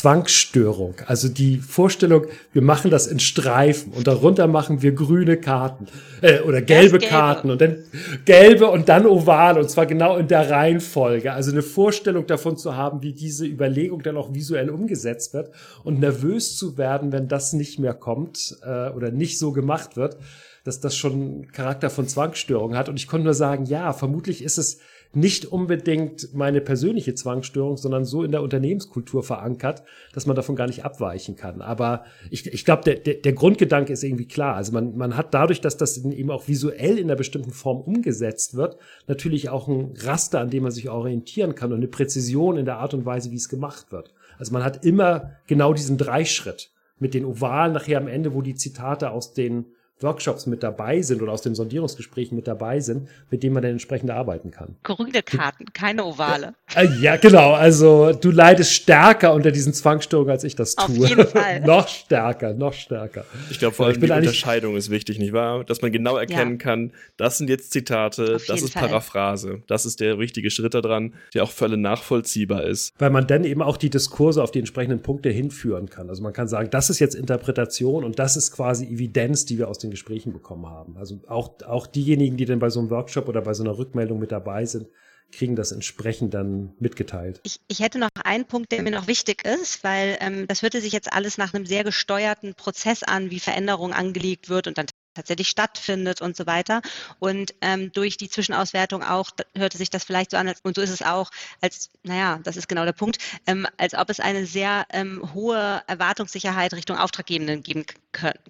Zwangsstörung. 0.02 0.96
Also 1.06 1.30
die 1.30 1.58
Vorstellung, 1.58 2.26
wir 2.54 2.64
machen 2.64 2.90
das 2.90 3.06
in 3.06 3.20
Streifen 3.20 3.94
und 3.94 4.08
darunter 4.08 4.48
machen 4.48 4.82
wir 4.82 4.94
grüne 4.94 5.38
Karten 5.38 5.86
äh, 6.22 6.40
oder 6.40 6.60
gelbe, 6.60 6.98
gelbe 6.98 7.08
Karten 7.08 7.52
und 7.52 7.62
dann 7.62 7.78
gelbe 8.26 8.72
und 8.72 8.90
dann 8.90 9.06
oval 9.06 9.60
und 9.60 9.70
zwar 9.70 9.86
genau 9.86 10.18
in 10.18 10.28
der 10.28 10.50
Reihenfolge. 10.50 11.34
Also 11.34 11.52
eine 11.52 11.62
Vorstellung 11.62 12.26
davon 12.26 12.58
zu 12.58 12.76
haben, 12.76 13.04
wie 13.04 13.14
diese 13.14 13.46
Überlegung 13.46 14.02
dann 14.02 14.18
auch 14.18 14.34
visuell 14.34 14.72
umgesetzt 14.72 15.36
wird 15.36 15.52
und 15.84 16.00
nervös 16.00 16.58
zu 16.58 16.80
werden, 16.80 17.12
wenn 17.12 17.28
das 17.28 17.54
nicht 17.54 17.78
mehr 17.78 17.94
kommt 17.94 18.58
äh, 18.64 18.90
oder 18.90 19.12
nicht 19.12 19.38
so 19.38 19.52
gemacht 19.52 19.98
wird, 19.98 20.18
dass 20.64 20.80
das 20.80 20.96
schon 20.96 21.52
Charakter 21.52 21.92
von 21.92 22.08
Zwangsstörung 22.08 22.76
hat. 22.76 22.90
Und 22.90 22.96
ich 22.98 23.06
konnte 23.06 23.26
nur 23.26 23.36
sagen, 23.36 23.66
ja, 23.66 23.94
vermutlich 23.94 24.44
ist 24.44 24.58
es 24.58 24.80
nicht 25.14 25.46
unbedingt 25.46 26.34
meine 26.34 26.62
persönliche 26.62 27.14
Zwangsstörung, 27.14 27.76
sondern 27.76 28.06
so 28.06 28.24
in 28.24 28.32
der 28.32 28.42
Unternehmenskultur 28.42 29.24
verankert, 29.24 29.84
dass 30.14 30.26
man 30.26 30.36
davon 30.36 30.56
gar 30.56 30.68
nicht 30.68 30.86
abweichen 30.86 31.36
kann. 31.36 31.62
Aber 31.62 32.06
ich, 32.30 32.48
ich 32.48 32.64
glaube, 32.64 32.84
der, 32.84 32.96
der, 32.96 33.16
der 33.16 33.34
Grundgedanke 33.34 33.92
ist 33.92 34.04
irgendwie 34.04 34.28
klar. 34.28 34.56
Also 34.56 34.72
man, 34.72 34.96
man 34.96 35.18
hat 35.18 35.34
dadurch, 35.34 35.60
dass 35.60 35.76
das 35.76 35.98
eben 35.98 36.32
auch 36.32 36.48
visuell 36.48 36.98
in 36.98 37.06
einer 37.06 37.18
bestimmten 37.18 37.52
Form 37.52 37.82
umgesetzt 37.82 38.56
wird, 38.56 38.78
natürlich 39.08 39.50
auch 39.50 39.68
ein 39.68 39.94
Raster, 39.98 40.40
an 40.40 40.50
dem 40.50 40.64
man 40.64 40.72
sich 40.72 40.90
orientieren 40.90 41.56
kann 41.56 41.72
und 41.72 41.80
eine 41.80 41.88
Präzision 41.88 42.58
in 42.58 42.66
der 42.66 42.78
Art 42.78 42.94
und 42.94 43.06
Weise, 43.06 43.32
wie 43.32 43.36
es 43.36 43.50
gemacht 43.50 43.92
wird. 43.92 44.14
Also 44.38 44.54
man 44.54 44.64
hat 44.64 44.86
immer 44.86 45.32
genau 45.46 45.74
diesen 45.74 45.98
Dreischritt 45.98 46.72
mit 47.00 47.14
den 47.14 47.26
Ovalen 47.26 47.74
nachher 47.74 47.98
am 47.98 48.08
Ende, 48.08 48.34
wo 48.34 48.42
die 48.42 48.56
Zitate 48.56 49.12
aus 49.12 49.34
den 49.34 49.66
Workshops 50.04 50.46
mit 50.46 50.64
dabei 50.64 51.02
sind 51.02 51.22
oder 51.22 51.32
aus 51.32 51.42
den 51.42 51.56
Sondierungsgesprächen 51.56 52.36
mit 52.36 52.48
dabei 52.48 52.80
sind, 52.80 53.08
mit 53.30 53.44
denen 53.44 53.54
man 53.54 53.64
dann 53.64 53.74
entsprechend 53.74 54.12
arbeiten 54.12 54.52
kann. 54.52 54.76
Grüne 54.84 55.24
Karten, 55.24 55.66
keine 55.74 56.06
ovale. 56.06 56.54
Ja, 56.74 56.82
äh, 56.82 56.90
ja, 57.02 57.18
genau. 57.18 57.54
Also 57.54 58.14
du 58.14 58.32
leidest 58.32 58.74
stärker 58.74 59.34
unter 59.34 59.52
diesen 59.52 59.74
Zwangsstörungen, 59.74 60.32
als 60.32 60.44
ich 60.44 60.56
das 60.56 60.76
tue. 60.76 60.86
Auf 60.86 61.10
jeden 61.10 61.28
Fall. 61.28 61.62
noch 61.66 61.88
stärker, 61.88 62.54
noch 62.54 62.74
stärker. 62.74 63.26
Ich 63.50 63.60
glaube, 63.60 63.76
vor 63.76 63.88
allem 63.88 64.00
die 64.00 64.10
Unterscheidung 64.10 64.76
ist 64.76 64.90
wichtig, 64.90 65.20
nicht 65.20 65.34
wahr? 65.34 65.64
Dass 65.64 65.82
man 65.82 65.92
genau 65.92 66.18
erkennen 66.18 66.54
ja. 66.54 66.58
kann, 66.58 66.92
das 67.18 67.38
sind 67.38 67.50
jetzt 67.50 67.72
Zitate, 67.72 68.36
Auf 68.36 68.46
das 68.46 68.62
ist 68.62 68.74
Fall. 68.74 68.88
Paraphrase. 68.88 69.62
Das 69.68 69.86
ist 69.86 70.00
der 70.00 70.18
richtige 70.18 70.50
Schritt 70.50 70.74
daran, 70.74 71.14
der 71.34 71.44
auch 71.44 71.52
für 71.52 71.66
alle 71.66 71.78
nachvollziehbar 71.78 72.64
ist. 72.64 72.94
Weil 72.98 73.10
man 73.10 73.28
dann 73.28 73.44
eben 73.44 73.62
auch 73.62 73.78
die 73.78 73.90
Diskurse 73.90 74.42
auf 74.42 74.52
die 74.52 74.60
entsprechenden 74.60 75.02
Punkte 75.02 75.30
hinführen 75.30 75.90
kann. 75.90 76.10
Also 76.10 76.24
man 76.24 76.34
kann 76.34 76.48
sagen, 76.48 76.70
das 76.72 76.90
ist 76.90 77.00
jetzt 77.00 77.16
Interpretation 77.16 78.04
und 78.04 78.20
das 78.20 78.36
ist 78.36 78.52
quasi 78.52 78.86
Evidenz, 78.86 79.46
die 79.46 79.58
wir 79.58 79.68
aus 79.68 79.78
den 79.78 79.91
Gesprächen 79.92 80.34
bekommen 80.34 80.66
haben. 80.68 80.98
Also 80.98 81.20
auch, 81.28 81.62
auch 81.66 81.88
diejenigen, 81.88 82.38
die 82.38 82.46
dann 82.46 82.60
bei 82.60 82.70
so 82.70 82.80
einem 82.80 82.90
Workshop 82.90 83.28
oder 83.28 83.42
bei 83.42 83.54
so 83.54 83.64
einer 83.64 83.78
Rückmeldung 83.78 84.20
mit 84.20 84.32
dabei 84.32 84.66
sind, 84.66 84.88
kriegen 85.32 85.56
das 85.56 85.72
entsprechend 85.72 86.34
dann 86.34 86.74
mitgeteilt. 86.80 87.40
Ich, 87.44 87.60
ich 87.68 87.80
hätte 87.80 88.00
noch 88.00 88.10
einen 88.24 88.46
Punkt, 88.46 88.72
der 88.72 88.84
mir 88.84 88.92
noch 88.92 89.08
wichtig 89.08 89.46
ist, 89.46 89.84
weil 89.84 90.18
ähm, 90.20 90.48
das 90.48 90.62
hörte 90.62 90.82
sich 90.82 90.92
jetzt 90.92 91.12
alles 91.14 91.38
nach 91.38 91.54
einem 91.54 91.66
sehr 91.66 91.84
gesteuerten 91.84 92.54
Prozess 92.56 93.04
an, 93.04 93.32
wie 93.32 93.40
Veränderung 93.40 93.94
angelegt 93.94 94.50
wird 94.50 94.68
und 94.68 94.78
dann 94.78 94.88
tatsächlich 95.14 95.50
stattfindet 95.50 96.22
und 96.22 96.36
so 96.36 96.46
weiter. 96.46 96.82
Und 97.20 97.54
ähm, 97.62 97.92
durch 97.92 98.18
die 98.18 98.30
Zwischenauswertung 98.30 99.04
auch 99.04 99.32
hörte 99.56 99.78
sich 99.78 99.90
das 99.90 100.04
vielleicht 100.04 100.32
so 100.32 100.38
an, 100.38 100.48
als, 100.48 100.62
und 100.62 100.76
so 100.76 100.82
ist 100.82 100.90
es 100.90 101.02
auch, 101.02 101.32
als, 101.62 101.90
naja, 102.04 102.40
das 102.44 102.58
ist 102.58 102.68
genau 102.68 102.86
der 102.86 102.94
Punkt, 102.94 103.18
ähm, 103.48 103.68
als 103.78 103.94
ob 103.94 104.10
es 104.10 104.20
eine 104.20 104.46
sehr 104.46 104.86
ähm, 104.92 105.34
hohe 105.34 105.82
Erwartungssicherheit 105.88 106.74
Richtung 106.74 106.98
Auftraggebenden 106.98 107.64
geben 107.64 107.86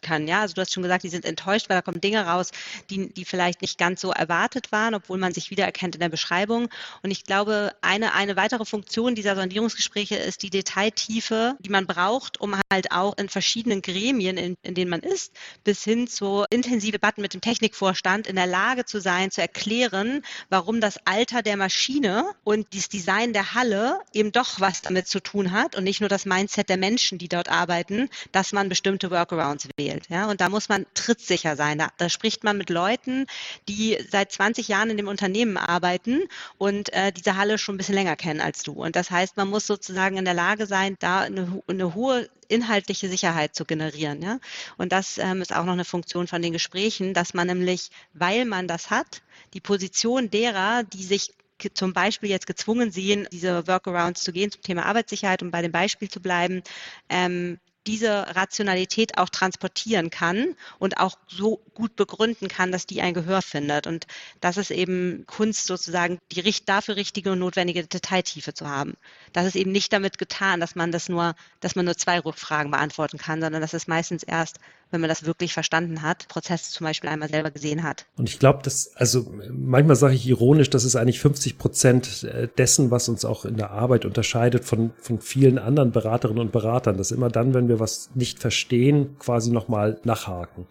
kann. 0.02 0.28
Ja, 0.28 0.42
also 0.42 0.54
du 0.54 0.62
hast 0.62 0.74
schon 0.74 0.84
gesagt, 0.84 1.04
die 1.04 1.10
sind 1.10 1.26
enttäuscht, 1.26 1.70
weil 1.70 1.78
da 1.78 1.82
kommen 1.82 2.02
Dinge 2.02 2.26
raus, 2.26 2.52
die, 2.90 3.14
die 3.14 3.26
vielleicht 3.26 3.62
nicht 3.62 3.78
ganz 3.78 4.02
so 4.02 4.12
erwartet 4.12 4.72
waren, 4.72 4.96
obwohl 4.96 5.18
man 5.18 5.34
sich 5.34 5.52
wiedererkennt 5.52 5.96
in 5.96 6.02
der 6.02 6.10
Beschreibung. 6.10 6.70
Und 7.04 7.12
ich 7.12 7.26
glaube, 7.26 7.74
eine, 7.82 8.14
eine 8.14 8.36
weitere 8.36 8.66
Funktion 8.66 9.16
dieser 9.16 9.36
Sondierungsgespräche 9.36 10.16
ist 10.16 10.44
die 10.44 10.50
Detailtiefe, 10.50 11.56
die 11.60 11.70
man 11.70 11.86
braucht, 11.86 12.40
um 12.40 12.56
halt 12.72 12.92
auch 12.92 13.18
in 13.18 13.30
verschiedenen 13.30 13.82
Gremien, 13.82 14.38
in, 14.38 14.58
in 14.64 14.74
denen 14.74 14.90
man 14.90 15.02
ist, 15.02 15.34
bis 15.64 15.84
hin 15.84 16.08
zu 16.08 16.46
intensive 16.52 16.92
Debatten 16.92 17.22
mit 17.22 17.34
dem 17.34 17.42
Technikvorstand 17.42 18.28
in 18.28 18.36
der 18.36 18.46
Lage 18.46 18.86
zu 18.86 19.00
sein, 19.00 19.32
zu 19.32 19.42
erklären, 19.42 20.22
warum 20.50 20.82
das 20.82 21.00
Alter 21.06 21.42
der 21.42 21.58
Maschine 21.58 22.26
und 22.44 22.68
das 22.76 22.90
Design 22.90 23.34
der 23.34 23.56
Halle 23.56 24.00
eben 24.14 24.32
doch 24.32 24.60
was 24.60 24.82
damit 24.82 25.08
zu 25.08 25.20
tun 25.20 25.52
hat 25.52 25.76
und 25.76 25.84
nicht 25.84 26.02
nur 26.02 26.10
das 26.10 26.26
Mindset 26.26 26.70
der 26.70 26.78
Menschen, 26.78 27.18
die 27.18 27.30
dort 27.30 27.50
arbeiten, 27.50 28.10
dass 28.32 28.52
man 28.52 28.70
bestimmte 28.70 29.10
Workarounds 29.10 29.68
wählt. 29.78 30.10
Ja, 30.10 30.30
und 30.30 30.42
da 30.42 30.50
muss 30.50 30.70
man 30.70 30.86
trittsicher 30.94 31.56
sein. 31.56 31.78
Da, 31.78 31.90
da 31.98 32.10
spricht 32.10 32.44
man 32.44 32.58
mit 32.58 32.70
Leuten, 32.70 33.26
die 33.68 33.98
seit 34.12 34.32
20 34.32 34.68
Jahren 34.68 34.90
in 34.90 34.98
dem 34.98 35.08
Unternehmen 35.08 35.58
arbeiten 35.58 36.22
und 36.58 36.94
äh, 36.94 37.12
diese 37.12 37.38
Halle 37.38 37.58
schon 37.58 37.76
ein 37.76 37.78
bisschen 37.78 37.96
länger 37.96 38.16
kennen 38.16 38.42
als 38.42 38.64
du. 38.64 38.74
Und 38.74 38.96
das 38.96 39.10
heißt, 39.10 39.38
man 39.38 39.50
muss 39.50 39.66
sozusagen 39.66 40.18
in 40.18 40.26
der 40.26 40.34
Lage 40.34 40.68
sein, 40.68 40.98
da 41.00 41.22
eine, 41.22 41.62
eine 41.68 41.96
hohe 41.96 42.30
inhaltliche 42.52 43.10
Sicherheit 43.10 43.56
zu 43.56 43.66
generieren. 43.66 44.22
Ja? 44.22 44.40
Und 44.78 44.92
das 44.92 45.18
ähm, 45.18 45.42
ist 45.42 45.56
auch 45.56 45.66
noch 45.66 45.74
eine 45.74 45.86
Funktion 45.86 46.28
von 46.28 46.42
den 46.42 46.54
Gesprächen, 46.54 47.14
dass 47.14 47.34
man 47.34 47.48
nämlich, 47.48 47.90
weil 48.14 48.46
man 48.46 48.68
das 48.68 48.90
hat, 48.90 49.22
die 49.54 49.62
Position 49.62 50.30
derer, 50.30 50.84
die 50.84 51.04
sich 51.04 51.34
zum 51.74 51.94
Beispiel 51.94 52.30
jetzt 52.30 52.48
gezwungen 52.48 52.92
sehen, 52.92 53.28
diese 53.32 53.68
Workarounds 53.68 54.24
zu 54.24 54.32
gehen 54.32 54.52
zum 54.52 54.64
Thema 54.64 54.86
Arbeitssicherheit, 54.86 55.44
um 55.44 55.52
bei 55.52 55.62
dem 55.62 55.72
Beispiel 55.72 56.10
zu 56.10 56.20
bleiben, 56.20 56.64
ähm, 57.10 57.60
diese 57.88 58.36
Rationalität 58.36 59.18
auch 59.18 59.30
transportieren 59.30 60.10
kann 60.10 60.56
und 60.80 60.98
auch 60.98 61.18
so 61.28 61.62
gut 61.74 61.96
begründen 61.96 62.48
kann, 62.48 62.72
dass 62.72 62.86
die 62.86 63.02
ein 63.02 63.14
Gehör 63.14 63.42
findet. 63.42 63.88
Und 63.88 64.06
das 64.40 64.58
ist 64.58 64.72
eben 64.72 65.26
Kunst 65.26 65.66
sozusagen, 65.66 66.20
die 66.32 66.42
dafür 66.66 66.96
richtige 66.96 67.32
und 67.32 67.40
notwendige 67.40 67.86
Detailtiefe 67.86 68.54
zu 68.54 68.70
haben. 68.70 68.94
Das 69.34 69.46
ist 69.46 69.56
eben 69.56 69.72
nicht 69.72 69.92
damit 69.94 70.18
getan, 70.18 70.60
dass 70.60 70.76
man 70.76 70.92
das 70.92 71.10
nur, 71.10 71.36
dass 71.60 71.76
man 71.76 71.86
nur 71.86 71.98
zwei 71.98 72.20
Rückfragen 72.20 72.72
beantworten 72.72 73.18
kann, 73.18 73.42
sondern 73.42 73.62
das 73.62 73.74
ist 73.74 73.88
meistens 73.88 74.24
erst, 74.24 74.60
wenn 74.92 75.02
man 75.02 75.10
das 75.10 75.26
wirklich 75.26 75.54
verstanden 75.54 76.02
hat, 76.02 76.28
Prozess 76.28 76.72
zum 76.72 76.86
Beispiel 76.86 77.10
einmal 77.10 77.30
selber 77.30 77.52
gesehen 77.52 77.84
hat. 77.84 78.06
Und 78.18 78.30
ich 78.30 78.40
glaube, 78.40 78.60
dass, 78.64 78.96
also 78.96 79.34
manchmal 79.50 79.96
sage 79.96 80.14
ich 80.14 80.28
ironisch, 80.28 80.70
das 80.70 80.84
ist 80.84 80.96
eigentlich 80.96 81.20
50 81.20 81.58
Prozent 81.58 82.24
äh, 82.24 82.48
dessen, 82.58 82.92
was 82.92 83.10
uns 83.10 83.26
auch 83.26 83.46
in 83.46 83.58
der 83.58 83.72
Arbeit 83.72 84.06
unterscheidet 84.06 84.66
von, 84.66 84.92
von 84.98 85.20
vielen 85.20 85.58
anderen 85.58 85.92
Beraterinnen 85.92 86.42
und 86.42 86.52
Beratern. 86.52 86.98
dass 86.98 87.12
immer 87.12 87.30
dann, 87.30 87.54
wenn 87.54 87.68
wir 87.68 87.80
was 87.80 88.12
nicht 88.14 88.40
verstehen, 88.40 89.16
quasi 89.20 89.52
nochmal 89.52 90.00
nachhaken. 90.04 90.68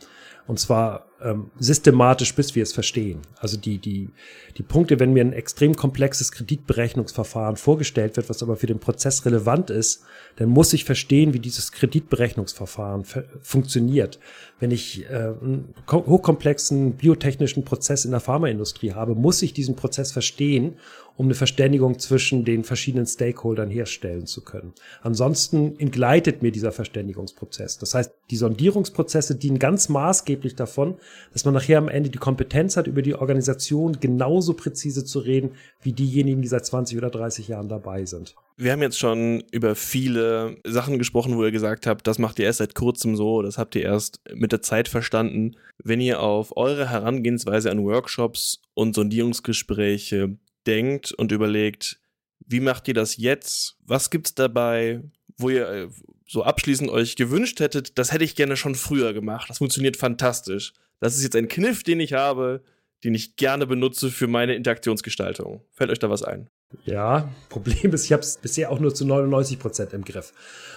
Und 0.47 0.59
zwar 0.59 1.10
ähm, 1.23 1.51
systematisch, 1.59 2.35
bis 2.35 2.55
wir 2.55 2.63
es 2.63 2.73
verstehen. 2.73 3.21
Also 3.39 3.57
die, 3.57 3.79
die, 3.79 4.09
die 4.57 4.63
Punkte, 4.63 5.01
wenn 5.01 5.13
mir 5.13 5.25
ein 5.25 5.33
extrem 5.33 5.75
komplexes 5.75 6.33
Kreditberechnungsverfahren 6.33 7.57
vorgestellt 7.57 8.17
wird, 8.17 8.29
was 8.29 8.43
aber 8.43 8.57
für 8.57 8.67
den 8.67 8.79
Prozess 8.79 9.25
relevant 9.25 9.71
ist, 9.71 10.03
dann 10.37 10.49
muss 10.49 10.73
ich 10.73 10.85
verstehen, 10.85 11.35
wie 11.35 11.39
dieses 11.39 11.73
Kreditberechnungsverfahren 11.73 13.05
funktioniert. 13.43 14.19
Wenn 14.59 14.71
ich 14.71 15.05
äh, 15.11 15.15
einen 15.15 15.75
hochkomplexen 15.91 16.93
biotechnischen 16.93 17.65
Prozess 17.65 18.05
in 18.05 18.11
der 18.11 18.21
Pharmaindustrie 18.21 18.93
habe, 18.93 19.15
muss 19.15 19.43
ich 19.43 19.53
diesen 19.53 19.77
Prozess 19.77 20.13
verstehen, 20.13 20.77
um 21.17 21.27
eine 21.27 21.35
Verständigung 21.35 21.99
zwischen 21.99 22.47
den 22.47 22.65
verschiedenen 22.65 23.07
Stakeholdern 23.07 23.69
herstellen 23.69 24.27
zu 24.27 24.43
können. 24.43 24.73
Ansonsten 25.03 25.79
entgleitet 25.79 26.41
mir 26.41 26.51
dieser 26.51 26.73
Verständigungsprozess. 26.73 27.77
Das 27.77 27.93
heißt, 27.93 28.11
die 28.31 28.37
Sondierungsprozesse 28.37 29.35
dienen 29.35 29.59
ganz 29.59 29.91
maßgeblich 29.91 30.55
davon, 30.55 30.97
dass 31.33 31.45
man 31.45 31.55
nachher 31.55 31.79
am 31.79 31.89
Ende 31.89 32.11
die 32.11 32.19
Kompetenz 32.19 32.77
hat, 32.77 32.87
über 32.87 33.03
die 33.03 33.15
Organisation 33.15 33.99
genauso 34.01 34.55
präzise 34.55 35.05
zu 35.05 35.21
reden, 35.21 35.53
wie 35.83 35.93
diejenigen, 35.93 36.43
die 36.43 36.49
seit 36.49 36.67
20 36.67 36.99
oder 36.99 37.11
30 37.11 37.49
Jahren 37.49 37.69
dabei 37.69 38.05
sind. 38.05 38.35
Wir 38.57 38.73
haben 38.73 38.83
jetzt 38.83 38.99
schon 38.99 39.43
über 39.53 39.75
viele 39.75 40.57
Sachen 40.67 40.99
gesprochen, 40.99 41.37
wo 41.37 41.45
ihr 41.45 41.51
gesagt 41.51 41.87
habt, 41.87 42.07
das 42.07 42.19
macht 42.19 42.39
ihr 42.39 42.45
erst 42.45 42.59
seit 42.59 42.75
kurzem 42.75 43.17
so, 43.17 43.43
das 43.43 43.59
habt 43.59 43.75
ihr 43.75 43.83
erst 43.83 44.21
mit 44.35 44.53
der 44.53 44.63
Zeit 44.63 44.89
verstanden. 44.89 45.57
Wenn 45.83 46.01
ihr 46.01 46.21
auf 46.21 46.57
eure 46.57 46.91
Herangehensweise 46.91 47.71
an 47.71 47.85
Workshops 47.85 48.61
und 48.75 48.95
Sondierungsgespräche 48.95 50.37
denkt 50.67 51.13
und 51.13 51.33
überlegt, 51.33 52.01
wie 52.47 52.61
macht 52.61 52.89
ihr 52.89 52.95
das 52.95 53.17
jetzt? 53.17 53.77
Was 53.87 54.11
gibt's 54.11 54.35
dabei, 54.35 55.03
wo 55.39 55.49
ihr 55.49 55.69
äh, 55.69 55.89
so 56.29 56.45
abschließend 56.45 56.91
euch 56.91 57.17
gewünscht 57.17 57.61
hättet, 57.61 57.99
das 57.99 58.13
hätte 58.13 58.25
ich 58.25 58.37
gerne 58.37 58.57
schon 58.57 58.75
früher 58.75 59.13
gemacht. 59.13 59.51
Das 59.51 59.59
funktioniert 59.59 59.97
fantastisch. 59.97 60.73
Das 61.01 61.17
ist 61.17 61.23
jetzt 61.23 61.37
ein 61.37 61.49
Kniff, 61.49 61.83
den 61.83 61.99
ich 62.01 62.13
habe, 62.13 62.63
den 63.05 63.15
ich 63.15 63.37
gerne 63.37 63.67
benutze 63.67 64.11
für 64.11 64.27
meine 64.27 64.55
Interaktionsgestaltung. 64.55 65.63
Fällt 65.73 65.91
euch 65.91 65.99
da 65.99 66.11
was 66.11 66.23
ein? 66.23 66.49
Ja, 66.85 67.29
Problem 67.49 67.93
ist, 67.93 68.05
ich 68.05 68.13
habe 68.13 68.23
es 68.23 68.37
bisher 68.37 68.71
auch 68.71 68.79
nur 68.79 68.95
zu 68.95 69.05
99 69.05 69.59
Prozent 69.59 69.93
im 69.93 70.05
Griff. 70.05 70.33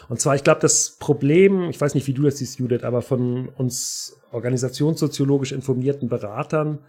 Und 0.10 0.20
zwar, 0.20 0.36
ich 0.36 0.44
glaube, 0.44 0.62
das 0.62 0.96
Problem, 1.00 1.70
ich 1.70 1.80
weiß 1.80 1.94
nicht, 1.94 2.08
wie 2.08 2.14
du 2.14 2.24
das 2.24 2.38
siehst, 2.38 2.60
Judith, 2.60 2.84
aber 2.84 3.02
von 3.02 3.50
uns 3.50 4.18
organisationssoziologisch 4.32 5.52
informierten 5.52 6.10
Beratern 6.10 6.80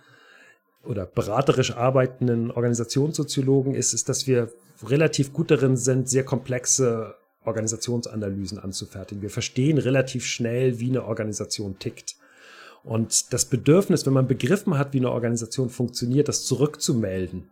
oder 0.84 1.06
beraterisch 1.06 1.72
arbeitenden 1.72 2.50
Organisationssoziologen 2.50 3.74
ist, 3.74 3.92
ist, 3.92 4.08
dass 4.08 4.26
wir 4.26 4.52
relativ 4.82 5.32
gut 5.32 5.50
darin 5.50 5.76
sind, 5.76 6.08
sehr 6.08 6.24
komplexe 6.24 7.14
Organisationsanalysen 7.44 8.58
anzufertigen. 8.58 9.22
Wir 9.22 9.30
verstehen 9.30 9.78
relativ 9.78 10.24
schnell, 10.24 10.80
wie 10.80 10.88
eine 10.88 11.04
Organisation 11.04 11.78
tickt. 11.78 12.16
Und 12.84 13.32
das 13.32 13.46
Bedürfnis, 13.46 14.04
wenn 14.04 14.12
man 14.12 14.28
begriffen 14.28 14.76
hat, 14.78 14.92
wie 14.92 14.98
eine 14.98 15.10
Organisation 15.10 15.70
funktioniert, 15.70 16.28
das 16.28 16.44
zurückzumelden, 16.44 17.44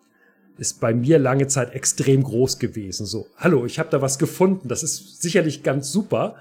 ist 0.58 0.80
bei 0.80 0.92
mir 0.92 1.18
lange 1.18 1.46
Zeit 1.46 1.74
extrem 1.74 2.22
groß 2.22 2.58
gewesen. 2.58 3.06
So, 3.06 3.26
hallo, 3.38 3.64
ich 3.64 3.78
habe 3.78 3.88
da 3.88 4.02
was 4.02 4.18
gefunden, 4.18 4.68
das 4.68 4.82
ist 4.82 5.22
sicherlich 5.22 5.62
ganz 5.62 5.90
super. 5.90 6.36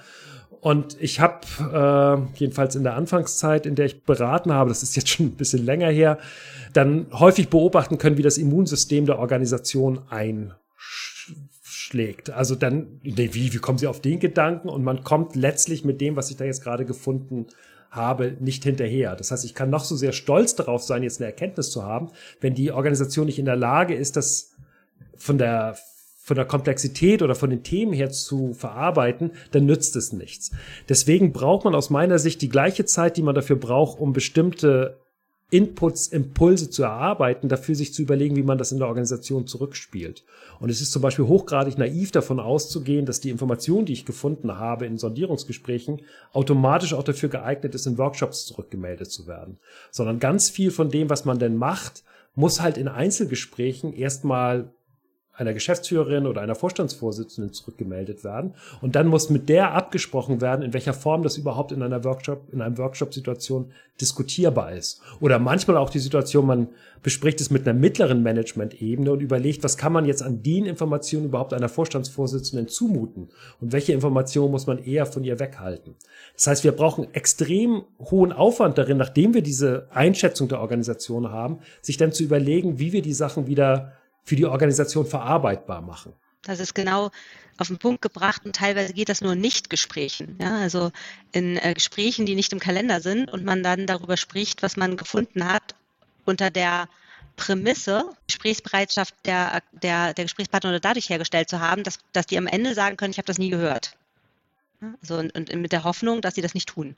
Und 0.59 1.01
ich 1.01 1.21
habe 1.21 1.47
äh, 1.59 2.17
jedenfalls 2.37 2.75
in 2.75 2.83
der 2.83 2.95
Anfangszeit, 2.95 3.65
in 3.65 3.75
der 3.75 3.85
ich 3.85 4.03
beraten 4.03 4.51
habe, 4.51 4.69
das 4.69 4.83
ist 4.83 4.95
jetzt 4.95 5.09
schon 5.09 5.27
ein 5.27 5.35
bisschen 5.35 5.65
länger 5.65 5.89
her, 5.89 6.19
dann 6.73 7.07
häufig 7.13 7.49
beobachten 7.49 7.97
können, 7.97 8.17
wie 8.17 8.23
das 8.23 8.37
Immunsystem 8.37 9.07
der 9.07 9.17
Organisation 9.17 10.01
einschlägt. 10.09 12.29
Also 12.29 12.55
dann, 12.55 12.99
wie, 13.01 13.33
wie 13.33 13.57
kommen 13.57 13.79
Sie 13.79 13.87
auf 13.87 14.01
den 14.01 14.19
Gedanken? 14.19 14.69
Und 14.69 14.83
man 14.83 15.03
kommt 15.03 15.35
letztlich 15.35 15.83
mit 15.83 15.99
dem, 15.99 16.15
was 16.15 16.29
ich 16.29 16.37
da 16.37 16.45
jetzt 16.45 16.63
gerade 16.63 16.85
gefunden 16.85 17.47
habe, 17.47 17.55
nicht 18.39 18.63
hinterher. 18.63 19.15
Das 19.15 19.31
heißt, 19.31 19.45
ich 19.45 19.53
kann 19.53 19.69
noch 19.69 19.83
so 19.83 19.95
sehr 19.95 20.13
stolz 20.13 20.55
darauf 20.55 20.81
sein, 20.83 21.03
jetzt 21.03 21.19
eine 21.19 21.27
Erkenntnis 21.27 21.71
zu 21.71 21.83
haben, 21.83 22.09
wenn 22.39 22.53
die 22.53 22.71
Organisation 22.71 23.25
nicht 23.25 23.39
in 23.39 23.45
der 23.45 23.55
Lage 23.55 23.95
ist, 23.95 24.15
das 24.15 24.55
von 25.17 25.37
der 25.37 25.75
von 26.23 26.35
der 26.35 26.45
Komplexität 26.45 27.23
oder 27.23 27.33
von 27.33 27.49
den 27.49 27.63
Themen 27.63 27.93
her 27.93 28.11
zu 28.11 28.53
verarbeiten, 28.53 29.31
dann 29.51 29.65
nützt 29.65 29.95
es 29.95 30.13
nichts. 30.13 30.51
Deswegen 30.87 31.33
braucht 31.33 31.65
man 31.65 31.73
aus 31.73 31.89
meiner 31.89 32.19
Sicht 32.19 32.43
die 32.43 32.47
gleiche 32.47 32.85
Zeit, 32.85 33.17
die 33.17 33.23
man 33.23 33.33
dafür 33.33 33.55
braucht, 33.55 33.99
um 33.99 34.13
bestimmte 34.13 35.00
Inputs, 35.51 36.07
Impulse 36.07 36.69
zu 36.69 36.83
erarbeiten, 36.83 37.49
dafür 37.49 37.75
sich 37.75 37.93
zu 37.93 38.01
überlegen, 38.01 38.37
wie 38.37 38.43
man 38.43 38.57
das 38.57 38.71
in 38.71 38.79
der 38.79 38.87
Organisation 38.87 39.47
zurückspielt. 39.47 40.23
Und 40.61 40.69
es 40.69 40.79
ist 40.79 40.93
zum 40.93 41.01
Beispiel 41.01 41.27
hochgradig 41.27 41.77
naiv 41.77 42.11
davon 42.11 42.39
auszugehen, 42.39 43.05
dass 43.05 43.19
die 43.19 43.29
Information, 43.29 43.85
die 43.85 43.91
ich 43.91 44.05
gefunden 44.05 44.57
habe 44.57 44.85
in 44.85 44.97
Sondierungsgesprächen, 44.97 46.03
automatisch 46.31 46.93
auch 46.93 47.03
dafür 47.03 47.27
geeignet 47.27 47.75
ist, 47.75 47.85
in 47.85 47.97
Workshops 47.97 48.45
zurückgemeldet 48.45 49.11
zu 49.11 49.27
werden. 49.27 49.59
Sondern 49.91 50.19
ganz 50.19 50.49
viel 50.49 50.71
von 50.71 50.89
dem, 50.89 51.09
was 51.09 51.25
man 51.25 51.37
denn 51.37 51.57
macht, 51.57 52.03
muss 52.33 52.61
halt 52.61 52.77
in 52.77 52.87
Einzelgesprächen 52.87 53.91
erstmal 53.91 54.71
einer 55.33 55.53
Geschäftsführerin 55.53 56.27
oder 56.27 56.41
einer 56.41 56.55
Vorstandsvorsitzenden 56.55 57.53
zurückgemeldet 57.53 58.23
werden. 58.23 58.53
Und 58.81 58.95
dann 58.95 59.07
muss 59.07 59.29
mit 59.29 59.49
der 59.49 59.73
abgesprochen 59.73 60.41
werden, 60.41 60.61
in 60.61 60.73
welcher 60.73 60.93
Form 60.93 61.23
das 61.23 61.37
überhaupt 61.37 61.71
in 61.71 61.81
einer 61.81 62.03
Workshop, 62.03 62.51
in 62.51 62.61
einem 62.61 62.77
Workshop-Situation 62.77 63.71
diskutierbar 63.99 64.73
ist. 64.73 65.01
Oder 65.19 65.39
manchmal 65.39 65.77
auch 65.77 65.89
die 65.89 65.99
Situation, 65.99 66.45
man 66.45 66.67
bespricht 67.03 67.39
es 67.39 67.49
mit 67.49 67.67
einer 67.67 67.77
mittleren 67.77 68.23
Management-Ebene 68.23 69.11
und 69.11 69.21
überlegt, 69.21 69.63
was 69.63 69.77
kann 69.77 69.93
man 69.93 70.05
jetzt 70.05 70.21
an 70.21 70.43
den 70.43 70.65
Informationen 70.65 71.25
überhaupt 71.25 71.53
einer 71.53 71.69
Vorstandsvorsitzenden 71.69 72.67
zumuten? 72.67 73.29
Und 73.59 73.71
welche 73.71 73.93
Informationen 73.93 74.51
muss 74.51 74.67
man 74.67 74.83
eher 74.83 75.05
von 75.05 75.23
ihr 75.23 75.39
weghalten? 75.39 75.95
Das 76.35 76.47
heißt, 76.47 76.63
wir 76.63 76.73
brauchen 76.73 77.13
extrem 77.13 77.83
hohen 77.99 78.31
Aufwand 78.31 78.77
darin, 78.77 78.97
nachdem 78.97 79.33
wir 79.33 79.41
diese 79.41 79.87
Einschätzung 79.91 80.47
der 80.49 80.61
Organisation 80.61 81.31
haben, 81.31 81.59
sich 81.81 81.97
dann 81.97 82.11
zu 82.11 82.23
überlegen, 82.23 82.79
wie 82.79 82.93
wir 82.93 83.01
die 83.01 83.13
Sachen 83.13 83.47
wieder 83.47 83.93
für 84.23 84.35
die 84.35 84.45
Organisation 84.45 85.05
verarbeitbar 85.05 85.81
machen. 85.81 86.13
Das 86.43 86.59
ist 86.59 86.73
genau 86.73 87.11
auf 87.57 87.67
den 87.67 87.77
Punkt 87.77 88.01
gebracht 88.01 88.43
und 88.45 88.55
teilweise 88.55 88.93
geht 88.93 89.09
das 89.09 89.21
nur 89.21 89.33
in 89.33 89.41
Nicht-Gesprächen. 89.41 90.37
Ja, 90.41 90.57
also 90.57 90.91
in 91.31 91.57
äh, 91.57 91.73
Gesprächen, 91.73 92.25
die 92.25 92.35
nicht 92.35 92.51
im 92.53 92.59
Kalender 92.59 93.01
sind 93.01 93.31
und 93.31 93.45
man 93.45 93.61
dann 93.61 93.85
darüber 93.85 94.17
spricht, 94.17 94.63
was 94.63 94.77
man 94.77 94.97
gefunden 94.97 95.47
hat 95.47 95.75
unter 96.25 96.49
der 96.49 96.87
Prämisse, 97.35 98.05
Gesprächsbereitschaft 98.27 99.15
der, 99.25 99.61
der, 99.71 100.13
der 100.13 100.25
Gesprächspartner 100.25 100.79
dadurch 100.79 101.09
hergestellt 101.09 101.49
zu 101.49 101.59
haben, 101.59 101.83
dass, 101.83 101.99
dass 102.13 102.25
die 102.25 102.37
am 102.37 102.47
Ende 102.47 102.73
sagen 102.73 102.97
können, 102.97 103.11
ich 103.11 103.17
habe 103.17 103.27
das 103.27 103.37
nie 103.37 103.49
gehört. 103.49 103.95
Also 105.01 105.17
und, 105.17 105.35
und 105.35 105.53
mit 105.61 105.71
der 105.71 105.83
Hoffnung, 105.83 106.21
dass 106.21 106.35
sie 106.35 106.41
das 106.41 106.55
nicht 106.55 106.69
tun. 106.69 106.95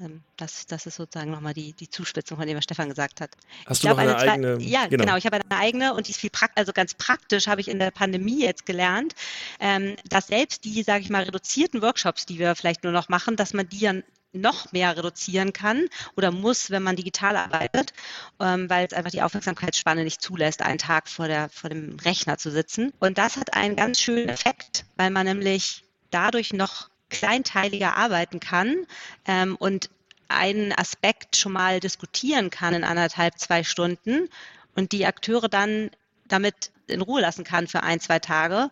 Ähm, 0.00 0.22
das, 0.36 0.66
das 0.66 0.86
ist 0.86 0.96
sozusagen 0.96 1.30
nochmal 1.30 1.54
die, 1.54 1.72
die 1.72 1.90
Zuspitzung, 1.90 2.38
von 2.38 2.46
dem 2.46 2.56
was 2.56 2.64
Stefan 2.64 2.88
gesagt 2.88 3.20
hat. 3.20 3.30
Hast 3.66 3.78
ich 3.78 3.82
du 3.82 3.88
noch 3.88 3.98
eine, 3.98 4.16
eine 4.16 4.32
eigene? 4.32 4.58
Ja, 4.60 4.86
genau. 4.86 5.04
genau. 5.04 5.16
Ich 5.16 5.26
habe 5.26 5.36
eine 5.36 5.60
eigene 5.60 5.94
und 5.94 6.06
die 6.06 6.12
ist 6.12 6.20
viel 6.20 6.30
praktisch, 6.30 6.56
also 6.56 6.72
ganz 6.72 6.94
praktisch 6.94 7.46
habe 7.46 7.60
ich 7.60 7.68
in 7.68 7.78
der 7.78 7.90
Pandemie 7.90 8.42
jetzt 8.42 8.66
gelernt, 8.66 9.14
ähm, 9.60 9.96
dass 10.08 10.28
selbst 10.28 10.64
die, 10.64 10.82
sage 10.82 11.02
ich 11.02 11.10
mal, 11.10 11.24
reduzierten 11.24 11.82
Workshops, 11.82 12.26
die 12.26 12.38
wir 12.38 12.54
vielleicht 12.54 12.84
nur 12.84 12.92
noch 12.92 13.08
machen, 13.08 13.36
dass 13.36 13.54
man 13.54 13.68
die 13.68 13.80
dann 13.80 14.04
noch 14.32 14.72
mehr 14.72 14.96
reduzieren 14.96 15.52
kann 15.52 15.88
oder 16.16 16.30
muss, 16.30 16.70
wenn 16.70 16.82
man 16.82 16.96
digital 16.96 17.36
arbeitet, 17.36 17.92
ähm, 18.40 18.68
weil 18.68 18.86
es 18.86 18.92
einfach 18.92 19.10
die 19.10 19.22
Aufmerksamkeitsspanne 19.22 20.04
nicht 20.04 20.20
zulässt, 20.20 20.62
einen 20.62 20.78
Tag 20.78 21.08
vor, 21.08 21.28
der, 21.28 21.48
vor 21.48 21.70
dem 21.70 21.96
Rechner 22.00 22.36
zu 22.36 22.50
sitzen. 22.50 22.92
Und 23.00 23.18
das 23.18 23.36
hat 23.36 23.54
einen 23.54 23.74
ganz 23.74 24.00
schönen 24.00 24.28
Effekt, 24.28 24.84
weil 24.96 25.10
man 25.10 25.26
nämlich 25.26 25.84
dadurch 26.10 26.52
noch 26.52 26.90
kleinteiliger 27.10 27.96
arbeiten 27.96 28.40
kann 28.40 28.86
ähm, 29.26 29.56
und 29.56 29.90
einen 30.28 30.72
Aspekt 30.72 31.36
schon 31.36 31.52
mal 31.52 31.80
diskutieren 31.80 32.50
kann 32.50 32.74
in 32.74 32.84
anderthalb, 32.84 33.38
zwei 33.38 33.64
Stunden 33.64 34.28
und 34.74 34.92
die 34.92 35.06
Akteure 35.06 35.48
dann 35.48 35.90
damit 36.26 36.70
in 36.86 37.00
Ruhe 37.00 37.20
lassen 37.20 37.44
kann 37.44 37.66
für 37.66 37.82
ein, 37.82 38.00
zwei 38.00 38.18
Tage. 38.18 38.70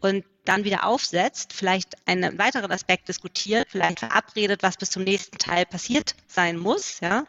Und 0.00 0.24
dann 0.48 0.64
wieder 0.64 0.86
aufsetzt, 0.86 1.52
vielleicht 1.52 1.96
einen 2.06 2.38
weiteren 2.38 2.70
Aspekt 2.70 3.08
diskutiert, 3.08 3.68
vielleicht 3.70 4.00
verabredet, 4.00 4.62
was 4.62 4.76
bis 4.76 4.90
zum 4.90 5.04
nächsten 5.04 5.38
Teil 5.38 5.66
passiert 5.66 6.14
sein 6.26 6.56
muss, 6.56 7.00
ja, 7.00 7.24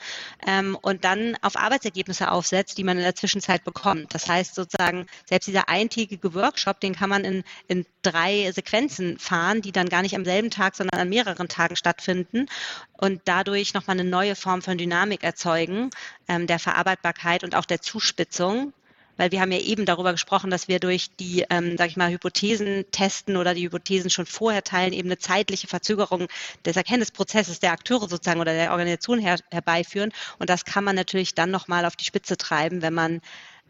ähm, 0.46 0.78
und 0.82 1.04
dann 1.04 1.36
auf 1.42 1.56
Arbeitsergebnisse 1.56 2.32
aufsetzt, 2.32 2.78
die 2.78 2.84
man 2.84 2.98
in 2.98 3.04
der 3.04 3.16
Zwischenzeit 3.16 3.64
bekommt. 3.64 4.14
Das 4.14 4.28
heißt 4.28 4.56
sozusagen, 4.56 5.08
selbst 5.26 5.48
dieser 5.48 5.70
eintägige 5.70 6.34
Workshop, 6.34 6.80
den 6.80 6.96
kann 6.96 7.10
man 7.10 7.24
in, 7.24 7.44
in 7.68 7.86
drei 8.02 8.52
Sequenzen 8.52 9.18
fahren, 9.20 9.62
die 9.62 9.72
dann 9.72 9.90
gar 9.90 10.02
nicht 10.02 10.16
am 10.16 10.26
selben 10.26 10.50
Tag, 10.50 10.76
sondern 10.76 11.00
an 11.00 11.10
mehreren 11.10 11.48
Tagen 11.48 11.76
stattfinden 11.76 12.48
und 12.94 13.22
dadurch 13.26 13.74
nochmal 13.74 14.00
eine 14.00 14.10
neue 14.10 14.36
Form 14.36 14.62
von 14.62 14.78
Dynamik 14.78 15.24
erzeugen, 15.24 15.90
ähm, 16.28 16.48
der 16.48 16.60
Verarbeitbarkeit 16.60 17.44
und 17.44 17.56
auch 17.56 17.66
der 17.66 17.82
Zuspitzung 17.82 18.74
weil 19.18 19.32
wir 19.32 19.42
haben 19.42 19.52
ja 19.52 19.60
eben 19.60 19.86
darüber 19.86 20.12
gesprochen, 20.12 20.50
dass 20.50 20.68
wir 20.68 20.80
durch 20.80 21.10
die, 21.20 21.46
ähm, 21.50 21.78
sag 21.78 21.90
ich 21.90 21.98
mal, 21.98 22.12
Hypothesen 22.12 22.86
testen 22.92 23.36
oder 23.38 23.54
die 23.54 23.66
Hypothesen 23.66 24.10
schon 24.10 24.26
vorher 24.26 24.64
teilen, 24.64 24.94
eben 24.94 25.10
eine 25.10 25.18
zeitliche 25.18 25.68
Verzögerung 25.68 26.28
des 26.66 26.76
Erkenntnisprozesses 26.76 27.60
der 27.60 27.72
Akteure 27.72 28.08
sozusagen 28.08 28.40
oder 28.40 28.54
der 28.54 28.72
Organisation 28.72 29.20
her, 29.20 29.38
herbeiführen. 29.52 30.12
Und 30.40 30.50
das 30.50 30.66
kann 30.66 30.84
man 30.84 30.96
natürlich 30.96 31.36
dann 31.36 31.52
nochmal 31.52 31.86
auf 31.86 31.96
die 31.96 32.06
Spitze 32.06 32.38
treiben, 32.38 32.82
wenn 32.82 32.94
man 32.94 33.22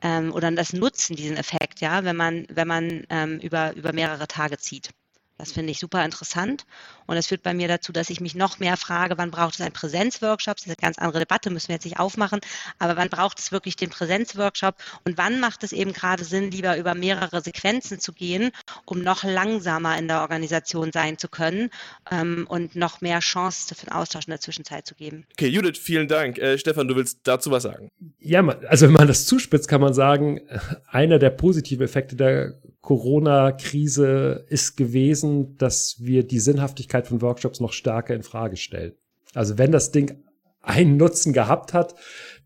ähm, 0.01 0.31
oder 0.33 0.51
das 0.51 0.73
nutzen, 0.73 1.15
diesen 1.15 1.37
Effekt, 1.37 1.81
ja, 1.81 2.03
wenn 2.03 2.15
man, 2.15 2.45
wenn 2.49 2.67
man 2.67 3.05
ähm, 3.09 3.39
über, 3.39 3.73
über 3.75 3.93
mehrere 3.93 4.27
Tage 4.27 4.57
zieht. 4.57 4.91
Das 5.37 5.51
finde 5.51 5.71
ich 5.71 5.79
super 5.79 6.03
interessant. 6.03 6.65
Und 7.07 7.15
das 7.15 7.27
führt 7.27 7.43
bei 7.43 7.53
mir 7.53 7.67
dazu, 7.67 7.91
dass 7.91 8.09
ich 8.09 8.21
mich 8.21 8.35
noch 8.35 8.59
mehr 8.59 8.77
frage, 8.77 9.17
wann 9.17 9.31
braucht 9.31 9.55
es 9.55 9.61
einen 9.61 9.73
Präsenzworkshop? 9.73 10.57
Das 10.57 10.65
ist 10.65 10.69
eine 10.69 10.75
ganz 10.75 10.97
andere 10.97 11.19
Debatte, 11.19 11.49
müssen 11.49 11.69
wir 11.69 11.75
jetzt 11.75 11.85
nicht 11.85 11.99
aufmachen. 11.99 12.41
Aber 12.79 12.97
wann 12.97 13.09
braucht 13.09 13.39
es 13.39 13.51
wirklich 13.51 13.75
den 13.75 13.89
Präsenzworkshop? 13.89 14.75
Und 15.05 15.17
wann 15.17 15.39
macht 15.39 15.63
es 15.63 15.71
eben 15.71 15.93
gerade 15.93 16.23
Sinn, 16.23 16.51
lieber 16.51 16.77
über 16.77 16.93
mehrere 16.93 17.41
Sequenzen 17.41 17.99
zu 17.99 18.13
gehen, 18.13 18.51
um 18.85 19.01
noch 19.01 19.23
langsamer 19.23 19.97
in 19.97 20.07
der 20.07 20.21
Organisation 20.21 20.91
sein 20.91 21.17
zu 21.17 21.29
können 21.29 21.69
ähm, 22.11 22.45
und 22.49 22.75
noch 22.75 23.01
mehr 23.01 23.19
Chance 23.19 23.73
für 23.73 23.85
den 23.85 23.93
Austausch 23.93 24.25
in 24.27 24.31
der 24.31 24.41
Zwischenzeit 24.41 24.85
zu 24.85 24.95
geben? 24.95 25.25
Okay, 25.31 25.47
Judith, 25.47 25.77
vielen 25.77 26.07
Dank. 26.07 26.37
Äh, 26.37 26.57
Stefan, 26.57 26.87
du 26.87 26.95
willst 26.95 27.19
dazu 27.23 27.51
was 27.51 27.63
sagen? 27.63 27.89
Ja, 28.19 28.45
also 28.67 28.87
wenn 28.87 28.93
man 28.93 29.07
das 29.07 29.25
zuspitzt, 29.25 29.67
kann 29.67 29.81
man 29.81 29.93
sagen, 29.93 30.41
einer 30.87 31.19
der 31.19 31.29
positiven 31.29 31.85
Effekte 31.85 32.15
der 32.15 32.53
Corona-Krise 32.87 34.45
ist 34.47 34.77
gewesen, 34.77 35.57
dass 35.57 35.97
wir 35.99 36.25
die 36.25 36.39
Sinnhaftigkeit 36.39 36.96
von 37.05 37.21
Workshops 37.21 37.59
noch 37.59 37.73
stärker 37.73 38.15
in 38.15 38.23
Frage 38.23 38.57
stellen. 38.57 38.93
Also 39.33 39.57
wenn 39.57 39.71
das 39.71 39.91
Ding 39.91 40.23
einen 40.61 40.97
Nutzen 40.97 41.33
gehabt 41.33 41.73
hat, 41.73 41.95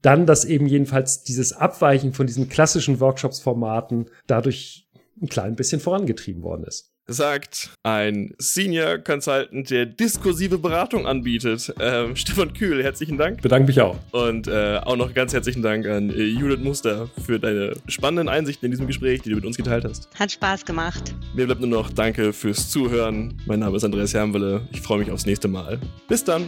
dann, 0.02 0.26
dass 0.26 0.46
eben 0.46 0.66
jedenfalls 0.68 1.24
dieses 1.24 1.54
Abweichen 1.54 2.14
von 2.14 2.28
diesen 2.28 2.50
klassischen 2.50 3.00
Workshops-Formaten 3.00 4.10
dadurch 4.28 4.88
ein 5.22 5.28
klein 5.28 5.56
bisschen 5.56 5.80
vorangetrieben 5.80 6.44
worden 6.44 6.66
ist 6.66 6.92
sagt 7.08 7.72
ein 7.84 8.34
Senior 8.38 8.98
Consultant, 8.98 9.70
der 9.70 9.86
diskursive 9.86 10.58
Beratung 10.58 11.06
anbietet. 11.08 11.74
Ähm, 11.80 12.16
Stefan 12.16 12.54
Kühl, 12.54 12.84
herzlichen 12.84 13.18
Dank. 13.18 13.42
Bedanke 13.42 13.68
mich 13.68 13.82
auch. 13.82 13.98
Und 14.12 14.48
äh, 14.48 14.78
auch 14.84 14.96
noch 14.96 15.14
ganz 15.14 15.34
herzlichen 15.34 15.62
Dank 15.62 15.86
an 15.86 16.10
äh, 16.10 16.24
Judith 16.24 16.60
Muster 16.60 17.10
für 17.26 17.40
deine 17.40 17.74
spannenden 17.88 18.30
Einsichten 18.30 18.66
in 18.66 18.72
diesem 18.72 18.88
Gespräch, 18.88 19.22
die 19.22 19.30
du 19.30 19.36
mit 19.36 19.46
uns 19.46 19.58
geteilt 19.58 19.86
hast. 19.86 20.10
Hat 20.18 20.32
Spaß 20.32 20.66
gemacht. 20.66 21.14
Mir 21.34 21.46
bleibt 21.46 21.62
nur 21.62 21.70
noch 21.70 21.90
Danke 21.90 22.34
fürs 22.34 22.70
Zuhören. 22.70 23.38
Mein 23.46 23.60
Name 23.60 23.78
ist 23.78 23.84
Andreas 23.84 24.14
Hermwelle. 24.14 24.68
Ich 24.72 24.82
freue 24.82 25.00
mich 25.00 25.12
aufs 25.12 25.26
nächste 25.26 25.48
Mal. 25.48 25.80
Bis 26.08 26.24
dann. 26.24 26.48